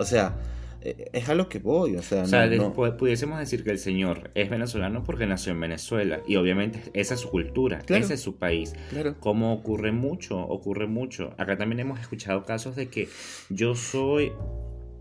O 0.00 0.04
sea, 0.04 0.36
es 0.82 1.28
a 1.28 1.34
lo 1.34 1.48
que 1.48 1.58
voy. 1.58 1.96
O 1.96 2.02
sea, 2.02 2.22
o 2.22 2.26
sea, 2.26 2.46
no- 2.46 2.56
no- 2.56 2.64
después 2.64 2.92
pudiésemos 2.92 3.38
decir 3.38 3.64
que 3.64 3.70
el 3.70 3.78
señor 3.78 4.30
es 4.34 4.48
venezolano 4.50 5.02
porque 5.04 5.26
nació 5.26 5.52
en 5.52 5.60
Venezuela 5.60 6.20
y 6.26 6.36
obviamente 6.36 6.80
esa 6.92 7.14
es 7.14 7.20
su 7.20 7.30
cultura, 7.30 7.78
Claro. 7.80 8.04
ese 8.04 8.14
es 8.14 8.20
su 8.20 8.36
país. 8.36 8.74
Claro. 8.90 9.14
Como 9.20 9.52
ocurre 9.52 9.92
mucho, 9.92 10.38
ocurre 10.40 10.86
mucho. 10.86 11.34
Acá 11.38 11.56
también 11.56 11.80
hemos 11.80 12.00
escuchado 12.00 12.44
casos 12.44 12.76
de 12.76 12.88
que 12.88 13.08
yo 13.50 13.74
soy... 13.74 14.32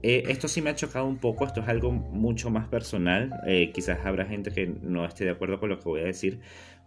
eh, 0.04 0.24
esto 0.28 0.48
sí 0.48 0.62
me 0.62 0.70
ha 0.70 0.76
chocado 0.76 1.06
un 1.08 1.18
poco, 1.18 1.46
esto 1.46 1.62
es 1.62 1.68
algo 1.68 1.92
mucho 1.92 2.50
más 2.52 2.68
personal. 2.68 3.32
eh, 3.48 3.72
quizás 3.74 4.06
habrá 4.06 4.26
gente 4.26 4.52
que 4.52 4.68
no 4.68 5.04
esté 5.06 5.24
de 5.26 5.32
acuerdo 5.32 5.60
con 5.60 5.70
lo 5.70 5.80
que 5.80 5.86
voy 5.90 6.02
a 6.02 6.06
decir, 6.06 6.40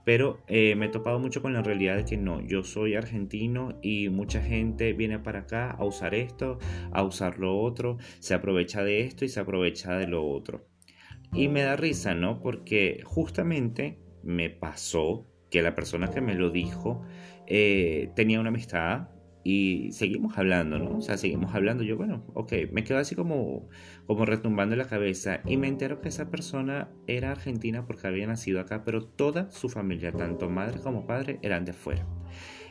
pero 0.09 0.42
eh, 0.47 0.75
me 0.75 0.87
he 0.87 0.88
topado 0.88 1.18
mucho 1.18 1.42
con 1.42 1.53
la 1.53 1.61
realidad 1.61 1.97
de 1.97 2.07
que 2.07 2.16
no, 2.16 2.40
yo 2.40 2.62
soy 2.62 2.94
argentino 2.94 3.79
y 3.83 4.09
mucha 4.09 4.40
gente 4.40 4.94
viene 4.94 5.18
para 5.18 5.40
acá 5.40 5.71
a 5.71 5.85
usar 5.85 6.14
esto, 6.14 6.59
a 6.92 7.03
usar 7.03 7.38
lo 7.38 7.61
otro, 7.61 7.99
se 8.18 8.33
aprovecha 8.33 8.83
de 8.83 9.03
esto 9.03 9.27
y 9.27 9.29
se 9.29 9.38
aprovecha 9.38 9.99
de 9.99 10.07
lo 10.07 10.27
otro. 10.27 10.66
Y 11.35 11.49
me 11.49 11.61
da 11.61 11.77
risa, 11.77 12.14
¿no? 12.14 12.40
Porque 12.40 13.03
justamente 13.05 13.99
me 14.23 14.49
pasó 14.49 15.27
que 15.51 15.61
la 15.61 15.75
persona 15.75 16.09
que 16.09 16.23
me 16.23 16.35
lo 16.35 16.49
dijo 16.49 17.03
eh, 17.47 18.11
tenía 18.16 18.40
una 18.40 18.49
amistad 18.49 19.11
y 19.50 19.92
seguimos 19.92 20.37
hablando, 20.37 20.78
¿no? 20.78 20.98
O 20.98 21.00
sea, 21.00 21.16
seguimos 21.16 21.54
hablando. 21.54 21.82
Yo, 21.82 21.96
bueno, 21.96 22.22
ok, 22.34 22.52
me 22.70 22.84
quedo 22.84 22.98
así 22.98 23.14
como, 23.14 23.66
como 24.06 24.26
retumbando 24.26 24.74
en 24.74 24.78
la 24.80 24.88
cabeza 24.88 25.40
y 25.46 25.56
me 25.56 25.68
entero 25.68 26.02
que 26.02 26.11
esa 26.11 26.30
persona 26.30 26.90
era 27.06 27.30
argentina 27.30 27.87
porque 27.87 28.06
había 28.06 28.26
nacido 28.26 28.61
acá, 28.61 28.84
pero 28.84 29.04
toda 29.06 29.50
su 29.50 29.70
familia, 29.70 30.12
tanto 30.12 30.50
madre 30.50 30.80
como 30.80 31.06
padre, 31.06 31.38
eran 31.42 31.64
de 31.64 31.70
afuera. 31.70 32.04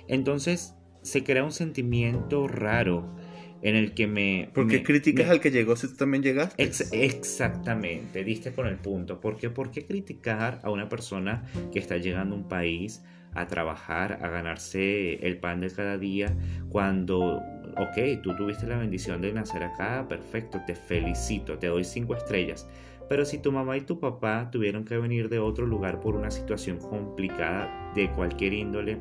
Entonces 0.08 0.76
se 1.02 1.24
crea 1.24 1.44
un 1.44 1.52
sentimiento 1.52 2.48
raro 2.48 3.16
en 3.64 3.76
el 3.76 3.96
que 3.96 4.06
me... 4.06 4.52
¿Por 4.54 4.68
qué 4.68 4.78
me- 4.78 4.84
criticas 4.84 5.26
me- 5.26 5.32
al 5.32 5.40
que 5.42 5.50
llegó 5.50 5.76
si 5.76 5.88
tú 5.88 5.96
también 5.96 6.22
llegaste? 6.22 6.62
Ex- 6.62 6.92
exactamente, 6.94 8.24
diste 8.24 8.52
con 8.52 8.68
el 8.68 8.78
punto. 8.78 9.20
¿Por 9.20 9.38
qué? 9.38 9.50
¿Por 9.50 9.72
qué 9.72 9.84
criticar 9.86 10.60
a 10.64 10.70
una 10.70 10.90
persona 10.90 11.44
que 11.74 11.80
está 11.80 11.98
llegando 11.98 12.36
a 12.36 12.38
un 12.38 12.48
país 12.48 13.04
a 13.40 13.48
trabajar, 13.48 14.20
a 14.22 14.30
ganarse 14.30 15.16
el 15.26 15.38
pan 15.38 15.62
de 15.62 15.72
cada 15.72 15.98
día, 15.98 16.36
cuando, 16.70 17.38
ok, 17.78 18.22
tú 18.24 18.36
tuviste 18.36 18.68
la 18.68 18.78
bendición 18.78 19.22
de 19.22 19.34
nacer 19.34 19.64
acá, 19.64 20.08
perfecto, 20.08 20.60
te 20.66 20.76
felicito, 20.76 21.58
te 21.58 21.68
doy 21.68 21.84
cinco 21.84 22.16
estrellas. 22.16 22.68
Pero 23.10 23.24
si 23.26 23.38
tu 23.38 23.52
mamá 23.52 23.78
y 23.78 23.82
tu 23.82 24.00
papá 24.00 24.50
tuvieron 24.52 24.84
que 24.84 24.98
venir 24.98 25.30
de 25.30 25.40
otro 25.40 25.66
lugar 25.66 26.02
por 26.02 26.16
una 26.16 26.30
situación 26.30 26.78
complicada 26.78 27.92
de 27.96 28.12
cualquier 28.12 28.54
índole, 28.54 28.98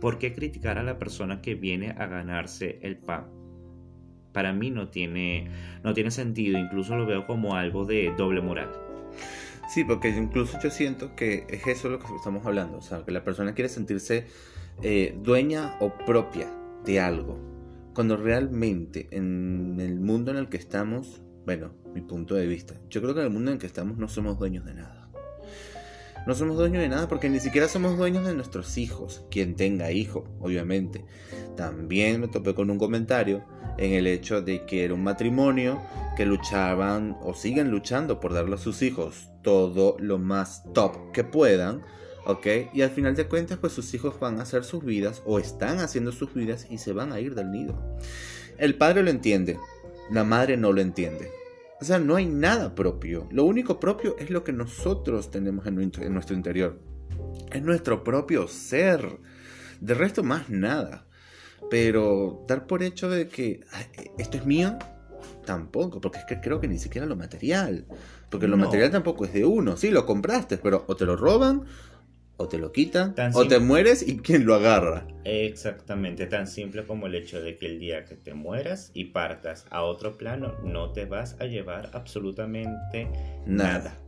¿por 0.00 0.18
qué 0.18 0.32
criticar 0.32 0.78
a 0.78 0.82
la 0.82 0.98
persona 0.98 1.40
que 1.40 1.54
viene 1.54 1.90
a 1.90 2.06
ganarse 2.06 2.78
el 2.82 2.96
pan? 2.96 3.26
Para 4.32 4.52
mí 4.52 4.70
no 4.70 4.88
tiene, 4.88 5.48
no 5.82 5.94
tiene 5.94 6.10
sentido, 6.10 6.58
incluso 6.58 6.96
lo 6.96 7.06
veo 7.06 7.26
como 7.26 7.54
algo 7.54 7.84
de 7.84 8.12
doble 8.16 8.40
moral. 8.40 8.70
Sí, 9.68 9.84
porque 9.84 10.08
incluso 10.10 10.58
yo 10.62 10.70
siento 10.70 11.16
que 11.16 11.46
es 11.48 11.66
eso 11.66 11.88
lo 11.88 11.98
que 11.98 12.06
estamos 12.14 12.44
hablando. 12.46 12.78
O 12.78 12.82
sea, 12.82 13.04
que 13.04 13.12
la 13.12 13.24
persona 13.24 13.54
quiere 13.54 13.68
sentirse 13.68 14.26
eh, 14.82 15.16
dueña 15.22 15.76
o 15.80 15.94
propia 16.04 16.50
de 16.84 17.00
algo. 17.00 17.38
Cuando 17.94 18.16
realmente 18.16 19.08
en 19.10 19.78
el 19.80 20.00
mundo 20.00 20.32
en 20.32 20.36
el 20.38 20.48
que 20.48 20.56
estamos, 20.56 21.22
bueno, 21.46 21.72
mi 21.94 22.00
punto 22.00 22.34
de 22.34 22.46
vista, 22.46 22.74
yo 22.90 23.00
creo 23.00 23.14
que 23.14 23.20
en 23.20 23.26
el 23.26 23.32
mundo 23.32 23.50
en 23.50 23.54
el 23.54 23.60
que 23.60 23.66
estamos 23.66 23.96
no 23.96 24.08
somos 24.08 24.38
dueños 24.38 24.64
de 24.64 24.74
nada. 24.74 25.03
No 26.26 26.34
somos 26.34 26.56
dueños 26.56 26.82
de 26.82 26.88
nada 26.88 27.06
porque 27.06 27.28
ni 27.28 27.38
siquiera 27.38 27.68
somos 27.68 27.98
dueños 27.98 28.26
de 28.26 28.34
nuestros 28.34 28.78
hijos, 28.78 29.26
quien 29.30 29.56
tenga 29.56 29.92
hijo, 29.92 30.24
obviamente. 30.40 31.04
También 31.56 32.20
me 32.20 32.28
topé 32.28 32.54
con 32.54 32.70
un 32.70 32.78
comentario 32.78 33.44
en 33.76 33.92
el 33.92 34.06
hecho 34.06 34.40
de 34.40 34.64
que 34.64 34.84
era 34.84 34.94
un 34.94 35.02
matrimonio 35.02 35.82
que 36.16 36.24
luchaban 36.24 37.16
o 37.22 37.34
siguen 37.34 37.70
luchando 37.70 38.20
por 38.20 38.32
darle 38.32 38.54
a 38.54 38.58
sus 38.58 38.80
hijos 38.82 39.28
todo 39.42 39.96
lo 39.98 40.18
más 40.18 40.62
top 40.72 41.12
que 41.12 41.24
puedan, 41.24 41.82
¿ok? 42.24 42.46
Y 42.72 42.80
al 42.80 42.90
final 42.90 43.14
de 43.14 43.28
cuentas, 43.28 43.58
pues 43.58 43.74
sus 43.74 43.92
hijos 43.92 44.18
van 44.18 44.38
a 44.38 44.42
hacer 44.42 44.64
sus 44.64 44.82
vidas 44.82 45.22
o 45.26 45.38
están 45.38 45.78
haciendo 45.80 46.10
sus 46.12 46.32
vidas 46.32 46.66
y 46.70 46.78
se 46.78 46.92
van 46.92 47.12
a 47.12 47.20
ir 47.20 47.34
del 47.34 47.50
nido. 47.50 47.98
El 48.56 48.76
padre 48.76 49.02
lo 49.02 49.10
entiende, 49.10 49.58
la 50.10 50.24
madre 50.24 50.56
no 50.56 50.72
lo 50.72 50.80
entiende. 50.80 51.30
O 51.80 51.84
sea, 51.84 51.98
no 51.98 52.16
hay 52.16 52.26
nada 52.26 52.74
propio. 52.74 53.28
Lo 53.30 53.44
único 53.44 53.78
propio 53.80 54.16
es 54.18 54.30
lo 54.30 54.44
que 54.44 54.52
nosotros 54.52 55.30
tenemos 55.30 55.66
en 55.66 55.74
nuestro, 55.74 56.02
en 56.04 56.14
nuestro 56.14 56.36
interior. 56.36 56.78
Es 57.52 57.62
nuestro 57.62 58.02
propio 58.04 58.48
ser. 58.48 59.18
De 59.80 59.94
resto, 59.94 60.22
más 60.22 60.48
nada. 60.48 61.06
Pero 61.70 62.44
dar 62.48 62.66
por 62.66 62.82
hecho 62.82 63.10
de 63.10 63.28
que 63.28 63.60
"Ay, 63.72 63.86
esto 64.18 64.36
es 64.36 64.46
mío, 64.46 64.78
tampoco, 65.44 66.00
porque 66.00 66.18
es 66.18 66.24
que 66.24 66.40
creo 66.40 66.60
que 66.60 66.68
ni 66.68 66.78
siquiera 66.78 67.06
lo 67.06 67.16
material. 67.16 67.86
Porque 68.30 68.46
lo 68.48 68.56
No. 68.56 68.64
material 68.66 68.90
tampoco 68.90 69.24
es 69.24 69.32
de 69.32 69.44
uno. 69.44 69.76
Sí, 69.76 69.90
lo 69.90 70.06
compraste, 70.06 70.58
pero 70.58 70.84
o 70.86 70.96
te 70.96 71.04
lo 71.04 71.16
roban 71.16 71.64
o 72.36 72.48
te 72.48 72.58
lo 72.58 72.72
quitan, 72.72 73.14
Tan 73.14 73.32
o 73.34 73.46
te 73.46 73.60
mueres 73.60 74.06
y 74.06 74.18
quien 74.18 74.44
lo 74.44 74.54
agarra. 74.54 75.06
Exactamente, 75.24 76.26
tan 76.26 76.46
simple 76.46 76.84
como 76.84 77.06
el 77.06 77.14
hecho 77.14 77.40
de 77.40 77.56
que 77.56 77.66
el 77.66 77.78
día 77.78 78.04
que 78.04 78.16
te 78.16 78.34
mueras 78.34 78.90
y 78.94 79.06
partas 79.06 79.66
a 79.70 79.82
otro 79.82 80.16
plano, 80.16 80.54
no 80.64 80.92
te 80.92 81.04
vas 81.04 81.36
a 81.40 81.44
llevar 81.44 81.90
absolutamente 81.92 83.08
Nada. 83.46 83.78
nada. 83.78 83.98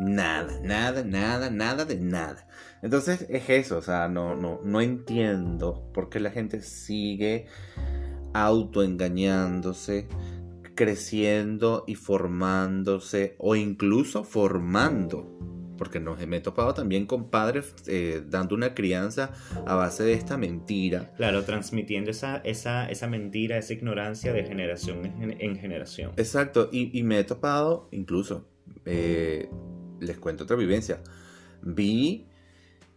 Nada, 0.00 0.60
nada, 0.62 1.02
nada, 1.02 1.50
nada 1.50 1.84
de 1.84 1.96
nada. 1.96 2.46
Entonces 2.82 3.26
es 3.28 3.50
eso, 3.50 3.78
o 3.78 3.82
sea, 3.82 4.06
no, 4.06 4.36
no, 4.36 4.60
no 4.62 4.80
entiendo 4.80 5.90
por 5.92 6.08
qué 6.08 6.20
la 6.20 6.30
gente 6.30 6.62
sigue 6.62 7.46
autoengañándose, 8.32 10.06
creciendo 10.76 11.82
y 11.88 11.96
formándose, 11.96 13.34
o 13.38 13.56
incluso 13.56 14.22
formando. 14.22 15.36
Porque 15.78 16.00
nos 16.00 16.18
me 16.26 16.36
he 16.36 16.40
topado 16.40 16.74
también 16.74 17.06
con 17.06 17.30
padres 17.30 17.74
eh, 17.86 18.22
dando 18.28 18.54
una 18.54 18.74
crianza 18.74 19.30
a 19.66 19.74
base 19.76 20.02
de 20.02 20.12
esta 20.12 20.36
mentira. 20.36 21.14
Claro, 21.16 21.44
transmitiendo 21.44 22.10
esa, 22.10 22.38
esa, 22.38 22.90
esa 22.90 23.06
mentira, 23.06 23.56
esa 23.56 23.72
ignorancia 23.72 24.32
de 24.32 24.44
generación 24.44 25.06
en, 25.06 25.16
gen- 25.18 25.36
en 25.40 25.56
generación. 25.56 26.12
Exacto, 26.16 26.68
y, 26.72 26.98
y 26.98 27.02
me 27.04 27.20
he 27.20 27.24
topado, 27.24 27.88
incluso, 27.92 28.44
eh, 28.84 29.48
les 30.00 30.18
cuento 30.18 30.44
otra 30.44 30.56
vivencia. 30.56 31.00
Vi 31.62 32.26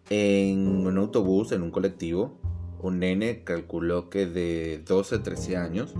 en 0.09 0.85
un 0.87 0.97
autobús, 0.97 1.51
en 1.51 1.61
un 1.61 1.71
colectivo, 1.71 2.37
un 2.81 2.99
nene 2.99 3.43
calculó 3.43 4.09
que 4.09 4.25
de 4.25 4.81
12, 4.85 5.19
13 5.19 5.55
años. 5.55 5.93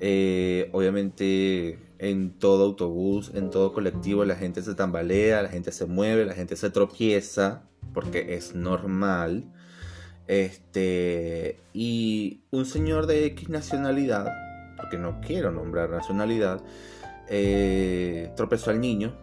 Eh, 0.00 0.70
obviamente 0.72 1.78
en 1.98 2.38
todo 2.38 2.64
autobús, 2.64 3.32
en 3.34 3.50
todo 3.50 3.72
colectivo, 3.72 4.24
la 4.24 4.36
gente 4.36 4.62
se 4.62 4.74
tambalea, 4.74 5.42
la 5.42 5.48
gente 5.48 5.72
se 5.72 5.86
mueve, 5.86 6.24
la 6.24 6.34
gente 6.34 6.56
se 6.56 6.70
tropieza, 6.70 7.64
porque 7.92 8.34
es 8.34 8.54
normal. 8.54 9.44
Este, 10.26 11.58
y 11.72 12.42
un 12.50 12.66
señor 12.66 13.06
de 13.06 13.26
X 13.26 13.48
nacionalidad, 13.48 14.28
porque 14.76 14.98
no 14.98 15.20
quiero 15.20 15.50
nombrar 15.50 15.90
nacionalidad, 15.90 16.62
eh, 17.28 18.30
tropezó 18.36 18.70
al 18.70 18.80
niño, 18.80 19.16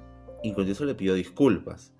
incluso 0.43 0.84
le 0.86 0.95
pidió 0.95 1.13
disculpas. 1.13 1.91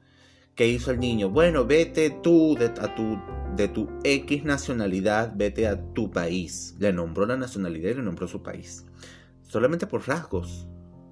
¿Qué 0.55 0.67
hizo 0.67 0.91
el 0.91 0.99
niño? 0.99 1.30
Bueno, 1.30 1.65
vete 1.65 2.09
tú 2.09 2.55
de, 2.57 2.69
tu, 2.69 3.19
de 3.57 3.67
tu 3.67 3.89
X 4.05 4.45
nacionalidad, 4.45 5.34
vete 5.36 5.67
a 5.67 5.93
tu 5.93 6.11
país. 6.11 6.76
Le 6.80 6.93
nombró 6.93 7.26
la 7.26 7.36
nacionalidad 7.36 7.91
y 7.91 7.95
le 7.95 8.03
nombró 8.03 8.26
su 8.28 8.41
país. 8.41 8.86
Solamente 9.48 9.88
por 9.88 10.08
rasgos. 10.08 10.68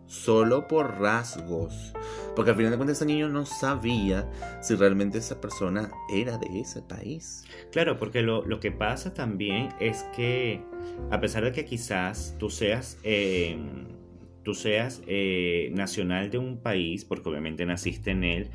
Solo 0.05 0.67
por 0.67 0.99
rasgos. 0.99 1.93
Porque 2.35 2.51
al 2.51 2.57
final 2.57 2.71
de 2.71 2.77
cuentas 2.77 2.97
ese 2.97 3.05
niño 3.05 3.29
no 3.29 3.45
sabía 3.45 4.29
si 4.61 4.75
realmente 4.75 5.17
esa 5.17 5.39
persona 5.39 5.91
era 6.13 6.37
de 6.37 6.59
ese 6.59 6.81
país. 6.81 7.43
Claro, 7.71 7.97
porque 7.97 8.21
lo, 8.21 8.45
lo 8.45 8.59
que 8.59 8.71
pasa 8.71 9.13
también 9.13 9.69
es 9.79 10.03
que 10.15 10.61
a 11.09 11.19
pesar 11.19 11.43
de 11.43 11.51
que 11.51 11.65
quizás 11.65 12.35
tú 12.37 12.49
seas, 12.49 12.99
eh, 13.03 13.57
tú 14.43 14.53
seas 14.53 15.01
eh, 15.07 15.71
nacional 15.73 16.29
de 16.29 16.37
un 16.37 16.57
país, 16.57 17.05
porque 17.05 17.29
obviamente 17.29 17.65
naciste 17.65 18.11
en 18.11 18.23
él, 18.23 18.49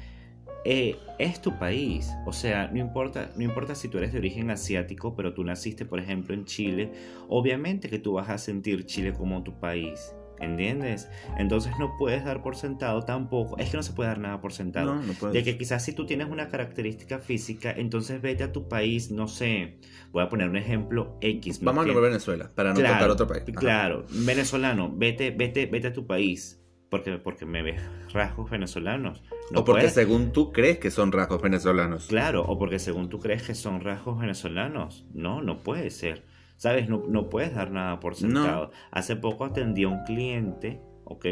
eh, 0.64 0.96
es 1.18 1.40
tu 1.40 1.58
país. 1.58 2.10
O 2.26 2.32
sea, 2.32 2.68
no 2.68 2.78
importa, 2.78 3.30
no 3.36 3.42
importa 3.44 3.74
si 3.74 3.88
tú 3.88 3.98
eres 3.98 4.12
de 4.12 4.18
origen 4.18 4.50
asiático, 4.50 5.14
pero 5.14 5.34
tú 5.34 5.44
naciste, 5.44 5.84
por 5.84 5.98
ejemplo, 6.00 6.34
en 6.34 6.44
Chile, 6.44 6.92
obviamente 7.28 7.88
que 7.88 7.98
tú 7.98 8.14
vas 8.14 8.28
a 8.28 8.38
sentir 8.38 8.84
Chile 8.86 9.12
como 9.12 9.42
tu 9.42 9.58
país. 9.58 10.14
¿Entiendes? 10.40 11.08
Entonces 11.36 11.72
no 11.80 11.96
puedes 11.98 12.24
dar 12.24 12.42
por 12.42 12.54
sentado 12.54 13.02
tampoco. 13.02 13.58
Es 13.58 13.70
que 13.70 13.76
no 13.76 13.82
se 13.82 13.92
puede 13.92 14.08
dar 14.08 14.20
nada 14.20 14.40
por 14.40 14.52
sentado. 14.52 14.94
No, 14.94 15.30
De 15.32 15.42
que 15.42 15.58
quizás 15.58 15.84
si 15.84 15.92
tú 15.92 16.06
tienes 16.06 16.28
una 16.28 16.48
característica 16.48 17.18
física, 17.18 17.72
entonces 17.72 18.22
vete 18.22 18.44
a 18.44 18.52
tu 18.52 18.68
país, 18.68 19.10
no 19.10 19.26
sé, 19.26 19.78
voy 20.12 20.22
a 20.22 20.28
poner 20.28 20.48
un 20.48 20.56
ejemplo 20.56 21.18
X. 21.20 21.60
¿me 21.60 21.66
Vamos 21.66 21.80
a 21.80 21.82
entiendes? 21.82 21.94
nombrar 21.94 22.12
Venezuela, 22.12 22.52
para 22.54 22.72
no 22.72 22.78
tocar 22.80 23.10
otro 23.10 23.26
país. 23.26 23.42
Ajá. 23.48 23.58
Claro, 23.58 24.06
venezolano, 24.10 24.92
vete, 24.94 25.32
vete, 25.32 25.66
vete 25.66 25.88
a 25.88 25.92
tu 25.92 26.06
país, 26.06 26.62
porque, 26.90 27.18
porque 27.18 27.44
me 27.46 27.62
ves 27.62 27.80
rasgos 28.12 28.50
venezolanos. 28.50 29.22
No 29.50 29.60
o 29.60 29.64
porque 29.64 29.80
puedes- 29.82 29.94
según 29.94 30.32
tú 30.32 30.52
crees 30.52 30.78
que 30.78 30.90
son 30.90 31.12
rasgos 31.12 31.42
venezolanos. 31.42 32.06
Claro, 32.06 32.44
o 32.46 32.58
porque 32.58 32.78
según 32.78 33.08
tú 33.08 33.18
crees 33.20 33.42
que 33.42 33.54
son 33.54 33.80
rasgos 33.80 34.18
venezolanos. 34.18 35.06
No, 35.14 35.42
no 35.42 35.62
puede 35.62 35.90
ser. 35.90 36.24
¿Sabes? 36.56 36.88
No, 36.88 37.04
no 37.08 37.28
puedes 37.30 37.54
dar 37.54 37.70
nada 37.70 38.00
por 38.00 38.16
sentado. 38.16 38.72
Hace 38.90 39.14
poco 39.16 39.44
atendí 39.44 39.84
a 39.84 39.88
un 39.88 40.02
cliente, 40.04 40.80
¿ok? 41.04 41.26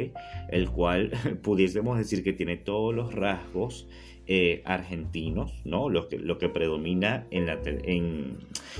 El 0.50 0.70
cual 0.70 1.10
pudiésemos 1.42 1.98
decir 1.98 2.22
que 2.22 2.32
tiene 2.32 2.56
todos 2.56 2.94
los 2.94 3.12
rasgos 3.14 3.88
eh, 4.26 4.62
argentinos, 4.64 5.62
¿no? 5.64 5.88
Lo 5.88 6.08
que, 6.08 6.18
lo 6.18 6.38
que 6.38 6.48
predomina 6.48 7.26
en, 7.30 7.46
la, 7.46 7.60
en 7.64 8.38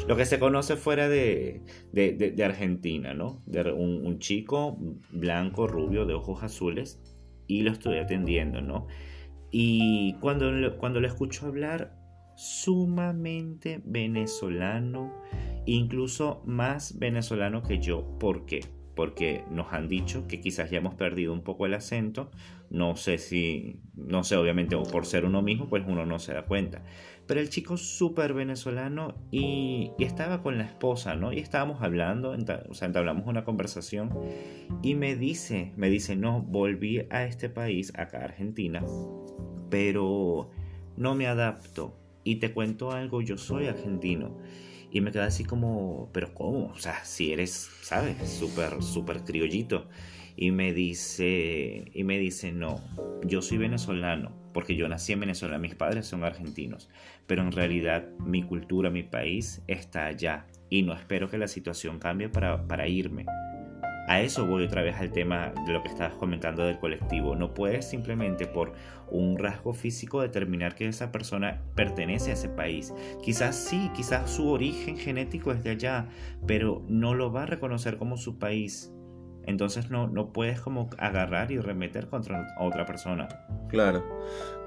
lo 0.09 0.17
que 0.17 0.25
se 0.27 0.39
conoce 0.39 0.77
fuera 0.77 1.09
de, 1.09 1.63
de- 1.93 2.13
de- 2.13 2.33
de 2.33 2.45
Argentina, 2.45 3.15
¿no? 3.15 3.43
De 3.47 3.73
un, 3.73 4.05
un 4.07 4.19
chico 4.19 4.77
blanco, 5.13 5.67
rubio, 5.67 6.05
de 6.07 6.15
ojos 6.15 6.43
azules, 6.43 7.01
y 7.47 7.63
lo 7.63 7.71
estoy 7.71 7.99
atendiendo, 7.99 8.61
¿no? 8.61 8.87
Y 9.53 10.15
cuando, 10.21 10.77
cuando 10.79 11.01
lo 11.01 11.07
escucho 11.07 11.47
hablar, 11.47 11.97
sumamente 12.35 13.81
venezolano, 13.85 15.13
incluso 15.65 16.43
más 16.45 16.99
venezolano 16.99 17.63
que 17.63 17.79
yo. 17.79 18.19
¿Por 18.19 18.45
qué? 18.47 18.61
Porque 18.95 19.45
nos 19.51 19.73
han 19.73 19.89
dicho 19.89 20.27
que 20.27 20.41
quizás 20.41 20.71
ya 20.71 20.79
hemos 20.79 20.95
perdido 20.95 21.33
un 21.33 21.43
poco 21.43 21.67
el 21.67 21.75
acento. 21.75 22.31
No 22.71 22.97
sé 22.97 23.19
si, 23.19 23.81
no 23.95 24.25
sé, 24.25 24.37
obviamente, 24.37 24.75
o 24.75 24.83
por 24.83 25.07
ser 25.07 25.25
uno 25.25 25.43
mismo, 25.43 25.69
pues 25.69 25.85
uno 25.87 26.05
no 26.05 26.19
se 26.19 26.35
da 26.35 26.43
cuenta. 26.43 26.83
Pero 27.27 27.41
el 27.41 27.51
chico 27.51 27.77
súper 27.77 28.35
venezolano 28.35 29.15
y, 29.31 29.93
estaba 29.99 30.43
con 30.43 30.59
la 30.59 30.65
esposa, 30.65 31.17
¿no? 31.17 31.33
Y 31.33 31.39
estábamos 31.39 31.83
hablando, 31.83 32.37
o 32.69 32.75
sea, 32.75 32.87
entablamos 32.87 33.27
una 33.27 33.45
conversación 33.45 34.11
y 34.83 34.95
me 34.95 35.17
dice, 35.17 35.73
me 35.77 35.91
dice, 35.91 36.17
no, 36.17 36.43
volví 36.43 37.07
a 37.11 37.25
este 37.25 37.49
país, 37.49 37.93
acá 37.97 38.19
a 38.19 38.25
Argentina, 38.25 38.85
pero 39.71 40.51
no 40.97 41.15
me 41.15 41.27
adapto. 41.27 41.97
Y 42.23 42.37
te 42.37 42.53
cuento 42.53 42.93
algo, 42.93 43.23
yo 43.23 43.39
soy 43.39 43.67
argentino. 43.67 44.37
Y 44.91 45.01
me 45.01 45.11
queda 45.11 45.27
así 45.27 45.45
como, 45.45 46.11
pero 46.13 46.33
¿cómo? 46.33 46.67
O 46.69 46.79
sea, 46.79 47.05
si 47.05 47.33
eres, 47.33 47.69
¿sabes? 47.83 48.17
Súper, 48.29 48.83
súper 48.83 49.25
criollito. 49.25 49.89
Y 50.37 50.51
me 50.51 50.73
dice, 50.75 51.91
y 51.95 52.05
me 52.05 52.19
dice, 52.19 52.53
no, 52.53 52.81
yo 53.25 53.41
soy 53.41 53.59
venezolano, 53.59 54.33
porque 54.53 54.77
yo 54.77 54.89
nací 54.89 55.13
en 55.13 55.21
Venezuela, 55.21 55.59
mis 55.59 55.75
padres 55.75 56.07
son 56.07 56.25
argentinos, 56.25 56.91
pero 57.27 57.43
en 57.43 57.53
realidad 57.53 58.07
mi 58.19 58.43
cultura, 58.43 58.91
mi 58.91 59.03
país 59.03 59.63
está 59.67 60.07
allá. 60.07 60.47
Y 60.69 60.83
no 60.83 60.93
espero 60.93 61.31
que 61.31 61.39
la 61.39 61.49
situación 61.49 61.99
cambie 61.99 62.29
para, 62.29 62.67
para 62.67 62.87
irme. 62.87 63.25
A 64.09 64.21
eso 64.21 64.47
voy 64.47 64.65
otra 64.65 64.83
vez 64.83 64.97
al 64.97 65.11
tema 65.11 65.53
de 65.67 65.73
lo 65.73 65.83
que 65.83 65.89
estabas 65.89 66.15
comentando 66.15 66.65
del 66.65 66.79
colectivo. 66.79 67.35
No 67.35 67.55
puedes 67.55 67.89
simplemente 67.89 68.47
por 68.47 68.73
un 69.11 69.37
rasgo 69.37 69.73
físico 69.73 70.23
determinar 70.23 70.77
que 70.77 70.87
esa 70.87 71.11
persona 71.11 71.63
pertenece 71.75 72.31
a 72.31 72.35
ese 72.35 72.49
país. 72.49 72.95
Quizás 73.23 73.57
sí, 73.57 73.91
quizás 73.97 74.31
su 74.31 74.49
origen 74.49 74.97
genético 74.97 75.51
es 75.51 75.65
de 75.65 75.71
allá, 75.71 76.09
pero 76.47 76.85
no 76.89 77.15
lo 77.15 77.33
va 77.33 77.45
a 77.45 77.47
reconocer 77.47 77.97
como 77.97 78.17
su 78.17 78.39
país. 78.39 78.93
Entonces 79.47 79.91
no, 79.91 80.09
no 80.09 80.33
puedes 80.33 80.61
como 80.61 80.91
agarrar 80.99 81.53
y 81.53 81.59
remeter 81.59 82.09
contra 82.09 82.55
otra 82.59 82.85
persona. 82.85 83.29
Claro. 83.69 84.05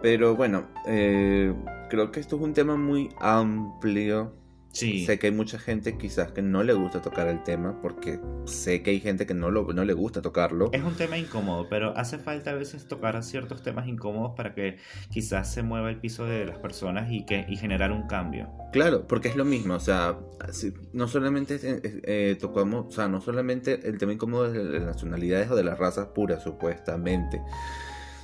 Pero 0.02 0.36
bueno, 0.36 0.68
eh, 0.88 1.54
creo 1.90 2.12
que 2.12 2.20
esto 2.20 2.38
es 2.38 2.42
un 2.42 2.54
tema 2.54 2.78
muy 2.78 3.10
amplio. 3.20 4.39
Sí. 4.72 5.06
Sé 5.06 5.18
que 5.18 5.28
hay 5.28 5.34
mucha 5.34 5.58
gente 5.58 5.98
quizás 5.98 6.32
que 6.32 6.42
no 6.44 6.64
le 6.64 6.74
gusta 6.74 7.02
tocar 7.02 7.28
el 7.28 7.42
tema 7.44 7.82
porque 7.82 8.20
sé 8.46 8.84
que 8.84 8.92
hay 8.92 9.00
gente 9.00 9.26
que 9.26 9.34
no, 9.34 9.50
lo, 9.50 9.74
no 9.74 9.84
le 9.84 9.94
gusta 9.94 10.22
tocarlo. 10.22 10.70
Es 10.74 10.84
un 10.84 10.94
tema 10.96 11.18
incómodo, 11.18 11.68
pero 11.70 11.98
hace 11.98 12.20
falta 12.20 12.52
a 12.52 12.54
veces 12.54 12.88
tocar 12.88 13.22
ciertos 13.24 13.64
temas 13.64 13.88
incómodos 13.88 14.34
para 14.38 14.54
que 14.54 14.78
quizás 15.12 15.52
se 15.52 15.64
mueva 15.64 15.90
el 15.90 16.00
piso 16.00 16.26
de 16.26 16.46
las 16.46 16.60
personas 16.60 17.12
y, 17.12 17.26
que, 17.26 17.46
y 17.50 17.58
generar 17.58 17.92
un 17.92 18.08
cambio. 18.08 18.50
Claro, 18.72 19.08
porque 19.08 19.30
es 19.30 19.36
lo 19.36 19.44
mismo, 19.44 19.74
o 19.74 19.80
sea, 19.80 20.20
si- 20.52 20.74
no 20.94 21.08
solamente 21.08 21.60
eh, 21.64 22.38
tocamos, 22.40 22.86
o 22.88 22.92
sea, 22.92 23.08
no 23.08 23.22
solamente 23.22 23.88
el 23.90 23.98
tema 23.98 24.14
incómodo 24.14 24.52
de 24.52 24.64
las 24.64 24.84
nacionalidades 24.84 25.50
o 25.50 25.56
de 25.56 25.64
las 25.64 25.80
razas 25.80 26.10
puras, 26.14 26.44
supuestamente, 26.44 27.42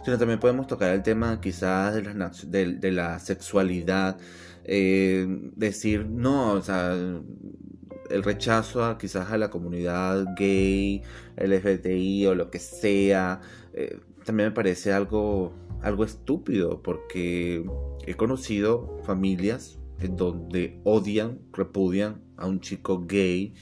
sino 0.04 0.20
también 0.20 0.40
podemos 0.40 0.68
tocar 0.68 0.94
el 0.94 1.02
tema 1.02 1.42
quizás 1.42 1.96
de 1.96 2.04
la, 2.14 2.32
de, 2.46 2.74
de 2.74 2.92
la 2.92 3.18
sexualidad, 3.20 4.18
eh, 4.66 5.26
decir, 5.56 6.06
no, 6.08 6.54
o 6.54 6.62
sea, 6.62 6.94
el 6.94 8.24
rechazo 8.24 8.84
a 8.84 8.98
quizás 8.98 9.32
a 9.32 9.38
la 9.38 9.50
comunidad 9.50 10.26
gay, 10.38 11.02
LGBTI 11.38 12.28
o 12.28 12.36
lo 12.36 12.50
que 12.50 12.60
sea, 12.60 13.42
eh, 13.74 14.00
también 14.24 14.50
me 14.50 14.56
parece 14.56 14.92
algo, 14.92 15.54
algo 15.82 16.04
estúpido, 16.04 16.82
porque 16.82 17.64
he 18.06 18.16
conocido 18.16 19.02
familias 19.06 19.80
en 20.00 20.16
donde 20.18 20.82
odian, 20.84 21.40
repudian 21.54 22.22
a 22.38 22.48
un 22.48 22.60
chico 22.60 23.06
gay, 23.06 23.54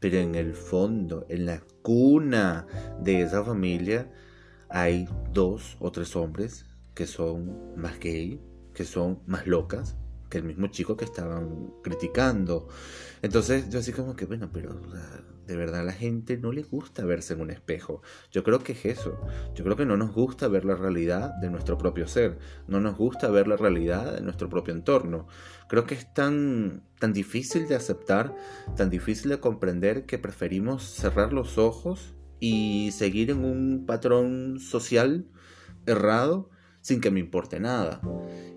pero 0.00 0.18
en 0.18 0.34
el 0.34 0.54
fondo, 0.54 1.26
en 1.28 1.46
la 1.46 1.62
cuna 1.82 2.66
de 3.02 3.22
esa 3.22 3.44
familia, 3.44 4.10
hay 4.68 5.06
dos 5.32 5.76
o 5.78 5.92
tres 5.92 6.16
hombres 6.16 6.66
que 6.94 7.06
son 7.06 7.76
más 7.76 7.98
gay 8.00 8.40
que 8.74 8.84
son 8.84 9.20
más 9.26 9.46
locas 9.46 9.96
que 10.32 10.38
el 10.38 10.44
mismo 10.44 10.68
chico 10.68 10.96
que 10.96 11.04
estaban 11.04 11.74
criticando. 11.82 12.66
Entonces 13.20 13.68
yo 13.68 13.80
así 13.80 13.92
como 13.92 14.16
que, 14.16 14.24
bueno, 14.24 14.48
pero 14.50 14.80
de 15.46 15.56
verdad 15.56 15.82
a 15.82 15.84
la 15.84 15.92
gente 15.92 16.38
no 16.38 16.52
le 16.52 16.62
gusta 16.62 17.04
verse 17.04 17.34
en 17.34 17.42
un 17.42 17.50
espejo. 17.50 18.00
Yo 18.30 18.42
creo 18.42 18.60
que 18.60 18.72
es 18.72 18.86
eso. 18.86 19.20
Yo 19.54 19.62
creo 19.62 19.76
que 19.76 19.84
no 19.84 19.98
nos 19.98 20.14
gusta 20.14 20.48
ver 20.48 20.64
la 20.64 20.74
realidad 20.74 21.34
de 21.42 21.50
nuestro 21.50 21.76
propio 21.76 22.08
ser. 22.08 22.38
No 22.66 22.80
nos 22.80 22.96
gusta 22.96 23.30
ver 23.30 23.46
la 23.46 23.58
realidad 23.58 24.14
de 24.14 24.22
nuestro 24.22 24.48
propio 24.48 24.72
entorno. 24.72 25.28
Creo 25.68 25.84
que 25.84 25.96
es 25.96 26.14
tan, 26.14 26.82
tan 26.98 27.12
difícil 27.12 27.68
de 27.68 27.74
aceptar, 27.74 28.34
tan 28.74 28.88
difícil 28.88 29.32
de 29.32 29.40
comprender 29.40 30.06
que 30.06 30.16
preferimos 30.16 30.82
cerrar 30.82 31.34
los 31.34 31.58
ojos 31.58 32.14
y 32.40 32.90
seguir 32.92 33.30
en 33.30 33.44
un 33.44 33.84
patrón 33.84 34.60
social 34.60 35.26
errado 35.84 36.48
sin 36.82 37.00
que 37.00 37.10
me 37.10 37.20
importe 37.20 37.58
nada. 37.58 38.02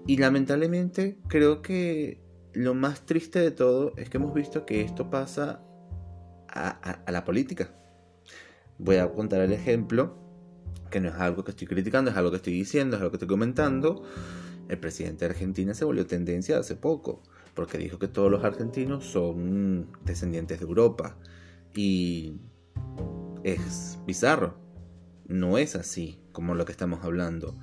Y 0.05 0.17
lamentablemente 0.17 1.17
creo 1.27 1.61
que 1.61 2.21
lo 2.53 2.73
más 2.73 3.05
triste 3.05 3.39
de 3.39 3.51
todo 3.51 3.93
es 3.95 4.09
que 4.09 4.17
hemos 4.17 4.33
visto 4.33 4.65
que 4.65 4.81
esto 4.81 5.09
pasa 5.09 5.61
a, 6.49 7.11
la 7.11 7.23
política. 7.23 7.69
Voy 8.77 8.97
a 8.97 9.11
contar 9.11 9.41
el 9.41 9.53
ejemplo, 9.53 10.17
que 10.89 10.99
no 10.99 11.09
es 11.09 11.15
algo 11.15 11.43
que 11.43 11.51
estoy 11.51 11.67
criticando, 11.67 12.11
es 12.11 12.17
algo 12.17 12.31
que 12.31 12.37
estoy 12.37 12.53
diciendo, 12.53 12.95
es 12.95 13.01
algo 13.01 13.11
que 13.11 13.17
estoy 13.17 13.29
comentando. 13.29 14.03
El 14.67 14.79
presidente 14.79 15.25
de 15.25 15.31
Argentina 15.31 15.73
se 15.73 15.85
volvió 15.85 16.05
tendencia 16.07 16.57
hace 16.57 16.75
poco, 16.75 17.21
porque 17.53 17.77
dijo 17.77 17.99
que 17.99 18.07
todos 18.07 18.31
los 18.31 18.43
argentinos 18.43 19.05
son 19.05 19.87
descendientes 20.03 20.59
de 20.59 20.65
Europa. 20.65 21.17
Y 21.73 22.37
es 23.43 23.99
bizarro. 24.07 24.57
No 25.27 25.57
es 25.57 25.75
así 25.75 26.19
como 26.31 26.55
lo 26.55 26.65
que 26.65 26.71
estamos 26.71 27.03
hablando. 27.03 27.57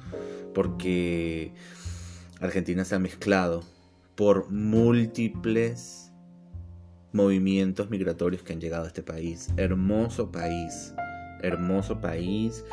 Porque 0.55 1.53
Argentina 2.41 2.85
se 2.85 2.95
ha 2.95 2.99
mezclado 2.99 3.63
por 4.15 4.51
múltiples 4.51 6.13
movimientos 7.13 7.91
migratorios 7.91 8.43
que 8.43 8.53
han 8.53 8.61
llegado 8.61 8.85
a 8.85 8.89
este 8.89 9.03
país. 9.03 9.49
Hermoso 9.57 10.33
país, 10.33 10.95
hermoso 11.43 12.01
país, 12.01 12.65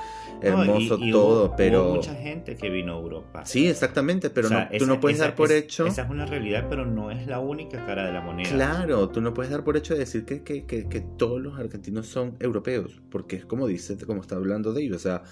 hermoso 0.41 0.97
todo, 1.11 1.55
pero... 1.55 1.86
Hubo 1.86 1.95
mucha 1.95 2.15
gente 2.15 2.55
que 2.55 2.70
vino 2.70 2.95
a 2.95 2.99
Europa. 2.99 3.45
Sí, 3.45 3.67
exactamente, 3.67 4.30
pero 4.30 4.49
no, 4.49 4.67
tú 4.78 4.86
no 4.86 4.99
puedes 4.99 5.20
dar 5.20 5.36
por 5.36 5.51
hecho... 5.51 5.86
Esa 5.86 6.03
es 6.03 6.09
una 6.09 6.26
realidad, 6.26 6.67
pero 6.70 6.86
no 6.86 7.11
es 7.11 7.28
la 7.28 7.39
única 7.39 7.86
cara 7.86 8.05
de 8.05 8.13
la 8.13 8.22
moneda. 8.22 8.49
Claro, 8.49 9.09
tú 9.09 9.22
no 9.22 9.34
puedes 9.34 9.51
dar 9.51 9.63
por 9.63 9.78
hecho 9.78 9.93
de 9.93 10.01
decir 10.01 10.26
que, 10.26 10.43
que, 10.43 10.65
que, 10.65 10.88
que 10.88 11.01
todos 11.01 11.41
los 11.41 11.59
argentinos 11.59 12.07
son 12.07 12.36
europeos, 12.39 13.01
porque 13.11 13.36
es 13.36 13.45
como 13.45 13.67
dice, 13.67 13.97
como 14.05 14.22
está 14.22 14.36
hablando 14.36 14.74
de 14.74 14.84
ellos, 14.84 14.97
o 14.97 14.99
sea, 14.99 15.24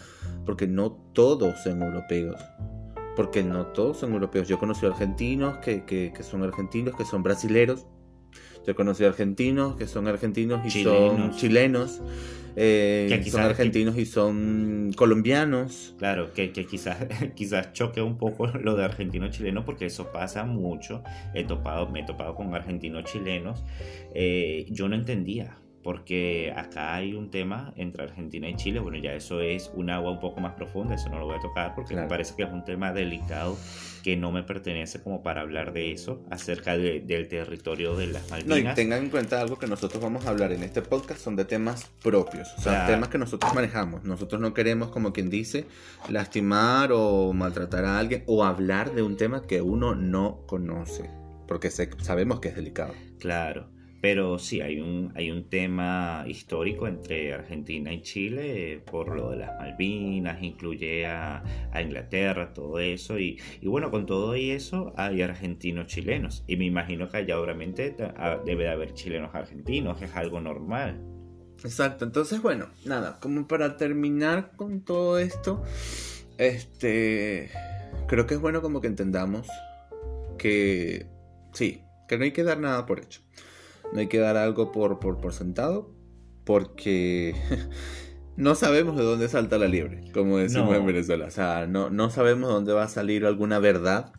porque 0.45 0.67
no 0.67 0.91
todos 1.13 1.61
son 1.63 1.81
europeos 1.81 2.41
porque 3.17 3.43
no 3.43 3.65
todos 3.65 3.97
son 3.97 4.13
europeos. 4.13 4.47
Yo 4.47 4.57
he 4.57 4.59
conocido 4.59 4.91
argentinos 4.91 5.57
que, 5.57 5.85
que, 5.85 6.13
que, 6.15 6.21
son 6.21 6.43
argentinos, 6.43 6.95
que 6.95 7.03
son 7.03 7.23
brasileros. 7.23 7.87
Yo 8.67 8.73
he 8.73 8.75
conocido 8.75 9.07
argentinos 9.07 9.77
que 9.77 9.87
son 9.87 10.09
argentinos 10.09 10.59
y 10.65 10.83
son 10.83 11.31
chilenos. 11.37 12.01
Eh, 12.57 13.07
que 13.23 13.31
son 13.31 13.43
argentinos 13.43 13.97
y 13.97 14.05
son 14.05 14.91
colombianos. 14.93 15.95
Claro, 15.97 16.33
que, 16.33 16.51
que 16.51 16.65
quizás, 16.65 16.97
quizás 17.35 17.71
choque 17.71 18.01
un 18.01 18.17
poco 18.17 18.47
lo 18.61 18.75
de 18.75 18.83
argentino-chileno 18.83 19.63
porque 19.63 19.85
eso 19.85 20.11
pasa 20.11 20.43
mucho. 20.43 21.01
He 21.33 21.45
topado, 21.45 21.87
me 21.87 22.01
he 22.01 22.03
topado 22.03 22.35
con 22.35 22.53
argentinos 22.53 23.05
chilenos. 23.05 23.63
Eh, 24.13 24.65
yo 24.69 24.89
no 24.89 24.95
entendía 24.95 25.55
porque 25.87 26.53
acá 26.53 26.95
hay 26.95 27.13
un 27.13 27.31
tema 27.31 27.71
entre 27.77 28.03
Argentina 28.03 28.49
y 28.49 28.57
Chile, 28.57 28.81
bueno, 28.81 28.97
ya 28.97 29.13
eso 29.13 29.39
es 29.39 29.71
un 29.73 29.89
agua 29.89 30.11
un 30.11 30.19
poco 30.19 30.41
más 30.41 30.51
profunda, 30.51 30.95
eso 30.95 31.07
no 31.07 31.17
lo 31.17 31.27
voy 31.27 31.37
a 31.37 31.39
tocar 31.39 31.75
porque 31.75 31.95
me 31.95 32.05
parece 32.07 32.35
que 32.35 32.43
es 32.43 32.51
un 32.51 32.65
tema 32.65 32.91
delicado 32.91 33.57
que 34.03 34.17
no 34.17 34.33
me 34.33 34.43
pertenece 34.43 35.01
como 35.01 35.23
para 35.23 35.39
hablar 35.39 35.71
de 35.71 35.93
eso, 35.93 36.25
acerca 36.29 36.77
del 36.77 37.29
territorio 37.29 37.95
de 37.95 38.07
las 38.07 38.29
Malvinas. 38.29 38.63
No, 38.65 38.71
y 38.71 38.75
tengan 38.75 39.03
en 39.03 39.09
cuenta 39.09 39.39
algo 39.39 39.57
que 39.57 39.67
nosotros 39.67 40.03
vamos 40.03 40.25
a 40.25 40.31
hablar 40.31 40.51
en 40.51 40.63
este 40.63 40.81
podcast, 40.81 41.21
son 41.21 41.37
de 41.37 41.45
temas 41.45 41.89
propios, 42.03 42.53
o 42.57 42.61
sea, 42.61 42.85
temas 42.85 43.07
que 43.07 43.17
nosotros 43.17 43.55
manejamos. 43.55 44.03
Nosotros 44.03 44.41
no 44.41 44.53
queremos, 44.53 44.89
como 44.89 45.13
quien 45.13 45.29
dice, 45.29 45.67
lastimar 46.09 46.89
o 46.91 47.31
maltratar 47.31 47.85
a 47.85 47.97
alguien 47.97 48.25
o 48.27 48.43
hablar 48.43 48.93
de 48.93 49.03
un 49.03 49.15
tema 49.15 49.43
que 49.43 49.61
uno 49.61 49.95
no 49.95 50.41
conoce, 50.47 51.09
porque 51.47 51.71
sabemos 51.71 52.41
que 52.41 52.49
es 52.49 52.57
delicado. 52.57 52.93
Claro. 53.19 53.76
Pero 54.09 54.39
sí, 54.39 54.61
hay 54.61 54.79
un, 54.79 55.11
hay 55.15 55.31
un 55.31 55.49
tema 55.49 56.23
histórico 56.25 56.87
entre 56.87 57.33
Argentina 57.33 57.91
y 57.91 58.01
Chile 58.03 58.81
por 58.89 59.13
lo 59.13 59.31
de 59.31 59.35
las 59.35 59.59
Malvinas, 59.59 60.41
incluye 60.41 61.05
a, 61.05 61.43
Inglaterra, 61.77 62.53
todo 62.53 62.79
eso. 62.79 63.19
Y, 63.19 63.37
bueno, 63.63 63.91
con 63.91 64.05
todo 64.05 64.37
y 64.37 64.51
eso 64.51 64.93
hay 64.95 65.21
argentinos 65.23 65.87
chilenos. 65.87 66.45
Y 66.47 66.55
me 66.55 66.63
imagino 66.63 67.09
que 67.09 67.17
allá 67.17 67.37
obviamente 67.37 67.97
ah, 68.15 68.39
debe 68.45 68.63
de 68.63 68.69
haber 68.69 68.93
chilenos 68.93 69.35
argentinos, 69.35 70.01
es 70.01 70.15
algo 70.15 70.39
normal. 70.39 71.01
Exacto, 71.61 72.05
entonces 72.05 72.41
bueno, 72.41 72.67
nada, 72.85 73.19
como 73.19 73.45
para 73.45 73.75
terminar 73.75 74.53
con 74.55 74.85
todo 74.85 75.19
esto, 75.19 75.65
este, 76.37 77.49
creo 78.07 78.25
que 78.25 78.35
es 78.35 78.39
bueno 78.39 78.61
como 78.61 78.79
que 78.79 78.87
entendamos 78.87 79.49
que 80.37 81.07
sí, 81.51 81.81
que 82.07 82.17
no 82.17 82.23
hay 82.23 82.31
que 82.31 82.43
dar 82.43 82.57
nada 82.57 82.85
por 82.85 83.01
hecho 83.01 83.27
no 83.93 83.99
hay 83.99 84.07
que 84.07 84.19
dar 84.19 84.37
algo 84.37 84.71
por, 84.71 84.99
por, 84.99 85.33
sentado, 85.33 85.91
porque 86.43 87.35
no 88.37 88.55
sabemos 88.55 88.97
de 88.97 89.03
dónde 89.03 89.29
salta 89.29 89.57
la 89.57 89.67
liebre, 89.67 90.03
como 90.13 90.37
decimos 90.37 90.75
en 90.75 90.85
Venezuela. 90.85 91.25
O 91.25 91.31
sea, 91.31 91.67
no, 91.67 91.89
no 91.89 92.09
sabemos 92.09 92.49
dónde 92.49 92.73
va 92.73 92.83
a 92.83 92.89
salir 92.89 93.25
alguna 93.25 93.59
verdad 93.59 94.13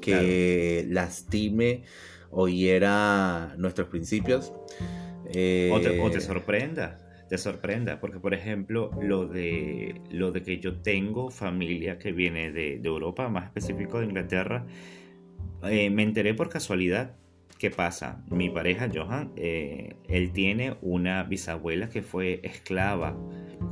que 0.00 0.86
lastime 0.88 1.84
o 2.30 2.48
hiera 2.48 3.54
nuestros 3.58 3.88
principios. 3.88 4.52
o, 4.52 5.32
te, 5.32 5.72
eh, 5.72 6.20
sorprenda 6.20 6.98
te 7.30 7.38
sorprenda, 7.38 8.00
porque 8.00 8.18
por 8.18 8.34
ejemplo, 8.34 8.90
lo 9.00 9.24
de, 9.28 10.00
lo 10.10 10.32
de 10.32 10.42
que 10.42 10.58
yo 10.58 10.80
tengo 10.80 11.30
familia 11.30 11.96
que 11.96 12.10
viene 12.10 12.50
de, 12.50 12.80
Europa, 12.82 13.28
más 13.28 13.44
específico 13.44 14.00
de 14.00 14.06
Inglaterra, 14.06 14.66
eh, 15.62 15.90
me 15.90 16.02
enteré 16.02 16.34
por 16.34 16.48
casualidad 16.48 17.14
¿Qué 17.58 17.70
pasa? 17.70 18.22
Mi 18.30 18.48
pareja 18.48 18.88
Johan, 18.92 19.32
eh, 19.36 19.96
él 20.08 20.32
tiene 20.32 20.76
una 20.80 21.22
bisabuela 21.24 21.88
que 21.88 22.02
fue 22.02 22.40
esclava, 22.42 23.16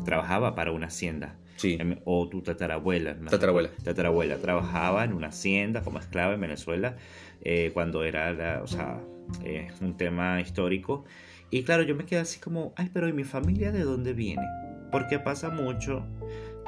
trabajaba 0.05 0.55
para 0.55 0.73
una 0.73 0.89
hacienda. 0.89 1.37
Sí. 1.57 1.77
Em, 1.81 1.99
o 2.05 2.29
tu 2.29 2.43
tatarabuela. 2.43 3.17
Tatarabuela. 3.29 3.71
Tatarabuela. 3.83 4.37
Trabajaba 4.37 5.05
en 5.05 5.13
una 5.13 5.29
hacienda 5.29 5.83
como 5.83 5.99
esclava 5.99 6.35
en 6.35 6.41
Venezuela 6.41 6.97
eh, 7.43 7.71
cuando 7.75 8.05
era, 8.05 8.61
o 8.63 8.67
sea, 8.67 9.01
eh, 9.45 9.69
un 9.81 9.97
tema 9.97 10.41
histórico. 10.41 11.05
Y 11.51 11.63
claro, 11.65 11.83
yo 11.83 11.95
me 11.95 12.05
quedé 12.05 12.21
así 12.21 12.39
como, 12.41 12.73
ay, 12.77 12.91
pero 12.93 13.09
¿y 13.09 13.13
mi 13.13 13.25
familia 13.25 13.73
de 13.73 13.83
dónde 13.83 14.13
viene? 14.13 14.47
Porque 14.93 15.19
pasa 15.19 15.51
mucho 15.51 16.07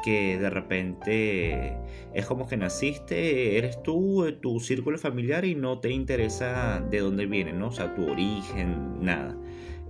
que 0.03 0.39
de 0.39 0.51
repente 0.51 1.77
es 2.15 2.27
como 2.27 2.49
que 2.49 2.57
naciste, 2.57 3.59
eres 3.59 3.83
tú, 3.83 4.25
eh, 4.25 4.33
tu 4.33 4.61
círculo 4.61 4.99
familiar 4.99 5.45
y 5.45 5.55
no 5.55 5.81
te 5.81 5.91
interesa 5.91 6.81
de 6.81 7.01
dónde 7.01 7.27
viene, 7.27 7.53
¿no? 7.53 7.69
O 7.69 7.73
sea, 7.73 7.95
tu 7.95 8.11
origen, 8.11 9.03
nada. 9.03 9.37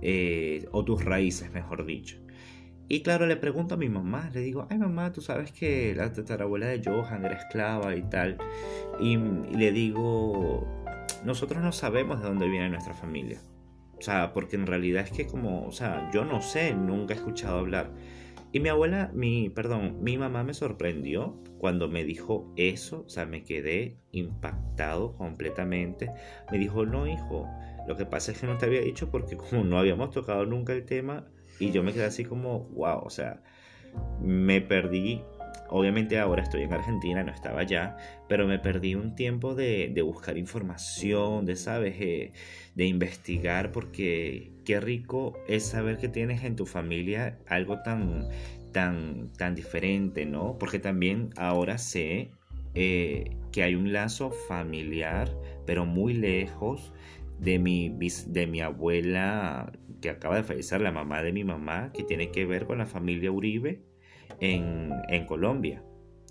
Eh, 0.01 0.67
o 0.71 0.83
tus 0.83 1.03
raíces, 1.03 1.51
mejor 1.51 1.85
dicho. 1.85 2.17
Y 2.87 3.03
claro, 3.03 3.25
le 3.25 3.37
pregunto 3.37 3.75
a 3.75 3.77
mi 3.77 3.87
mamá, 3.87 4.29
le 4.33 4.41
digo, 4.41 4.67
ay 4.69 4.77
mamá, 4.77 5.13
tú 5.13 5.21
sabes 5.21 5.51
que 5.51 5.95
la 5.95 6.11
tatarabuela 6.11 6.67
de 6.67 6.81
Johan 6.83 7.23
era 7.23 7.35
esclava 7.35 7.95
y 7.95 8.01
tal. 8.01 8.37
Y, 8.99 9.13
y 9.13 9.55
le 9.55 9.71
digo, 9.71 10.67
nosotros 11.23 11.61
no 11.61 11.71
sabemos 11.71 12.21
de 12.21 12.27
dónde 12.27 12.49
viene 12.49 12.69
nuestra 12.69 12.93
familia. 12.93 13.39
O 13.97 14.01
sea, 14.01 14.33
porque 14.33 14.55
en 14.55 14.65
realidad 14.65 15.03
es 15.03 15.11
que 15.11 15.27
como, 15.27 15.67
o 15.67 15.71
sea, 15.71 16.09
yo 16.11 16.25
no 16.25 16.41
sé, 16.41 16.73
nunca 16.73 17.13
he 17.13 17.17
escuchado 17.17 17.59
hablar. 17.59 17.91
Y 18.53 18.59
mi 18.59 18.69
abuela, 18.69 19.11
mi, 19.13 19.49
perdón, 19.49 20.03
mi 20.03 20.17
mamá 20.17 20.43
me 20.43 20.53
sorprendió 20.53 21.41
cuando 21.57 21.87
me 21.87 22.03
dijo 22.03 22.51
eso, 22.57 23.03
o 23.05 23.09
sea, 23.09 23.25
me 23.25 23.43
quedé 23.43 23.97
impactado 24.11 25.15
completamente. 25.15 26.09
Me 26.51 26.57
dijo, 26.57 26.85
no, 26.85 27.07
hijo, 27.07 27.47
lo 27.87 27.95
que 27.95 28.05
pasa 28.05 28.31
es 28.31 28.39
que 28.39 28.47
no 28.47 28.57
te 28.57 28.65
había 28.65 28.81
dicho 28.81 29.09
porque 29.09 29.37
como 29.37 29.63
no 29.63 29.79
habíamos 29.79 30.11
tocado 30.11 30.45
nunca 30.45 30.73
el 30.73 30.85
tema 30.85 31.27
y 31.59 31.71
yo 31.71 31.83
me 31.83 31.93
quedé 31.93 32.05
así 32.05 32.25
como, 32.25 32.65
wow, 32.69 33.01
o 33.03 33.09
sea, 33.09 33.41
me 34.21 34.59
perdí 34.61 35.23
Obviamente 35.71 36.19
ahora 36.19 36.43
estoy 36.43 36.63
en 36.63 36.73
Argentina, 36.73 37.23
no 37.23 37.31
estaba 37.31 37.61
allá, 37.61 37.95
pero 38.27 38.45
me 38.45 38.59
perdí 38.59 38.95
un 38.95 39.15
tiempo 39.15 39.55
de, 39.55 39.93
buscar 40.03 40.37
información, 40.37 41.45
de, 41.45 41.55
¿sabes? 41.55 41.95
Eh, 41.97 42.33
de 42.75 42.85
investigar, 42.85 43.71
porque 43.71 44.51
qué 44.65 44.81
rico 44.81 45.39
es 45.47 45.65
saber 45.65 45.97
que 45.97 46.09
tienes 46.09 46.43
en 46.43 46.57
tu 46.57 46.65
familia 46.65 47.39
algo 47.47 47.81
tan, 47.83 48.27
tan, 48.73 49.31
tan 49.37 49.55
diferente, 49.55 50.25
¿no? 50.25 50.57
Porque 50.59 50.77
también 50.77 51.29
ahora 51.37 51.77
sé 51.77 52.31
eh, 52.75 53.37
que 53.53 53.63
hay 53.63 53.75
un 53.75 53.93
lazo 53.93 54.31
familiar, 54.49 55.33
pero 55.65 55.85
muy 55.85 56.13
lejos 56.13 56.91
de 57.39 57.59
mi, 57.59 57.97
de 58.27 58.45
mi 58.45 58.59
abuela 58.59 59.71
que 60.01 60.09
acaba 60.09 60.35
de 60.35 60.43
fallecer, 60.43 60.81
la 60.81 60.91
mamá 60.91 61.23
de 61.23 61.31
mi 61.31 61.45
mamá, 61.45 61.93
que 61.93 62.03
tiene 62.03 62.29
que 62.29 62.45
ver 62.45 62.65
con 62.65 62.79
la 62.79 62.85
familia 62.85 63.31
Uribe 63.31 63.89
en, 64.39 65.25
Colombia. 65.25 65.83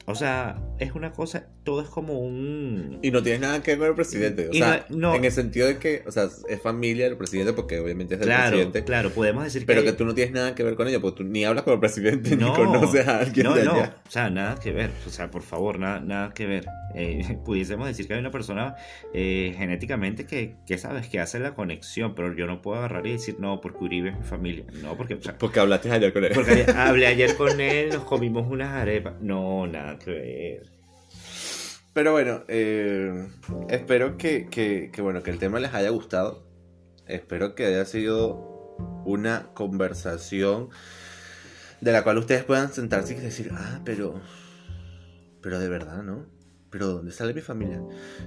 O 0.06 0.14
sea, 0.14 0.60
es 0.78 0.92
una 0.94 1.12
cosa, 1.12 1.48
todo 1.70 1.82
es 1.82 1.88
como 1.88 2.18
un... 2.18 2.98
Y 3.00 3.12
no 3.12 3.22
tienes 3.22 3.40
nada 3.42 3.62
que 3.62 3.70
ver 3.70 3.78
con 3.78 3.88
el 3.90 3.94
presidente. 3.94 4.48
O 4.48 4.52
Y 4.52 4.58
sea, 4.58 4.86
no- 4.88 5.10
no- 5.10 5.14
en 5.14 5.24
el 5.24 5.30
sentido 5.30 5.68
de 5.68 5.78
que, 5.78 6.02
o 6.04 6.10
sea, 6.10 6.28
es 6.48 6.60
familia 6.60 7.04
del 7.04 7.16
presidente 7.16 7.52
porque 7.52 7.78
obviamente 7.78 8.14
es 8.14 8.20
del 8.20 8.28
Claro, 8.28 8.48
presidente. 8.50 8.82
claro, 8.84 9.10
podemos 9.10 9.44
decir 9.44 9.64
Pero 9.66 9.82
que... 9.82 9.86
que 9.88 9.92
tú 9.92 10.04
no 10.04 10.12
tienes 10.14 10.34
nada 10.34 10.56
que 10.56 10.64
ver 10.64 10.74
con 10.74 10.88
ella, 10.88 10.98
porque 10.98 11.18
tú 11.18 11.24
ni 11.24 11.44
hablas 11.44 11.62
con 11.62 11.74
el 11.74 11.78
presidente 11.78 12.34
No, 12.36 12.48
ni 12.50 12.54
conoces 12.56 13.06
a 13.06 13.20
alguien 13.20 13.44
no, 13.46 13.54
de 13.54 13.64
no, 13.64 13.72
allá. 13.74 13.96
o 14.04 14.10
sea, 14.10 14.30
nada 14.30 14.58
que 14.58 14.72
ver, 14.72 14.90
o 15.06 15.10
sea, 15.10 15.30
por 15.30 15.42
favor, 15.42 15.78
nada, 15.78 16.00
nada 16.00 16.34
que 16.34 16.46
ver. 16.46 16.66
Eh, 16.96 17.38
pudiésemos 17.44 17.86
decir 17.86 18.08
que 18.08 18.14
hay 18.14 18.20
una 18.20 18.32
persona 18.32 18.74
eh, 19.14 19.54
genéticamente 19.56 20.26
que, 20.26 20.56
que 20.66 20.76
sabes 20.76 21.06
que 21.08 21.20
hace 21.20 21.38
la 21.38 21.54
conexión, 21.54 22.16
pero 22.16 22.34
yo 22.34 22.48
no 22.48 22.62
puedo 22.62 22.78
agarrar 22.78 23.06
y 23.06 23.12
decir, 23.12 23.36
no, 23.38 23.60
porque 23.60 23.84
Uribe 23.84 24.08
es 24.10 24.16
mi 24.18 24.24
familia, 24.24 24.64
no, 24.82 24.96
porque, 24.96 25.14
o 25.14 25.22
sea, 25.22 25.38
Porque 25.38 25.60
hablaste 25.60 25.88
ayer 25.92 26.12
con 26.12 26.24
él. 26.24 26.32
porque 26.34 26.66
hablé 26.74 27.06
ayer 27.06 27.36
con 27.36 27.60
él, 27.60 27.90
nos 27.90 28.02
comimos 28.02 28.50
unas 28.50 28.70
arepas, 28.70 29.14
no, 29.20 29.66
nada 29.68 29.96
que 29.98 30.10
ver. 30.10 30.79
Pero 31.92 32.12
bueno, 32.12 32.44
eh, 32.46 33.28
espero 33.68 34.16
que, 34.16 34.48
que, 34.48 34.90
que, 34.92 35.02
bueno, 35.02 35.22
que 35.22 35.30
el 35.30 35.38
tema 35.38 35.58
les 35.58 35.74
haya 35.74 35.90
gustado. 35.90 36.44
Espero 37.06 37.54
que 37.56 37.66
haya 37.66 37.84
sido 37.84 38.76
una 39.04 39.48
conversación 39.54 40.68
de 41.80 41.92
la 41.92 42.04
cual 42.04 42.18
ustedes 42.18 42.44
puedan 42.44 42.72
sentarse 42.72 43.14
y 43.14 43.16
decir, 43.16 43.50
ah, 43.54 43.80
pero, 43.84 44.20
pero 45.40 45.58
de 45.58 45.68
verdad, 45.68 46.02
¿no? 46.02 46.26
Pero 46.70 46.86
¿dónde 46.86 47.10
sale 47.10 47.34
mi 47.34 47.40
familia? 47.40 47.82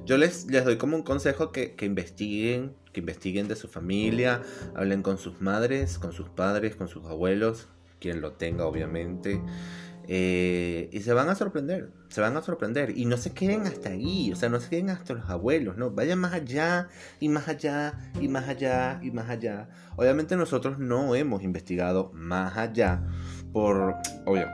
Yo 0.05 0.17
les, 0.17 0.47
les 0.47 0.65
doy 0.65 0.77
como 0.77 0.97
un 0.97 1.03
consejo 1.03 1.53
que, 1.53 1.75
que 1.75 1.85
investiguen, 1.85 2.75
que 2.91 2.99
investiguen 2.99 3.47
de 3.47 3.55
su 3.55 3.69
familia, 3.69 4.41
hablen 4.75 5.01
con 5.01 5.17
sus 5.17 5.39
madres, 5.39 5.97
con 5.97 6.11
sus 6.11 6.27
padres, 6.27 6.75
con 6.75 6.89
sus 6.89 7.05
abuelos, 7.05 7.69
quien 8.01 8.19
lo 8.19 8.33
tenga 8.33 8.65
obviamente. 8.65 9.41
Eh, 10.07 10.89
y 10.91 10.99
se 11.01 11.13
van 11.13 11.29
a 11.29 11.35
sorprender, 11.35 11.91
se 12.09 12.21
van 12.21 12.35
a 12.37 12.41
sorprender. 12.41 12.97
Y 12.97 13.05
no 13.05 13.17
se 13.17 13.33
queden 13.33 13.67
hasta 13.67 13.89
ahí, 13.89 14.31
o 14.31 14.35
sea, 14.35 14.49
no 14.49 14.59
se 14.59 14.69
queden 14.69 14.89
hasta 14.89 15.13
los 15.13 15.29
abuelos, 15.29 15.77
no, 15.77 15.91
vayan 15.91 16.19
más 16.19 16.33
allá 16.33 16.89
y 17.19 17.29
más 17.29 17.47
allá 17.47 17.93
y 18.19 18.27
más 18.27 18.47
allá 18.47 18.99
y 19.01 19.11
más 19.11 19.29
allá. 19.29 19.69
Obviamente 19.95 20.35
nosotros 20.35 20.79
no 20.79 21.15
hemos 21.15 21.43
investigado 21.43 22.11
más 22.13 22.57
allá 22.57 23.03
por, 23.51 23.95
obvio, 24.25 24.47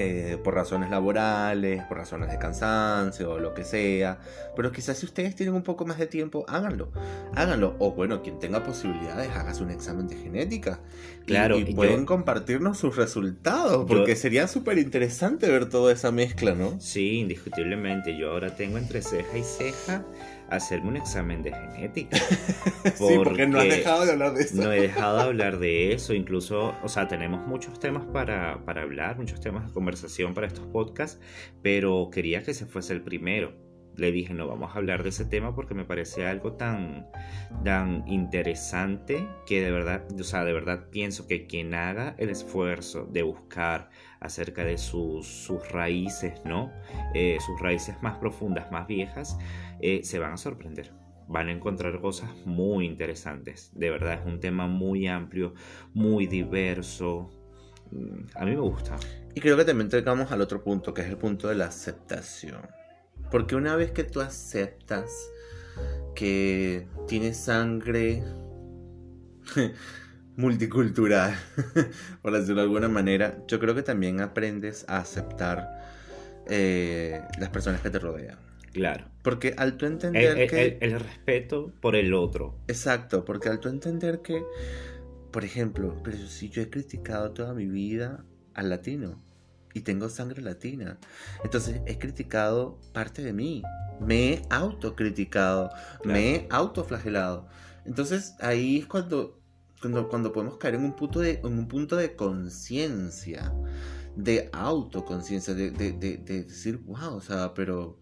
eh, 0.00 0.38
por 0.44 0.54
razones 0.54 0.90
laborales, 0.90 1.82
por 1.84 1.96
razones 1.96 2.30
de 2.30 2.38
cansancio 2.38 3.32
o 3.32 3.38
lo 3.40 3.52
que 3.52 3.64
sea. 3.64 4.20
Pero 4.54 4.70
quizás 4.70 4.96
si 4.98 5.06
ustedes 5.06 5.34
tienen 5.34 5.56
un 5.56 5.62
poco 5.62 5.84
más 5.86 5.98
de 5.98 6.06
tiempo, 6.06 6.44
háganlo. 6.46 6.92
Háganlo. 7.34 7.74
O 7.80 7.92
bueno, 7.92 8.22
quien 8.22 8.38
tenga 8.38 8.62
posibilidades, 8.62 9.30
hágase 9.30 9.64
un 9.64 9.70
examen 9.70 10.06
de 10.06 10.14
genética. 10.14 10.78
Claro, 11.26 11.58
Y, 11.58 11.74
pueden 11.74 12.06
compartirnos 12.06 12.78
sus 12.78 12.94
resultados. 12.94 13.86
Porque 13.88 14.14
sería 14.14 14.46
súper 14.46 14.78
interesante 14.78 15.50
ver 15.50 15.68
toda 15.68 15.92
esa 15.92 16.12
mezcla, 16.12 16.54
¿no? 16.54 16.80
Sí, 16.80 17.18
indiscutiblemente, 17.18 18.16
yo 18.16 18.30
ahora 18.30 18.54
tengo 18.54 18.78
entre 18.78 19.02
ceja 19.02 19.36
y 19.36 19.42
ceja 19.42 20.04
hacerme 20.50 20.88
un 20.88 20.96
examen 20.96 21.42
de 21.42 21.52
genética. 21.52 22.16
Sí, 22.94 23.14
porque 23.22 23.46
no 23.46 23.58
has 23.58 23.64
Porque- 23.66 23.76
dejado 23.78 24.06
de 24.06 24.12
hablar 24.12 24.32
de 24.34 24.42
eso. 24.42 24.56
No 24.62 24.72
he 24.72 24.80
dejado 24.80 25.16
de 25.18 25.22
hablar 25.24 25.58
de 25.58 25.92
eso, 25.92 26.14
incluso, 26.14 26.74
o 26.82 26.88
sea, 26.88 27.06
tenemos 27.06 27.46
muchos 27.46 27.78
temas 27.78 28.04
para, 28.06 28.64
para 28.64 28.82
hablar, 28.82 29.18
muchos 29.18 29.40
temas 29.40 29.66
de 29.66 29.72
conversación 29.72 30.32
para 30.34 30.46
estos 30.46 30.66
podcasts, 30.66 31.20
pero 31.62 32.08
quería 32.10 32.42
que 32.42 32.52
ese 32.52 32.66
fuese 32.66 32.94
el 32.94 33.02
primero. 33.02 33.52
Le 33.96 34.12
dije, 34.12 34.32
no, 34.32 34.46
vamos 34.46 34.74
a 34.74 34.78
hablar 34.78 35.02
de 35.02 35.08
ese 35.08 35.24
tema 35.24 35.54
porque 35.56 35.74
me 35.74 35.84
parece 35.84 36.24
algo 36.26 36.52
tan, 36.52 37.08
tan 37.64 38.04
interesante 38.06 39.26
que 39.44 39.60
de 39.60 39.70
verdad, 39.72 40.04
o 40.18 40.22
sea, 40.24 40.44
de 40.44 40.52
verdad 40.52 40.86
pienso 40.90 41.26
que 41.26 41.46
quien 41.46 41.74
haga 41.74 42.14
el 42.18 42.30
esfuerzo 42.30 43.06
de 43.10 43.22
buscar 43.22 43.90
acerca 44.20 44.64
de 44.64 44.78
sus, 44.78 45.26
sus 45.26 45.68
raíces, 45.72 46.40
¿no? 46.44 46.70
Eh, 47.14 47.38
sus 47.44 47.60
raíces 47.60 47.96
más 48.00 48.16
profundas, 48.18 48.70
más 48.70 48.86
viejas, 48.86 49.36
eh, 49.80 50.02
se 50.04 50.18
van 50.18 50.32
a 50.32 50.36
sorprender 50.36 50.92
van 51.28 51.48
a 51.48 51.52
encontrar 51.52 52.00
cosas 52.00 52.30
muy 52.46 52.86
interesantes. 52.86 53.70
De 53.74 53.90
verdad, 53.90 54.14
es 54.14 54.26
un 54.26 54.40
tema 54.40 54.66
muy 54.66 55.06
amplio, 55.06 55.54
muy 55.92 56.26
diverso. 56.26 57.30
Mm, 57.90 58.24
A 58.34 58.44
mí 58.44 58.52
me 58.52 58.60
gusta. 58.60 58.96
Y 59.34 59.40
creo 59.40 59.56
que 59.56 59.64
también 59.64 59.90
tocamos 59.90 60.32
al 60.32 60.40
otro 60.40 60.64
punto, 60.64 60.94
que 60.94 61.02
es 61.02 61.08
el 61.08 61.18
punto 61.18 61.48
de 61.48 61.54
la 61.54 61.66
aceptación. 61.66 62.62
Porque 63.30 63.54
una 63.56 63.76
vez 63.76 63.92
que 63.92 64.04
tú 64.04 64.20
aceptas 64.20 65.10
que 66.14 66.88
tienes 67.06 67.36
sangre 67.36 68.24
multicultural, 70.36 71.36
por 72.22 72.32
decirlo 72.32 72.56
de 72.56 72.62
alguna 72.62 72.88
manera, 72.88 73.44
yo 73.46 73.60
creo 73.60 73.74
que 73.74 73.82
también 73.82 74.20
aprendes 74.20 74.86
a 74.88 74.96
aceptar 74.98 75.68
eh, 76.46 77.20
las 77.38 77.50
personas 77.50 77.82
que 77.82 77.90
te 77.90 77.98
rodean. 77.98 78.47
Claro. 78.72 79.06
Porque 79.22 79.54
al 79.56 79.76
tú 79.76 79.86
entender 79.86 80.38
el- 80.38 80.48
que... 80.50 80.78
el- 80.80 80.92
el 80.92 81.00
respeto 81.00 81.72
por 81.80 81.96
el 81.96 82.14
otro. 82.14 82.58
Exacto, 82.68 83.24
porque 83.24 83.48
al 83.48 83.60
tú 83.60 83.68
entender 83.68 84.20
que, 84.22 84.42
por 85.32 85.44
ejemplo, 85.44 86.00
pero 86.04 86.16
si 86.26 86.48
yo 86.48 86.62
he 86.62 86.70
criticado 86.70 87.32
toda 87.32 87.54
mi 87.54 87.66
vida 87.66 88.24
al 88.54 88.70
latino 88.70 89.22
y 89.74 89.80
tengo 89.82 90.08
sangre 90.08 90.42
latina, 90.42 90.98
entonces 91.44 91.80
he 91.86 91.98
criticado 91.98 92.78
parte 92.92 93.22
de 93.22 93.32
mí, 93.32 93.62
me 94.00 94.32
he 94.34 94.42
autocriticado, 94.50 95.70
me 96.04 96.34
he 96.34 96.46
autoflagelado. 96.50 97.48
Entonces 97.84 98.34
ahí 98.40 98.78
es 98.78 98.86
cuando, 98.86 99.38
cuando, 99.80 100.08
cuando 100.08 100.32
podemos 100.32 100.56
caer 100.58 100.76
en 100.76 100.84
un 100.84 100.94
punto 100.94 101.20
de, 101.20 101.40
en 101.44 101.58
un 101.58 101.68
punto 101.68 101.96
de 101.96 102.16
conciencia, 102.16 103.52
de 104.16 104.48
autoconciencia, 104.52 105.54
de, 105.54 105.70
de, 105.70 105.92
de, 105.92 106.16
de 106.16 106.44
decir, 106.44 106.78
wow, 106.78 107.14
o 107.16 107.20
sea, 107.20 107.54
pero 107.54 107.98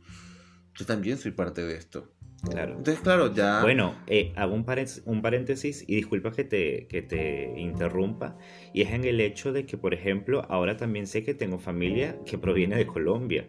yo 0.77 0.87
también 0.87 1.19
soy 1.19 1.33
parte 1.33 1.63
de 1.65 1.77
esto. 1.77 2.13
Claro. 2.51 2.73
Entonces, 2.77 3.01
claro, 3.03 3.35
ya... 3.35 3.63
Bueno, 3.63 3.95
eh, 4.07 4.33
hago 4.37 4.55
un, 4.55 4.65
paréntesis- 4.65 5.03
un 5.07 5.21
paréntesis 5.23 5.85
y 5.89 5.97
disculpa 5.97 6.31
que 6.33 6.45
te, 6.45 6.87
que 6.87 7.03
te 7.03 7.59
interrumpa. 7.59 8.37
Y 8.73 8.83
es 8.83 8.91
en 8.93 9.05
el 9.05 9.21
hecho 9.21 9.53
de 9.53 9.67
que, 9.67 9.77
por 9.79 9.95
ejemplo, 9.95 10.43
ahora 10.49 10.77
también 10.77 11.07
sé 11.07 11.25
que 11.25 11.35
tengo 11.35 11.59
familia 11.59 12.19
que 12.25 12.39
proviene 12.39 12.77
de 12.77 12.87
Colombia. 12.87 13.49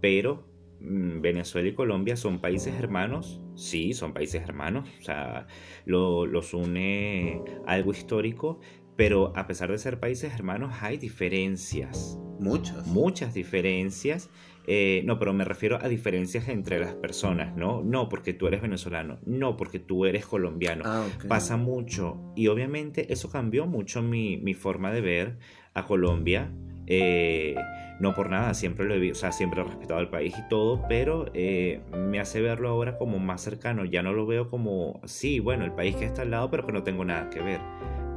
Pero 0.00 0.46
mm, 0.80 1.20
Venezuela 1.22 1.68
y 1.68 1.74
Colombia 1.74 2.16
son 2.16 2.40
países 2.40 2.74
hermanos. 2.74 3.40
Sí, 3.54 3.94
son 3.94 4.12
países 4.12 4.42
hermanos. 4.42 4.88
O 5.00 5.04
sea, 5.04 5.46
lo- 5.86 6.26
los 6.26 6.52
une 6.52 7.40
algo 7.66 7.92
histórico. 7.92 8.60
Pero 8.96 9.32
a 9.36 9.46
pesar 9.46 9.70
de 9.70 9.78
ser 9.78 9.98
países 10.00 10.32
hermanos, 10.34 10.72
hay 10.82 10.98
diferencias 10.98 12.18
Muchas. 12.38 12.86
muchas 12.88 13.32
diferencias. 13.34 14.28
Eh, 14.66 15.02
no, 15.04 15.18
pero 15.18 15.32
me 15.32 15.44
refiero 15.44 15.78
a 15.80 15.88
diferencias 15.88 16.48
entre 16.48 16.78
las 16.80 16.94
personas, 16.94 17.56
¿no? 17.56 17.82
No 17.82 18.08
porque 18.08 18.32
tú 18.32 18.46
eres 18.46 18.62
venezolano, 18.62 19.18
no 19.26 19.56
porque 19.56 19.78
tú 19.78 20.06
eres 20.06 20.26
colombiano. 20.26 20.84
Ah. 20.86 21.06
Pasa 21.28 21.56
mucho 21.56 22.32
y 22.34 22.48
obviamente 22.48 23.12
eso 23.12 23.30
cambió 23.30 23.66
mucho 23.66 24.02
mi, 24.02 24.36
mi 24.38 24.54
forma 24.54 24.90
de 24.92 25.00
ver 25.00 25.36
a 25.74 25.84
Colombia. 25.86 26.50
eh, 26.86 27.54
no 28.00 28.14
por 28.14 28.28
nada, 28.28 28.54
siempre 28.54 28.84
lo 28.84 28.94
he, 28.94 29.12
o 29.12 29.14
sea, 29.14 29.32
siempre 29.32 29.60
he 29.60 29.64
respetado 29.64 30.00
el 30.00 30.08
país 30.08 30.34
y 30.36 30.48
todo, 30.48 30.82
pero 30.88 31.26
eh, 31.32 31.80
me 31.96 32.18
hace 32.18 32.40
verlo 32.40 32.68
ahora 32.68 32.98
como 32.98 33.18
más 33.18 33.40
cercano. 33.40 33.84
Ya 33.84 34.02
no 34.02 34.12
lo 34.12 34.26
veo 34.26 34.50
como, 34.50 35.00
sí, 35.04 35.38
bueno, 35.40 35.64
el 35.64 35.72
país 35.72 35.94
que 35.96 36.04
está 36.04 36.22
al 36.22 36.30
lado, 36.32 36.50
pero 36.50 36.66
que 36.66 36.72
no 36.72 36.82
tengo 36.82 37.04
nada 37.04 37.30
que 37.30 37.40
ver. 37.40 37.60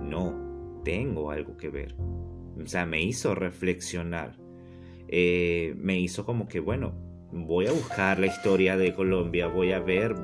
No, 0.02 0.82
tengo 0.84 1.32
algo 1.32 1.58
que 1.58 1.70
ver. 1.70 1.96
O 2.62 2.66
sea, 2.66 2.86
me 2.86 3.02
hizo 3.02 3.36
reflexionar. 3.36 4.36
Eh, 5.08 5.74
me 5.78 6.00
hizo 6.00 6.26
como 6.26 6.48
que, 6.48 6.60
bueno, 6.60 6.94
voy 7.32 7.68
a 7.68 7.72
buscar 7.72 8.20
la 8.20 8.28
historia 8.28 8.78
de 8.78 8.94
Colombia, 8.94 9.48
voy 9.48 9.72
a 9.72 9.80
ver, 9.80 10.16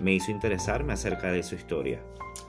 me 0.00 0.14
hizo 0.14 0.30
interesarme 0.30 0.92
acerca 0.92 1.30
de 1.32 1.42
su 1.42 1.54
historia. 1.54 2.02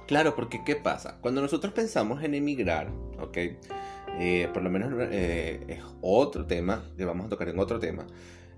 Claro, 0.07 0.35
porque 0.35 0.63
¿qué 0.63 0.75
pasa? 0.75 1.19
Cuando 1.21 1.41
nosotros 1.41 1.73
pensamos 1.73 2.23
en 2.23 2.33
emigrar, 2.33 2.91
¿ok? 3.19 3.37
Eh, 4.19 4.49
por 4.53 4.63
lo 4.63 4.69
menos 4.69 4.91
eh, 5.11 5.63
es 5.67 5.79
otro 6.01 6.45
tema 6.45 6.83
que 6.97 7.05
vamos 7.05 7.27
a 7.27 7.29
tocar 7.29 7.49
en 7.49 7.59
otro 7.59 7.79
tema, 7.79 8.05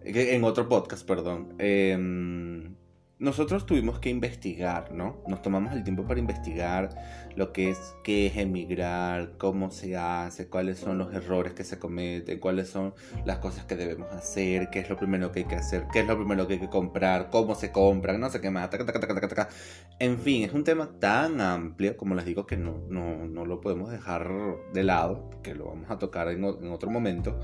eh, 0.03 0.35
en 0.35 0.43
otro 0.43 0.67
podcast, 0.67 1.05
perdón. 1.05 1.53
Em, 1.59 2.75
nosotros 3.21 3.67
tuvimos 3.67 3.99
que 3.99 4.09
investigar, 4.09 4.91
¿no? 4.91 5.21
Nos 5.27 5.43
tomamos 5.43 5.73
el 5.73 5.83
tiempo 5.83 6.05
para 6.07 6.19
investigar 6.19 6.89
lo 7.35 7.53
que 7.53 7.69
es 7.69 7.77
qué 8.03 8.25
es 8.25 8.37
emigrar, 8.37 9.33
cómo 9.37 9.69
se 9.69 9.95
hace, 9.95 10.49
cuáles 10.49 10.79
son 10.79 10.97
los 10.97 11.13
errores 11.13 11.53
que 11.53 11.63
se 11.63 11.77
cometen, 11.77 12.39
cuáles 12.39 12.69
son 12.69 12.95
las 13.23 13.37
cosas 13.37 13.65
que 13.65 13.75
debemos 13.75 14.11
hacer, 14.11 14.71
qué 14.71 14.79
es 14.79 14.89
lo 14.89 14.97
primero 14.97 15.31
que 15.31 15.41
hay 15.41 15.45
que 15.45 15.53
hacer, 15.53 15.85
qué 15.93 15.99
es 15.99 16.07
lo 16.07 16.17
primero 16.17 16.47
que 16.47 16.55
hay 16.55 16.59
que 16.59 16.69
comprar, 16.69 17.29
cómo 17.29 17.53
se 17.53 17.71
compran, 17.71 18.19
no 18.19 18.31
sé 18.31 18.41
qué 18.41 18.49
más, 18.49 18.71
taca, 18.71 18.85
taca, 18.85 19.27
taca. 19.27 19.49
En 19.99 20.17
fin, 20.17 20.43
es 20.43 20.53
un 20.53 20.63
tema 20.63 20.89
tan 20.99 21.41
amplio, 21.41 21.95
como 21.97 22.15
les 22.15 22.25
digo, 22.25 22.47
que 22.47 22.57
no, 22.57 22.79
no, 22.89 23.27
no 23.27 23.45
lo 23.45 23.61
podemos 23.61 23.91
dejar 23.91 24.31
de 24.73 24.83
lado, 24.83 25.29
que 25.43 25.53
lo 25.53 25.65
vamos 25.65 25.91
a 25.91 25.99
tocar 25.99 26.27
en, 26.29 26.43
otro 26.43 26.89
momento. 26.89 27.39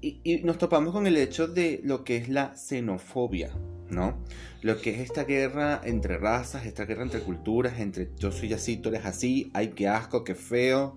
Y 0.00 0.40
nos 0.42 0.58
topamos 0.58 0.92
con 0.92 1.06
el 1.06 1.16
hecho 1.16 1.46
de 1.46 1.80
lo 1.84 2.02
que 2.02 2.16
es 2.16 2.28
la 2.28 2.56
xenofobia, 2.56 3.52
¿no? 3.92 4.18
Lo 4.62 4.80
que 4.80 4.90
es 4.94 5.00
esta 5.00 5.24
guerra 5.24 5.80
entre 5.84 6.18
razas, 6.18 6.66
esta 6.66 6.84
guerra 6.84 7.02
entre 7.02 7.20
culturas, 7.20 7.78
entre 7.78 8.10
yo 8.16 8.32
soy 8.32 8.52
así, 8.52 8.76
tú 8.78 8.88
eres 8.88 9.04
así, 9.04 9.50
ay, 9.54 9.68
qué 9.68 9.86
asco, 9.88 10.24
qué 10.24 10.34
feo. 10.34 10.96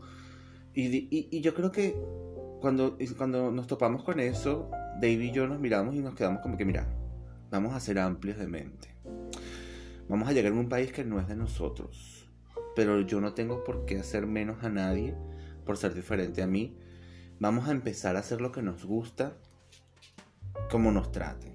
Y, 0.73 1.07
y- 1.09 1.41
yo 1.41 1.53
creo 1.53 1.71
que 1.71 1.95
cuando, 2.61 2.97
cuando 3.17 3.51
nos 3.51 3.67
topamos 3.67 4.03
con 4.03 4.19
eso, 4.19 4.69
David 4.99 5.21
y 5.21 5.31
yo 5.31 5.47
nos 5.47 5.59
miramos 5.59 5.95
y 5.95 5.99
nos 5.99 6.15
quedamos 6.15 6.41
como 6.41 6.57
que, 6.57 6.65
mira, 6.65 6.87
vamos 7.51 7.73
a 7.73 7.79
ser 7.79 7.99
amplios 7.99 8.37
de 8.37 8.47
mente. 8.47 8.89
Vamos 10.07 10.27
a 10.27 10.33
llegar 10.33 10.51
a 10.51 10.55
un 10.55 10.69
país 10.69 10.91
que 10.91 11.03
no 11.03 11.19
es 11.19 11.27
de 11.27 11.35
nosotros. 11.35 12.27
Pero 12.75 13.01
yo 13.01 13.21
no 13.21 13.33
tengo 13.33 13.63
por 13.63 13.85
qué 13.85 13.99
hacer 13.99 14.27
menos 14.27 14.63
a 14.63 14.69
nadie 14.69 15.15
por 15.65 15.77
ser 15.77 15.93
diferente 15.93 16.43
a 16.43 16.47
mí. 16.47 16.77
Vamos 17.39 17.67
a 17.67 17.71
empezar 17.71 18.15
a 18.15 18.19
hacer 18.19 18.39
lo 18.41 18.51
que 18.51 18.61
nos 18.61 18.85
gusta, 18.85 19.37
como 20.69 20.91
nos 20.91 21.11
traten. 21.11 21.54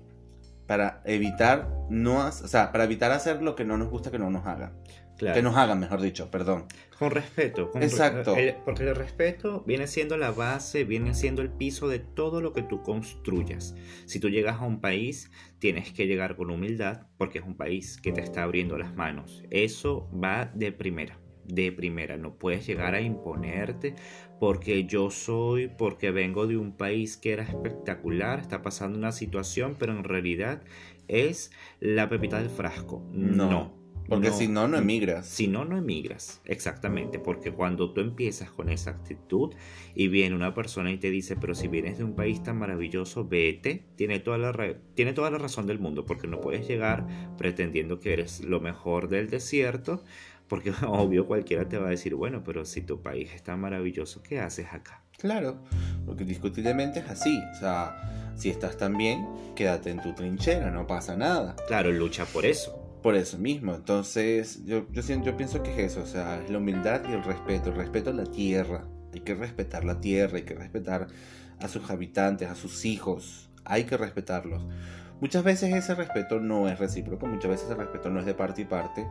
Para 0.71 1.03
evitar 1.05 1.69
no, 1.91 2.29
o 2.29 2.31
sea, 2.31 2.71
para 2.71 2.85
evitar 2.85 3.11
hacer 3.11 3.43
lo 3.43 3.57
que 3.57 3.65
no 3.65 3.77
nos 3.77 3.91
gusta 3.91 4.13
que 4.13 4.21
no 4.21 4.31
nos 4.31 4.47
hagan. 4.47 4.73
Que 5.19 5.43
nos 5.43 5.57
hagan, 5.57 5.81
mejor 5.81 6.01
dicho, 6.01 6.31
perdón. 6.31 6.67
Con 6.97 7.11
respeto. 7.11 7.73
Exacto. 7.75 8.37
porque 8.65 8.85
el 8.85 8.95
respeto 8.95 9.65
viene 9.67 9.89
siendo 9.89 10.17
la 10.17 10.31
base, 10.31 10.85
viene 10.85 11.15
siendo 11.15 11.43
el 11.43 11.51
piso 11.51 11.89
de 11.89 11.99
todo 11.99 12.41
lo 12.41 12.53
que 12.53 12.63
tú 12.63 12.85
construyas. 12.85 13.75
Si 14.07 14.21
tú 14.21 14.29
llegas 14.29 14.61
a 14.61 14.65
un 14.65 14.81
país, 14.81 15.33
tienes 15.59 15.93
que 15.93 16.07
llegar 16.07 16.37
con 16.37 16.51
humildad 16.51 17.09
porque 17.19 17.41
es 17.41 17.45
un 17.45 17.57
país 17.57 18.01
que 18.01 18.13
te 18.13 18.21
está 18.21 18.45
abriendo 18.45 18.79
las 18.79 18.95
manos. 18.95 19.43
Eso 19.51 20.09
va 20.13 20.53
de 20.55 20.71
primera. 20.71 21.19
De 21.53 21.73
primera, 21.73 22.17
no 22.17 22.35
puedes 22.35 22.67
llegar 22.67 22.95
a 22.95 23.01
imponerte 23.01 23.95
porque 24.39 24.85
yo 24.87 25.11
soy, 25.11 25.69
porque 25.69 26.11
vengo 26.11 26.47
de 26.47 26.57
un 26.57 26.73
país 26.77 27.17
que 27.17 27.33
era 27.33 27.43
espectacular, 27.43 28.41
está 28.41 28.63
pasando 28.63 28.99
una 28.99 29.13
situación, 29.13 29.77
pero 29.79 29.93
en 29.93 30.05
realidad 30.05 30.63
es 31.09 31.51
la 31.81 32.09
pepita 32.09 32.39
del 32.39 32.51
frasco. 32.51 33.05
no 33.13 33.81
porque 34.11 34.33
si 34.33 34.49
no, 34.49 34.67
no 34.67 34.77
emigras. 34.77 35.25
Si 35.29 35.47
no, 35.47 35.65
no 35.65 35.79
emigras. 35.79 36.41
Exactamente. 36.45 37.21
Porque 37.21 37.53
cuando 37.53 37.93
tú 37.93 38.01
empiezas 38.01 38.51
con 38.51 38.69
esa 38.69 38.91
actitud 38.91 39.55
y 39.95 40.09
viene 40.09 40.35
una 40.35 40.53
persona 40.53 40.91
y 40.91 40.99
te 40.99 41.11
dice, 41.11 41.37
pero 41.37 41.55
si 41.55 41.69
vienes 41.69 41.99
de 41.99 42.03
un 42.03 42.17
país 42.17 42.43
tan 42.43 42.59
maravilloso, 42.59 43.29
vete, 43.29 43.85
tiene 43.95 44.19
toda 44.19 44.37
la, 44.37 44.77
tiene 44.95 45.13
toda 45.13 45.31
la 45.31 45.39
razón 45.39 45.69
del 45.69 45.79
mundo. 45.79 46.07
Porque 46.07 46.27
no 46.27 46.41
puedes 46.41 46.67
llegar 46.67 47.07
pretendiendo 47.39 48.01
que 48.01 48.13
eres 48.13 48.41
lo 48.41 48.59
mejor 48.59 49.09
del 49.09 49.31
desierto. 49.31 50.03
Porque 50.51 50.75
obvio 50.87 51.27
cualquiera 51.27 51.67
te 51.67 51.79
va 51.79 51.87
a 51.87 51.91
decir, 51.91 52.15
bueno, 52.15 52.43
pero 52.45 52.67
si 52.67 52.83
tu 52.83 53.01
país 53.01 53.31
es 53.35 53.43
tan 53.43 53.59
maravilloso, 53.61 54.23
¿qué 54.23 54.41
haces 54.41 54.67
acá? 54.73 55.03
Claro, 55.17 55.63
porque 56.05 56.25
discutiblemente 56.25 57.01
es 57.01 57.09
así. 57.09 57.41
O 57.53 57.59
sea, 57.59 58.35
si 58.37 58.51
estás 58.51 58.77
tan 58.77 58.99
bien, 58.99 59.27
quédate 59.55 59.91
en 59.91 60.03
tu 60.03 60.13
trinchera, 60.13 60.71
no 60.71 60.87
pasa 60.87 61.17
nada. 61.17 61.57
Claro, 61.67 61.91
lucha 61.91 62.27
por 62.27 62.45
eso 62.45 62.77
por 63.03 63.15
eso 63.15 63.39
mismo. 63.39 63.75
Entonces, 63.75 64.65
yo, 64.67 64.87
yo, 64.93 65.03
yo 65.03 65.37
pienso 65.37 65.63
que 65.63 65.73
es 65.73 65.93
eso, 65.93 66.03
o 66.03 66.07
sea, 66.07 66.43
es 66.43 66.51
la 66.51 66.59
humildad 66.59 67.03
y 67.09 67.13
el 67.13 67.25
respeto, 67.25 67.71
el 67.71 67.77
respeto 67.77 68.11
a 68.11 68.13
la 68.13 68.25
tierra. 68.25 68.85
Hay 69.15 69.21
que 69.21 69.35
respetar 69.35 69.85
la 69.85 70.01
tierra, 70.01 70.37
hay 70.37 70.43
que 70.43 70.55
respetar 70.55 71.09
a 71.59 71.69
sus 71.69 71.91
habitantes, 71.91 72.49
a 72.49 72.55
sus 72.55 72.85
hijos, 72.85 73.51
hay 73.65 73.85
que 73.85 73.97
respetarlos. 73.97 74.63
Muchas 75.21 75.45
veces 75.45 75.75
ese 75.75 75.95
respeto 75.95 76.41
no 76.41 76.69
es 76.69 76.79
recíproco, 76.79 77.27
muchas 77.27 77.51
veces 77.51 77.71
el 77.71 77.77
respeto 77.77 78.09
no 78.09 78.21
es 78.21 78.27
de 78.27 78.33
parte 78.33 78.63
y 78.63 78.65
parte, 78.65 79.07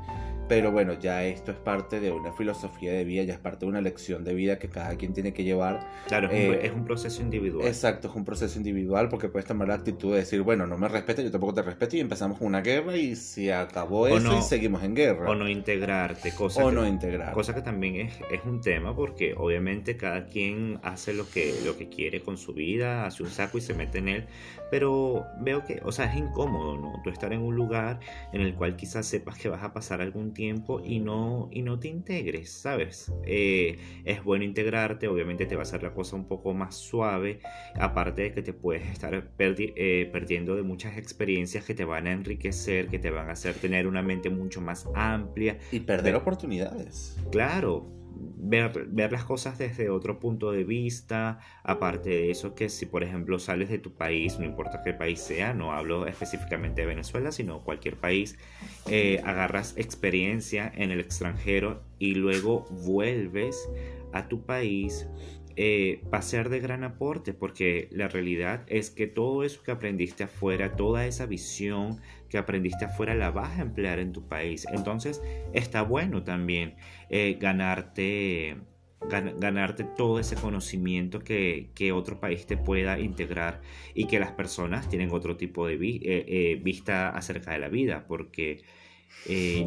pero 0.48 0.72
bueno, 0.72 0.94
ya 0.94 1.24
esto 1.24 1.52
es 1.52 1.58
parte 1.58 2.00
de 2.00 2.12
una 2.12 2.34
filosofía 2.34 2.92
de 2.92 3.04
vida, 3.04 3.24
ya 3.24 3.36
es 3.36 3.40
parte 3.40 3.66
de 3.66 3.70
una 3.70 3.82
lección 3.82 4.24
de 4.24 4.34
vida 4.34 4.58
que 4.58 4.70
cada 4.70 4.96
quien 4.96 5.14
tiene 5.14 5.34
que 5.34 5.44
llevar. 5.44 5.88
Claro, 6.08 6.32
es, 6.32 6.72
un, 6.72 6.80
eh, 6.82 6.84
proceso 6.84 7.22
individual. 7.22 7.68
Exacto, 7.68 8.08
es 8.08 8.16
un 8.16 8.26
proceso 8.26 8.58
individual 8.58 9.10
porque 9.10 9.30
puedes 9.30 9.48
tomar 9.48 9.68
la 9.68 9.76
actitud 9.76 10.12
de 10.14 10.22
decir, 10.22 10.42
bueno, 10.42 10.66
no 10.66 10.80
me 10.80 10.88
respeto, 10.88 11.22
yo 11.22 11.30
tampoco 11.30 11.54
te 11.54 11.62
respeto 11.62 11.96
y 11.96 12.00
empezamos 12.00 12.40
con 12.40 12.48
una 12.48 12.62
guerra 12.62 12.98
y 12.98 13.16
se 13.16 13.54
acabó 13.54 14.08
eso 14.08 14.36
y 14.36 14.42
seguimos 14.42 14.82
en 14.82 14.96
guerra. 14.96 15.30
O 15.30 15.36
no 15.36 15.48
integrarte, 15.48 16.32
cosa 16.32 16.66
o 16.66 16.70
que, 16.70 16.76
no 16.76 16.88
integrar. 16.88 17.34
Cosa 17.34 17.54
que 17.54 17.62
también 17.62 18.08
es, 18.08 18.14
es 18.32 18.44
un 18.46 18.62
tema 18.62 18.96
porque 18.96 19.36
obviamente 19.38 19.96
cada 19.96 20.26
quien 20.26 20.80
hace 20.82 21.14
lo 21.14 21.30
que, 21.30 21.54
lo 21.64 21.78
que 21.78 21.90
quiere 21.90 22.22
con 22.22 22.38
su 22.38 22.54
vida, 22.54 23.06
hace 23.06 23.22
un 23.22 23.30
saco 23.30 23.60
y 23.60 23.62
se 23.62 23.76
mete 23.76 24.00
en 24.00 24.08
él, 24.08 24.26
pero 24.72 25.28
veo 25.40 25.64
que, 25.64 25.82
o 25.84 25.92
sea, 25.92 25.99
es 26.06 26.16
incómodo, 26.16 26.78
¿no? 26.78 27.02
Tú 27.04 27.10
estar 27.10 27.34
en 27.34 27.42
un 27.42 27.56
lugar 27.56 28.00
en 28.34 28.42
el 28.42 28.56
cual 28.56 28.76
quizás 28.76 29.06
sepas 29.06 29.38
que 29.38 29.50
vas 29.50 29.64
a 29.64 29.74
pasar 29.74 30.02
algún 30.02 30.34
tiempo 30.34 30.82
y 30.84 31.00
no, 31.00 31.50
y 31.52 31.62
no 31.62 31.80
te 31.80 31.88
integres, 31.88 32.52
¿sabes? 32.52 33.12
Eh, 33.26 33.78
es 34.06 34.24
bueno 34.24 34.44
integrarte, 34.44 35.08
obviamente 35.08 35.46
te 35.46 35.56
va 35.56 35.62
a 35.62 35.64
hacer 35.64 35.84
la 35.84 35.94
cosa 35.94 36.16
un 36.16 36.26
poco 36.26 36.54
más 36.54 36.76
suave, 36.76 37.40
aparte 37.76 38.24
de 38.24 38.34
que 38.34 38.42
te 38.42 38.54
puedes 38.54 38.88
estar 38.88 39.32
eh, 39.40 40.10
perdiendo 40.12 40.56
de 40.56 40.64
muchas 40.64 40.98
experiencias 40.98 41.64
que 41.66 41.74
te 41.74 41.86
van 41.86 42.08
a 42.08 42.12
enriquecer, 42.12 42.88
que 42.88 43.00
te 43.00 43.10
van 43.10 43.30
a 43.30 43.34
hacer 43.34 43.56
tener 43.56 43.88
una 43.88 44.02
mente 44.02 44.30
mucho 44.30 44.62
más 44.62 44.88
amplia. 44.96 45.58
Y 45.72 45.82
perder 45.82 46.16
oportunidades. 46.16 47.18
Claro, 47.32 47.99
ver, 48.16 48.88
ver, 48.88 49.12
las 49.12 49.26
cosas 49.26 49.58
desde 49.58 49.90
otro 49.90 50.20
punto 50.20 50.52
de 50.52 50.64
vista, 50.64 51.40
aparte 51.64 52.10
de 52.10 52.32
eso 52.32 52.56
que 52.56 52.70
si 52.70 52.86
por 52.86 53.04
ejemplo 53.04 53.40
sales 53.40 53.70
de 53.70 53.80
tu 53.80 53.94
país, 53.94 54.40
no 54.40 54.46
importa 54.46 54.82
qué 54.84 54.94
país 54.94 55.20
sea, 55.20 55.54
no 55.54 55.72
hablo 55.72 56.08
específicamente 56.08 56.82
de 56.82 56.88
Venezuela, 56.88 57.32
sino 57.32 57.64
cualquier 57.64 57.98
país, 57.98 58.38
eh, 58.90 59.22
agarras 59.24 59.76
experiencia 59.78 60.72
en 60.76 60.92
el 60.92 61.00
extranjero 61.00 61.84
y 62.00 62.16
luego 62.16 62.66
vuelves 62.86 63.70
a 64.14 64.28
tu 64.28 64.42
país, 64.42 65.08
eh, 65.56 66.02
va 66.12 66.20
a 66.20 66.22
ser 66.22 66.50
de 66.50 66.62
gran 66.62 66.86
aporte 66.86 67.34
porque 67.34 67.90
la 67.92 68.08
realidad 68.08 68.64
es 68.68 68.90
que 68.90 69.08
todo 69.08 69.44
eso 69.44 69.62
que 69.62 69.72
aprendiste 69.72 70.24
afuera, 70.24 70.76
toda 70.78 71.06
esa 71.06 71.26
visión 71.26 72.00
que 72.30 72.38
aprendiste 72.38 72.86
afuera 72.86 73.16
la 73.16 73.32
vas 73.32 73.58
a 73.58 73.62
emplear 73.62 74.00
en 74.00 74.14
tu 74.14 74.28
país. 74.28 74.66
Entonces 74.72 75.22
está 75.54 75.82
bueno 75.82 76.24
también 76.24 76.76
eh, 77.10 77.38
ganarte, 77.40 78.58
ganarte 79.10 79.84
todo 79.84 80.20
ese 80.20 80.36
conocimiento 80.36 81.20
que, 81.20 81.92
otro 81.94 82.20
país 82.20 82.46
te 82.46 82.58
pueda 82.58 83.00
integrar 83.00 83.62
y 83.94 84.06
que 84.06 84.20
las 84.20 84.32
personas 84.32 84.90
tienen 84.90 85.12
otro 85.12 85.38
tipo 85.38 85.68
de 85.68 85.78
eh, 85.82 86.60
vista 86.62 87.10
acerca 87.10 87.52
de 87.52 87.60
la 87.60 87.70
vida 87.70 88.06
porque 88.08 88.64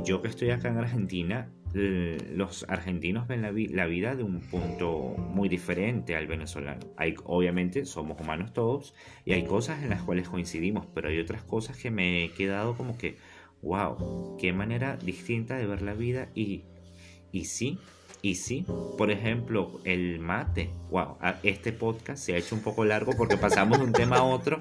yo 0.05 0.23
que 0.23 0.29
estoy 0.29 0.51
acá 0.51 0.69
en 0.69 0.79
Argentina 0.79 1.51
los 1.75 2.67
argentinos 2.69 3.27
ven 3.27 3.43
la, 3.43 3.87
vida 3.87 4.15
de 4.15 4.23
un 4.23 4.41
punto 4.41 5.15
muy 5.17 5.49
diferente 5.49 6.17
al 6.17 6.27
venezolano. 6.27 6.81
Hay, 6.97 7.15
obviamente 7.25 7.87
somos 7.87 8.21
humanos 8.21 8.53
todos 8.53 8.95
y 9.25 9.33
hay 9.33 9.45
cosas 9.45 9.83
en 9.83 9.91
las 9.91 10.03
cuales 10.03 10.29
coincidimos, 10.29 10.87
pero 10.95 11.09
hay 11.09 11.19
otras 11.19 11.43
cosas 11.43 11.77
que 11.77 11.91
me 11.91 12.25
he 12.25 12.31
quedado 12.33 12.77
como 12.77 12.99
que, 12.99 13.17
wow, 13.63 14.37
qué 14.39 14.53
manera 14.53 14.97
distinta 14.97 15.57
de 15.57 15.67
ver 15.67 15.83
la 15.83 15.95
vida 15.95 16.29
y, 16.35 16.65
y 17.33 17.47
sí, 17.47 17.79
y 18.23 18.37
sí, 18.37 18.65
por 18.97 19.11
ejemplo, 19.11 19.81
el 19.83 20.21
mate, 20.21 20.71
wow, 20.91 21.17
este 21.43 21.73
podcast 21.73 22.23
se 22.25 22.35
ha 22.35 22.37
hecho 22.37 22.55
un 22.55 22.63
poco 22.63 22.85
largo 22.85 23.15
porque 23.17 23.37
pasamos 23.37 23.79
de 23.79 23.85
un 23.85 23.93
tema 23.93 24.19
a 24.19 24.23
otro, 24.23 24.61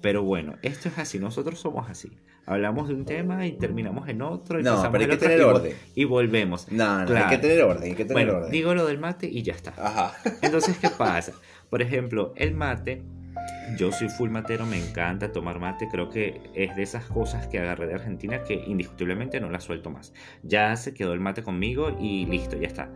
pero 0.00 0.22
bueno, 0.22 0.56
esto 0.62 0.88
es 0.88 0.98
así, 0.98 1.18
nosotros 1.18 1.58
somos 1.60 1.90
así. 1.90 2.10
Hablamos 2.46 2.88
de 2.88 2.94
un 2.94 3.04
tema 3.04 3.46
y 3.46 3.52
terminamos 3.52 4.08
en 4.08 4.22
otro. 4.22 4.58
Y 4.58 4.62
no, 4.62 4.82
pero 4.90 5.04
hay 5.04 5.10
que 5.10 5.16
tener 5.18 5.42
orden. 5.42 5.76
Y 5.94 6.04
volvemos. 6.04 6.72
No, 6.72 7.04
no, 7.04 7.14
hay 7.14 7.28
que 7.28 7.38
tener 7.38 7.62
orden, 7.62 7.82
hay 7.82 7.94
que 7.94 8.04
tener 8.04 8.24
bueno, 8.24 8.38
orden. 8.38 8.50
Digo 8.50 8.74
lo 8.74 8.86
del 8.86 8.98
mate 8.98 9.28
y 9.28 9.42
ya 9.42 9.52
está. 9.52 9.74
Ajá. 9.76 10.14
Entonces, 10.40 10.78
¿qué 10.78 10.88
pasa? 10.98 11.34
Por 11.68 11.82
ejemplo, 11.82 12.32
el 12.36 12.54
mate, 12.54 13.02
yo 13.76 13.92
soy 13.92 14.08
full 14.08 14.30
matero, 14.30 14.66
me 14.66 14.78
encanta 14.78 15.32
tomar 15.32 15.58
mate, 15.58 15.88
creo 15.88 16.08
que 16.08 16.40
es 16.54 16.74
de 16.76 16.82
esas 16.82 17.04
cosas 17.04 17.46
que 17.46 17.58
agarré 17.58 17.86
de 17.86 17.94
Argentina 17.94 18.42
que 18.42 18.54
indiscutiblemente 18.66 19.40
no 19.40 19.50
la 19.50 19.60
suelto 19.60 19.90
más. 19.90 20.12
Ya 20.42 20.74
se 20.76 20.94
quedó 20.94 21.12
el 21.12 21.20
mate 21.20 21.42
conmigo 21.42 21.96
y 22.00 22.26
listo, 22.26 22.56
ya 22.56 22.66
está. 22.66 22.90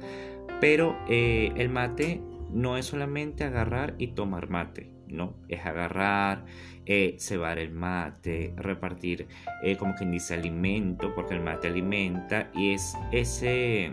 Pero 0.61 0.99
eh, 1.09 1.53
el 1.57 1.69
mate 1.69 2.21
no 2.51 2.77
es 2.77 2.87
solamente 2.87 3.45
agarrar 3.45 3.95
y 3.99 4.09
tomar 4.09 4.49
mate, 4.49 4.91
no, 5.09 5.35
es 5.49 5.65
agarrar, 5.65 6.45
eh, 6.89 7.17
cebar 7.19 7.59
el 7.59 7.73
mate, 7.73 8.55
repartir 8.57 9.27
eh, 9.63 9.77
como 9.77 9.95
quien 9.95 10.13
dice 10.13 10.35
alimento, 10.35 11.15
porque 11.15 11.35
el 11.35 11.41
mate 11.41 11.67
alimenta 11.67 12.51
y 12.55 12.73
es 12.73 12.97
ese, 13.11 13.91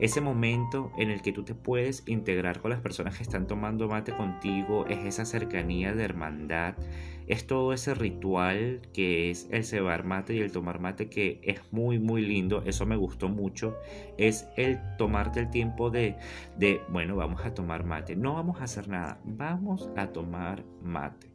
ese 0.00 0.20
momento 0.20 0.92
en 0.98 1.10
el 1.10 1.22
que 1.22 1.32
tú 1.32 1.44
te 1.44 1.54
puedes 1.54 2.02
integrar 2.06 2.60
con 2.60 2.70
las 2.70 2.80
personas 2.80 3.16
que 3.16 3.22
están 3.22 3.46
tomando 3.46 3.86
mate 3.88 4.12
contigo, 4.12 4.86
es 4.88 5.04
esa 5.04 5.24
cercanía 5.24 5.92
de 5.94 6.02
hermandad, 6.02 6.74
es 7.32 7.46
todo 7.46 7.72
ese 7.72 7.94
ritual 7.94 8.82
que 8.92 9.30
es 9.30 9.48
el 9.50 9.64
cebar 9.64 10.04
mate 10.04 10.34
y 10.34 10.40
el 10.40 10.52
tomar 10.52 10.80
mate 10.80 11.08
que 11.08 11.40
es 11.42 11.60
muy 11.72 11.98
muy 11.98 12.20
lindo, 12.22 12.62
eso 12.66 12.84
me 12.84 12.96
gustó 12.96 13.28
mucho, 13.28 13.76
es 14.18 14.46
el 14.56 14.78
tomarte 14.98 15.40
el 15.40 15.50
tiempo 15.50 15.88
de, 15.90 16.16
de 16.58 16.82
bueno, 16.90 17.16
vamos 17.16 17.44
a 17.44 17.54
tomar 17.54 17.84
mate, 17.84 18.16
no 18.16 18.34
vamos 18.34 18.60
a 18.60 18.64
hacer 18.64 18.88
nada, 18.88 19.18
vamos 19.24 19.88
a 19.96 20.08
tomar 20.08 20.62
mate. 20.82 21.32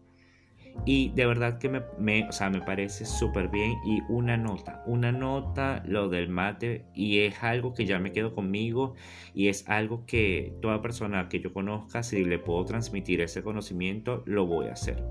Y 0.85 1.09
de 1.15 1.25
verdad 1.25 1.57
que 1.57 1.69
me, 1.69 1.81
me, 1.97 2.29
o 2.29 2.31
sea, 2.31 2.51
me 2.51 2.61
parece 2.61 3.05
súper 3.05 3.47
bien. 3.47 3.73
Y 3.83 4.03
una 4.09 4.37
nota, 4.37 4.83
una 4.85 5.11
nota 5.11 5.81
lo 5.87 6.07
del 6.07 6.29
mate. 6.29 6.85
Y 6.93 7.21
es 7.21 7.43
algo 7.43 7.73
que 7.73 7.87
ya 7.87 7.97
me 7.97 8.11
quedo 8.11 8.35
conmigo. 8.35 8.93
Y 9.33 9.47
es 9.47 9.67
algo 9.67 10.05
que 10.05 10.53
toda 10.61 10.83
persona 10.83 11.29
que 11.29 11.39
yo 11.39 11.51
conozca, 11.51 12.03
si 12.03 12.23
le 12.23 12.37
puedo 12.37 12.63
transmitir 12.65 13.21
ese 13.21 13.41
conocimiento, 13.41 14.21
lo 14.27 14.45
voy 14.45 14.67
a 14.67 14.73
hacer. 14.73 15.03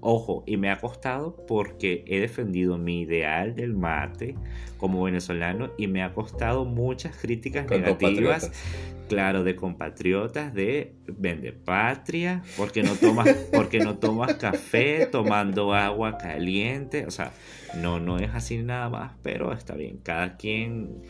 Ojo, 0.00 0.44
y 0.46 0.56
me 0.56 0.70
ha 0.70 0.78
costado 0.78 1.36
porque 1.46 2.04
he 2.06 2.20
defendido 2.20 2.78
mi 2.78 3.00
ideal 3.00 3.54
del 3.54 3.74
mate 3.74 4.36
como 4.76 5.02
venezolano 5.02 5.70
y 5.76 5.88
me 5.88 6.02
ha 6.02 6.12
costado 6.14 6.64
muchas 6.64 7.16
críticas 7.16 7.68
negativas 7.68 8.52
Claro, 9.08 9.42
de 9.42 9.56
compatriotas 9.56 10.52
de 10.52 10.94
vende 11.06 11.52
patria, 11.52 12.42
porque 12.58 12.82
no 12.82 12.94
tomas, 12.94 13.28
porque 13.52 13.80
no 13.80 13.98
tomas 13.98 14.34
café 14.34 15.06
tomando 15.06 15.72
agua 15.72 16.18
caliente, 16.18 17.06
o 17.06 17.10
sea, 17.10 17.32
no, 17.74 18.00
no 18.00 18.18
es 18.18 18.34
así 18.34 18.58
nada 18.58 18.90
más, 18.90 19.12
pero 19.22 19.52
está 19.54 19.74
bien, 19.74 19.98
cada 20.02 20.36
quien 20.36 21.02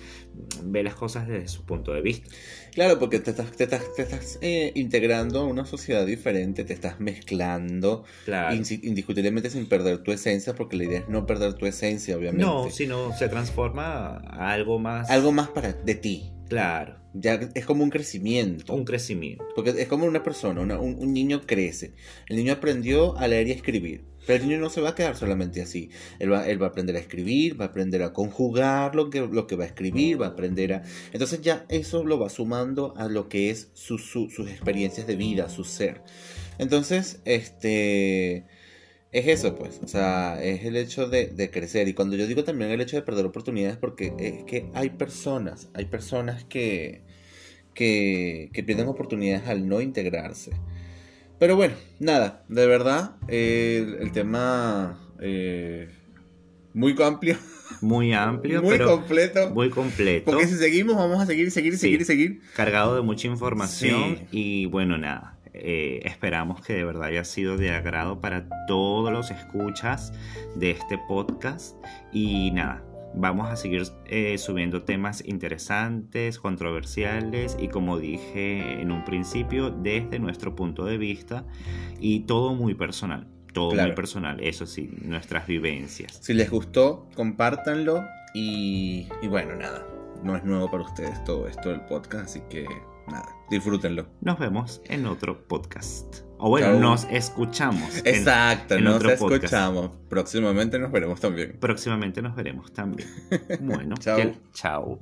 ve 0.62 0.84
las 0.84 0.94
cosas 0.94 1.26
desde 1.26 1.48
su 1.48 1.66
punto 1.66 1.92
de 1.92 2.02
vista. 2.02 2.32
Claro, 2.78 3.00
porque 3.00 3.18
te 3.18 3.30
estás, 3.30 3.50
te 3.50 3.64
estás, 3.64 3.92
te 3.96 4.02
estás 4.02 4.38
eh, 4.40 4.70
integrando 4.76 5.40
a 5.40 5.44
una 5.44 5.66
sociedad 5.66 6.06
diferente, 6.06 6.62
te 6.62 6.72
estás 6.74 7.00
mezclando, 7.00 8.04
Claro. 8.24 8.54
indiscutiblemente 8.54 9.50
sin 9.50 9.66
perder 9.66 9.98
tu 10.04 10.12
esencia, 10.12 10.54
porque 10.54 10.76
la 10.76 10.84
idea 10.84 10.98
es 11.00 11.08
no 11.08 11.26
perder 11.26 11.54
tu 11.54 11.66
esencia, 11.66 12.16
obviamente. 12.16 12.44
No, 12.44 12.70
sino 12.70 13.12
se 13.18 13.28
transforma 13.28 14.18
a 14.18 14.52
algo 14.52 14.78
más. 14.78 15.10
Algo 15.10 15.32
más 15.32 15.48
para 15.48 15.72
de 15.72 15.94
ti. 15.96 16.30
Claro, 16.48 16.96
Ya 17.14 17.34
es 17.54 17.66
como 17.66 17.82
un 17.82 17.90
crecimiento. 17.90 18.74
un 18.74 18.84
crecimiento. 18.84 19.44
Porque 19.56 19.70
es 19.70 19.88
como 19.88 20.06
una 20.06 20.22
persona, 20.22 20.60
una- 20.60 20.78
un, 20.78 20.94
un 21.00 21.12
niño 21.12 21.42
crece. 21.46 21.94
El 22.28 22.36
niño 22.36 22.52
aprendió 22.52 23.18
a 23.18 23.26
leer 23.26 23.48
y 23.48 23.50
a 23.50 23.54
escribir. 23.54 24.04
Pero 24.28 24.42
el 24.44 24.48
niño 24.48 24.60
no 24.60 24.70
se 24.70 24.82
va 24.82 24.90
a 24.90 24.94
quedar 24.94 25.16
solamente 25.16 25.62
así. 25.62 25.90
Él 26.20 26.30
va, 26.32 26.46
él 26.46 26.60
va 26.62 26.66
a 26.66 26.68
aprender 26.68 26.94
a 26.96 27.00
escribir, 27.00 27.58
va 27.60 27.64
a 27.64 27.68
aprender 27.68 28.02
a 28.02 28.12
conjugar 28.12 28.94
lo 28.94 29.08
que, 29.10 29.20
lo 29.22 29.46
que 29.46 29.56
va 29.56 29.64
a 29.64 29.66
escribir, 29.66 30.20
va 30.20 30.26
a 30.26 30.28
aprender 30.30 30.74
a... 30.74 30.82
Entonces 31.12 31.40
ya 31.40 31.64
eso 31.70 32.04
lo 32.04 32.18
va 32.20 32.28
sumando 32.28 32.94
a 32.96 33.08
lo 33.08 33.28
que 33.30 33.48
es 33.50 33.70
su- 33.74 33.98
su- 33.98 34.28
sus 34.30 34.50
experiencias 34.50 35.06
de 35.06 35.16
vida, 35.16 35.48
su 35.48 35.64
ser. 35.64 36.02
Entonces, 36.58 37.20
este... 37.24 38.44
Es 39.10 39.26
eso, 39.26 39.56
pues. 39.56 39.80
O 39.82 39.88
sea, 39.88 40.38
es 40.42 40.64
el 40.64 40.76
hecho 40.76 41.08
de, 41.08 41.28
de 41.28 41.50
crecer. 41.50 41.88
Y 41.88 41.94
cuando 41.94 42.16
yo 42.16 42.26
digo 42.26 42.44
también 42.44 42.70
el 42.70 42.80
hecho 42.82 42.96
de 42.96 43.02
perder 43.02 43.24
oportunidades, 43.24 43.78
porque 43.78 44.12
es 44.18 44.44
que 44.44 44.68
hay 44.74 44.90
personas, 44.90 45.70
hay 45.72 45.86
personas 45.86 46.44
que, 46.44 47.02
que, 47.74 48.50
que 48.52 48.62
pierden 48.62 48.88
oportunidades 48.88 49.48
al 49.48 49.68
no 49.68 49.80
integrarse. 49.80 50.52
Pero 51.38 51.56
bueno, 51.56 51.74
nada, 52.00 52.42
de 52.48 52.66
verdad, 52.66 53.12
eh, 53.28 53.84
el, 53.86 53.94
el 54.06 54.12
tema 54.12 54.98
eh, 55.20 55.88
muy 56.74 56.94
amplio, 57.02 57.36
Muy 57.80 58.12
amplio, 58.12 58.60
muy 58.62 58.76
pero 58.76 58.86
completo. 58.90 59.50
muy 59.50 59.70
completo. 59.70 60.30
Porque 60.30 60.46
si 60.46 60.56
seguimos, 60.56 60.96
vamos 60.96 61.20
a 61.20 61.26
seguir, 61.26 61.50
seguir, 61.50 61.74
Sí. 61.74 61.78
seguir, 61.78 62.04
seguir. 62.04 62.40
cargado 62.56 62.96
de 62.96 63.02
mucha 63.02 63.28
información 63.28 64.18
Sí. 64.18 64.26
y 64.32 64.66
bueno, 64.66 64.98
nada. 64.98 65.34
eh, 65.60 66.02
esperamos 66.04 66.60
que 66.64 66.72
de 66.74 66.84
verdad 66.84 67.04
haya 67.04 67.24
sido 67.24 67.56
de 67.56 67.70
agrado 67.72 68.20
para 68.20 68.48
todos 68.68 69.10
los 69.12 69.30
escuchas 69.32 70.12
de 70.56 70.70
este 70.70 70.98
podcast 71.08 71.76
y 72.12 72.50
nada. 72.52 72.84
Vamos 73.20 73.50
a 73.50 73.56
seguir 73.56 73.82
eh, 74.06 74.38
subiendo 74.38 74.82
temas 74.84 75.24
interesantes, 75.26 76.38
controversiales 76.38 77.56
y 77.58 77.66
como 77.68 77.98
dije 77.98 78.80
en 78.80 78.92
un 78.92 79.04
principio, 79.04 79.70
desde 79.70 80.20
nuestro 80.20 80.54
punto 80.54 80.84
de 80.84 80.98
vista 80.98 81.44
y 81.98 82.20
todo 82.20 82.54
muy 82.54 82.74
personal. 82.74 83.26
Todo 83.52 83.70
Claro. 83.70 83.88
muy 83.88 83.96
personal, 83.96 84.40
eso 84.40 84.66
sí, 84.66 84.88
nuestras 85.02 85.46
vivencias. 85.48 86.18
Si 86.22 86.32
les 86.32 86.48
gustó, 86.50 87.08
compártanlo. 87.16 88.04
Y, 88.34 89.08
y 89.22 89.26
bueno, 89.26 89.56
nada, 89.56 89.84
no 90.22 90.36
es 90.36 90.44
nuevo 90.44 90.70
para 90.70 90.84
ustedes 90.84 91.24
todo 91.24 91.48
esto 91.48 91.70
del 91.70 91.80
podcast, 91.86 92.26
así 92.26 92.42
que 92.48 92.66
nada, 93.08 93.28
disfrútenlo. 93.50 94.06
Nos 94.20 94.38
vemos 94.38 94.80
en 94.86 95.06
otro 95.06 95.46
podcast. 95.46 96.18
O 96.38 96.50
bueno, 96.50 96.78
nos 96.78 97.04
escuchamos. 97.10 97.98
Exacto, 98.04 98.76
en 98.76 98.84
nos 98.84 98.96
otro 98.96 99.16
podcast. 99.16 99.44
escuchamos. 99.44 99.90
Próximamente 100.08 100.78
nos 100.78 100.92
veremos 100.92 101.20
también. 101.20 101.56
próximamente 101.58 102.22
nos 102.22 102.36
veremos 102.36 102.72
también. 102.72 103.08
Bueno, 103.60 103.96
chao. 104.52 104.98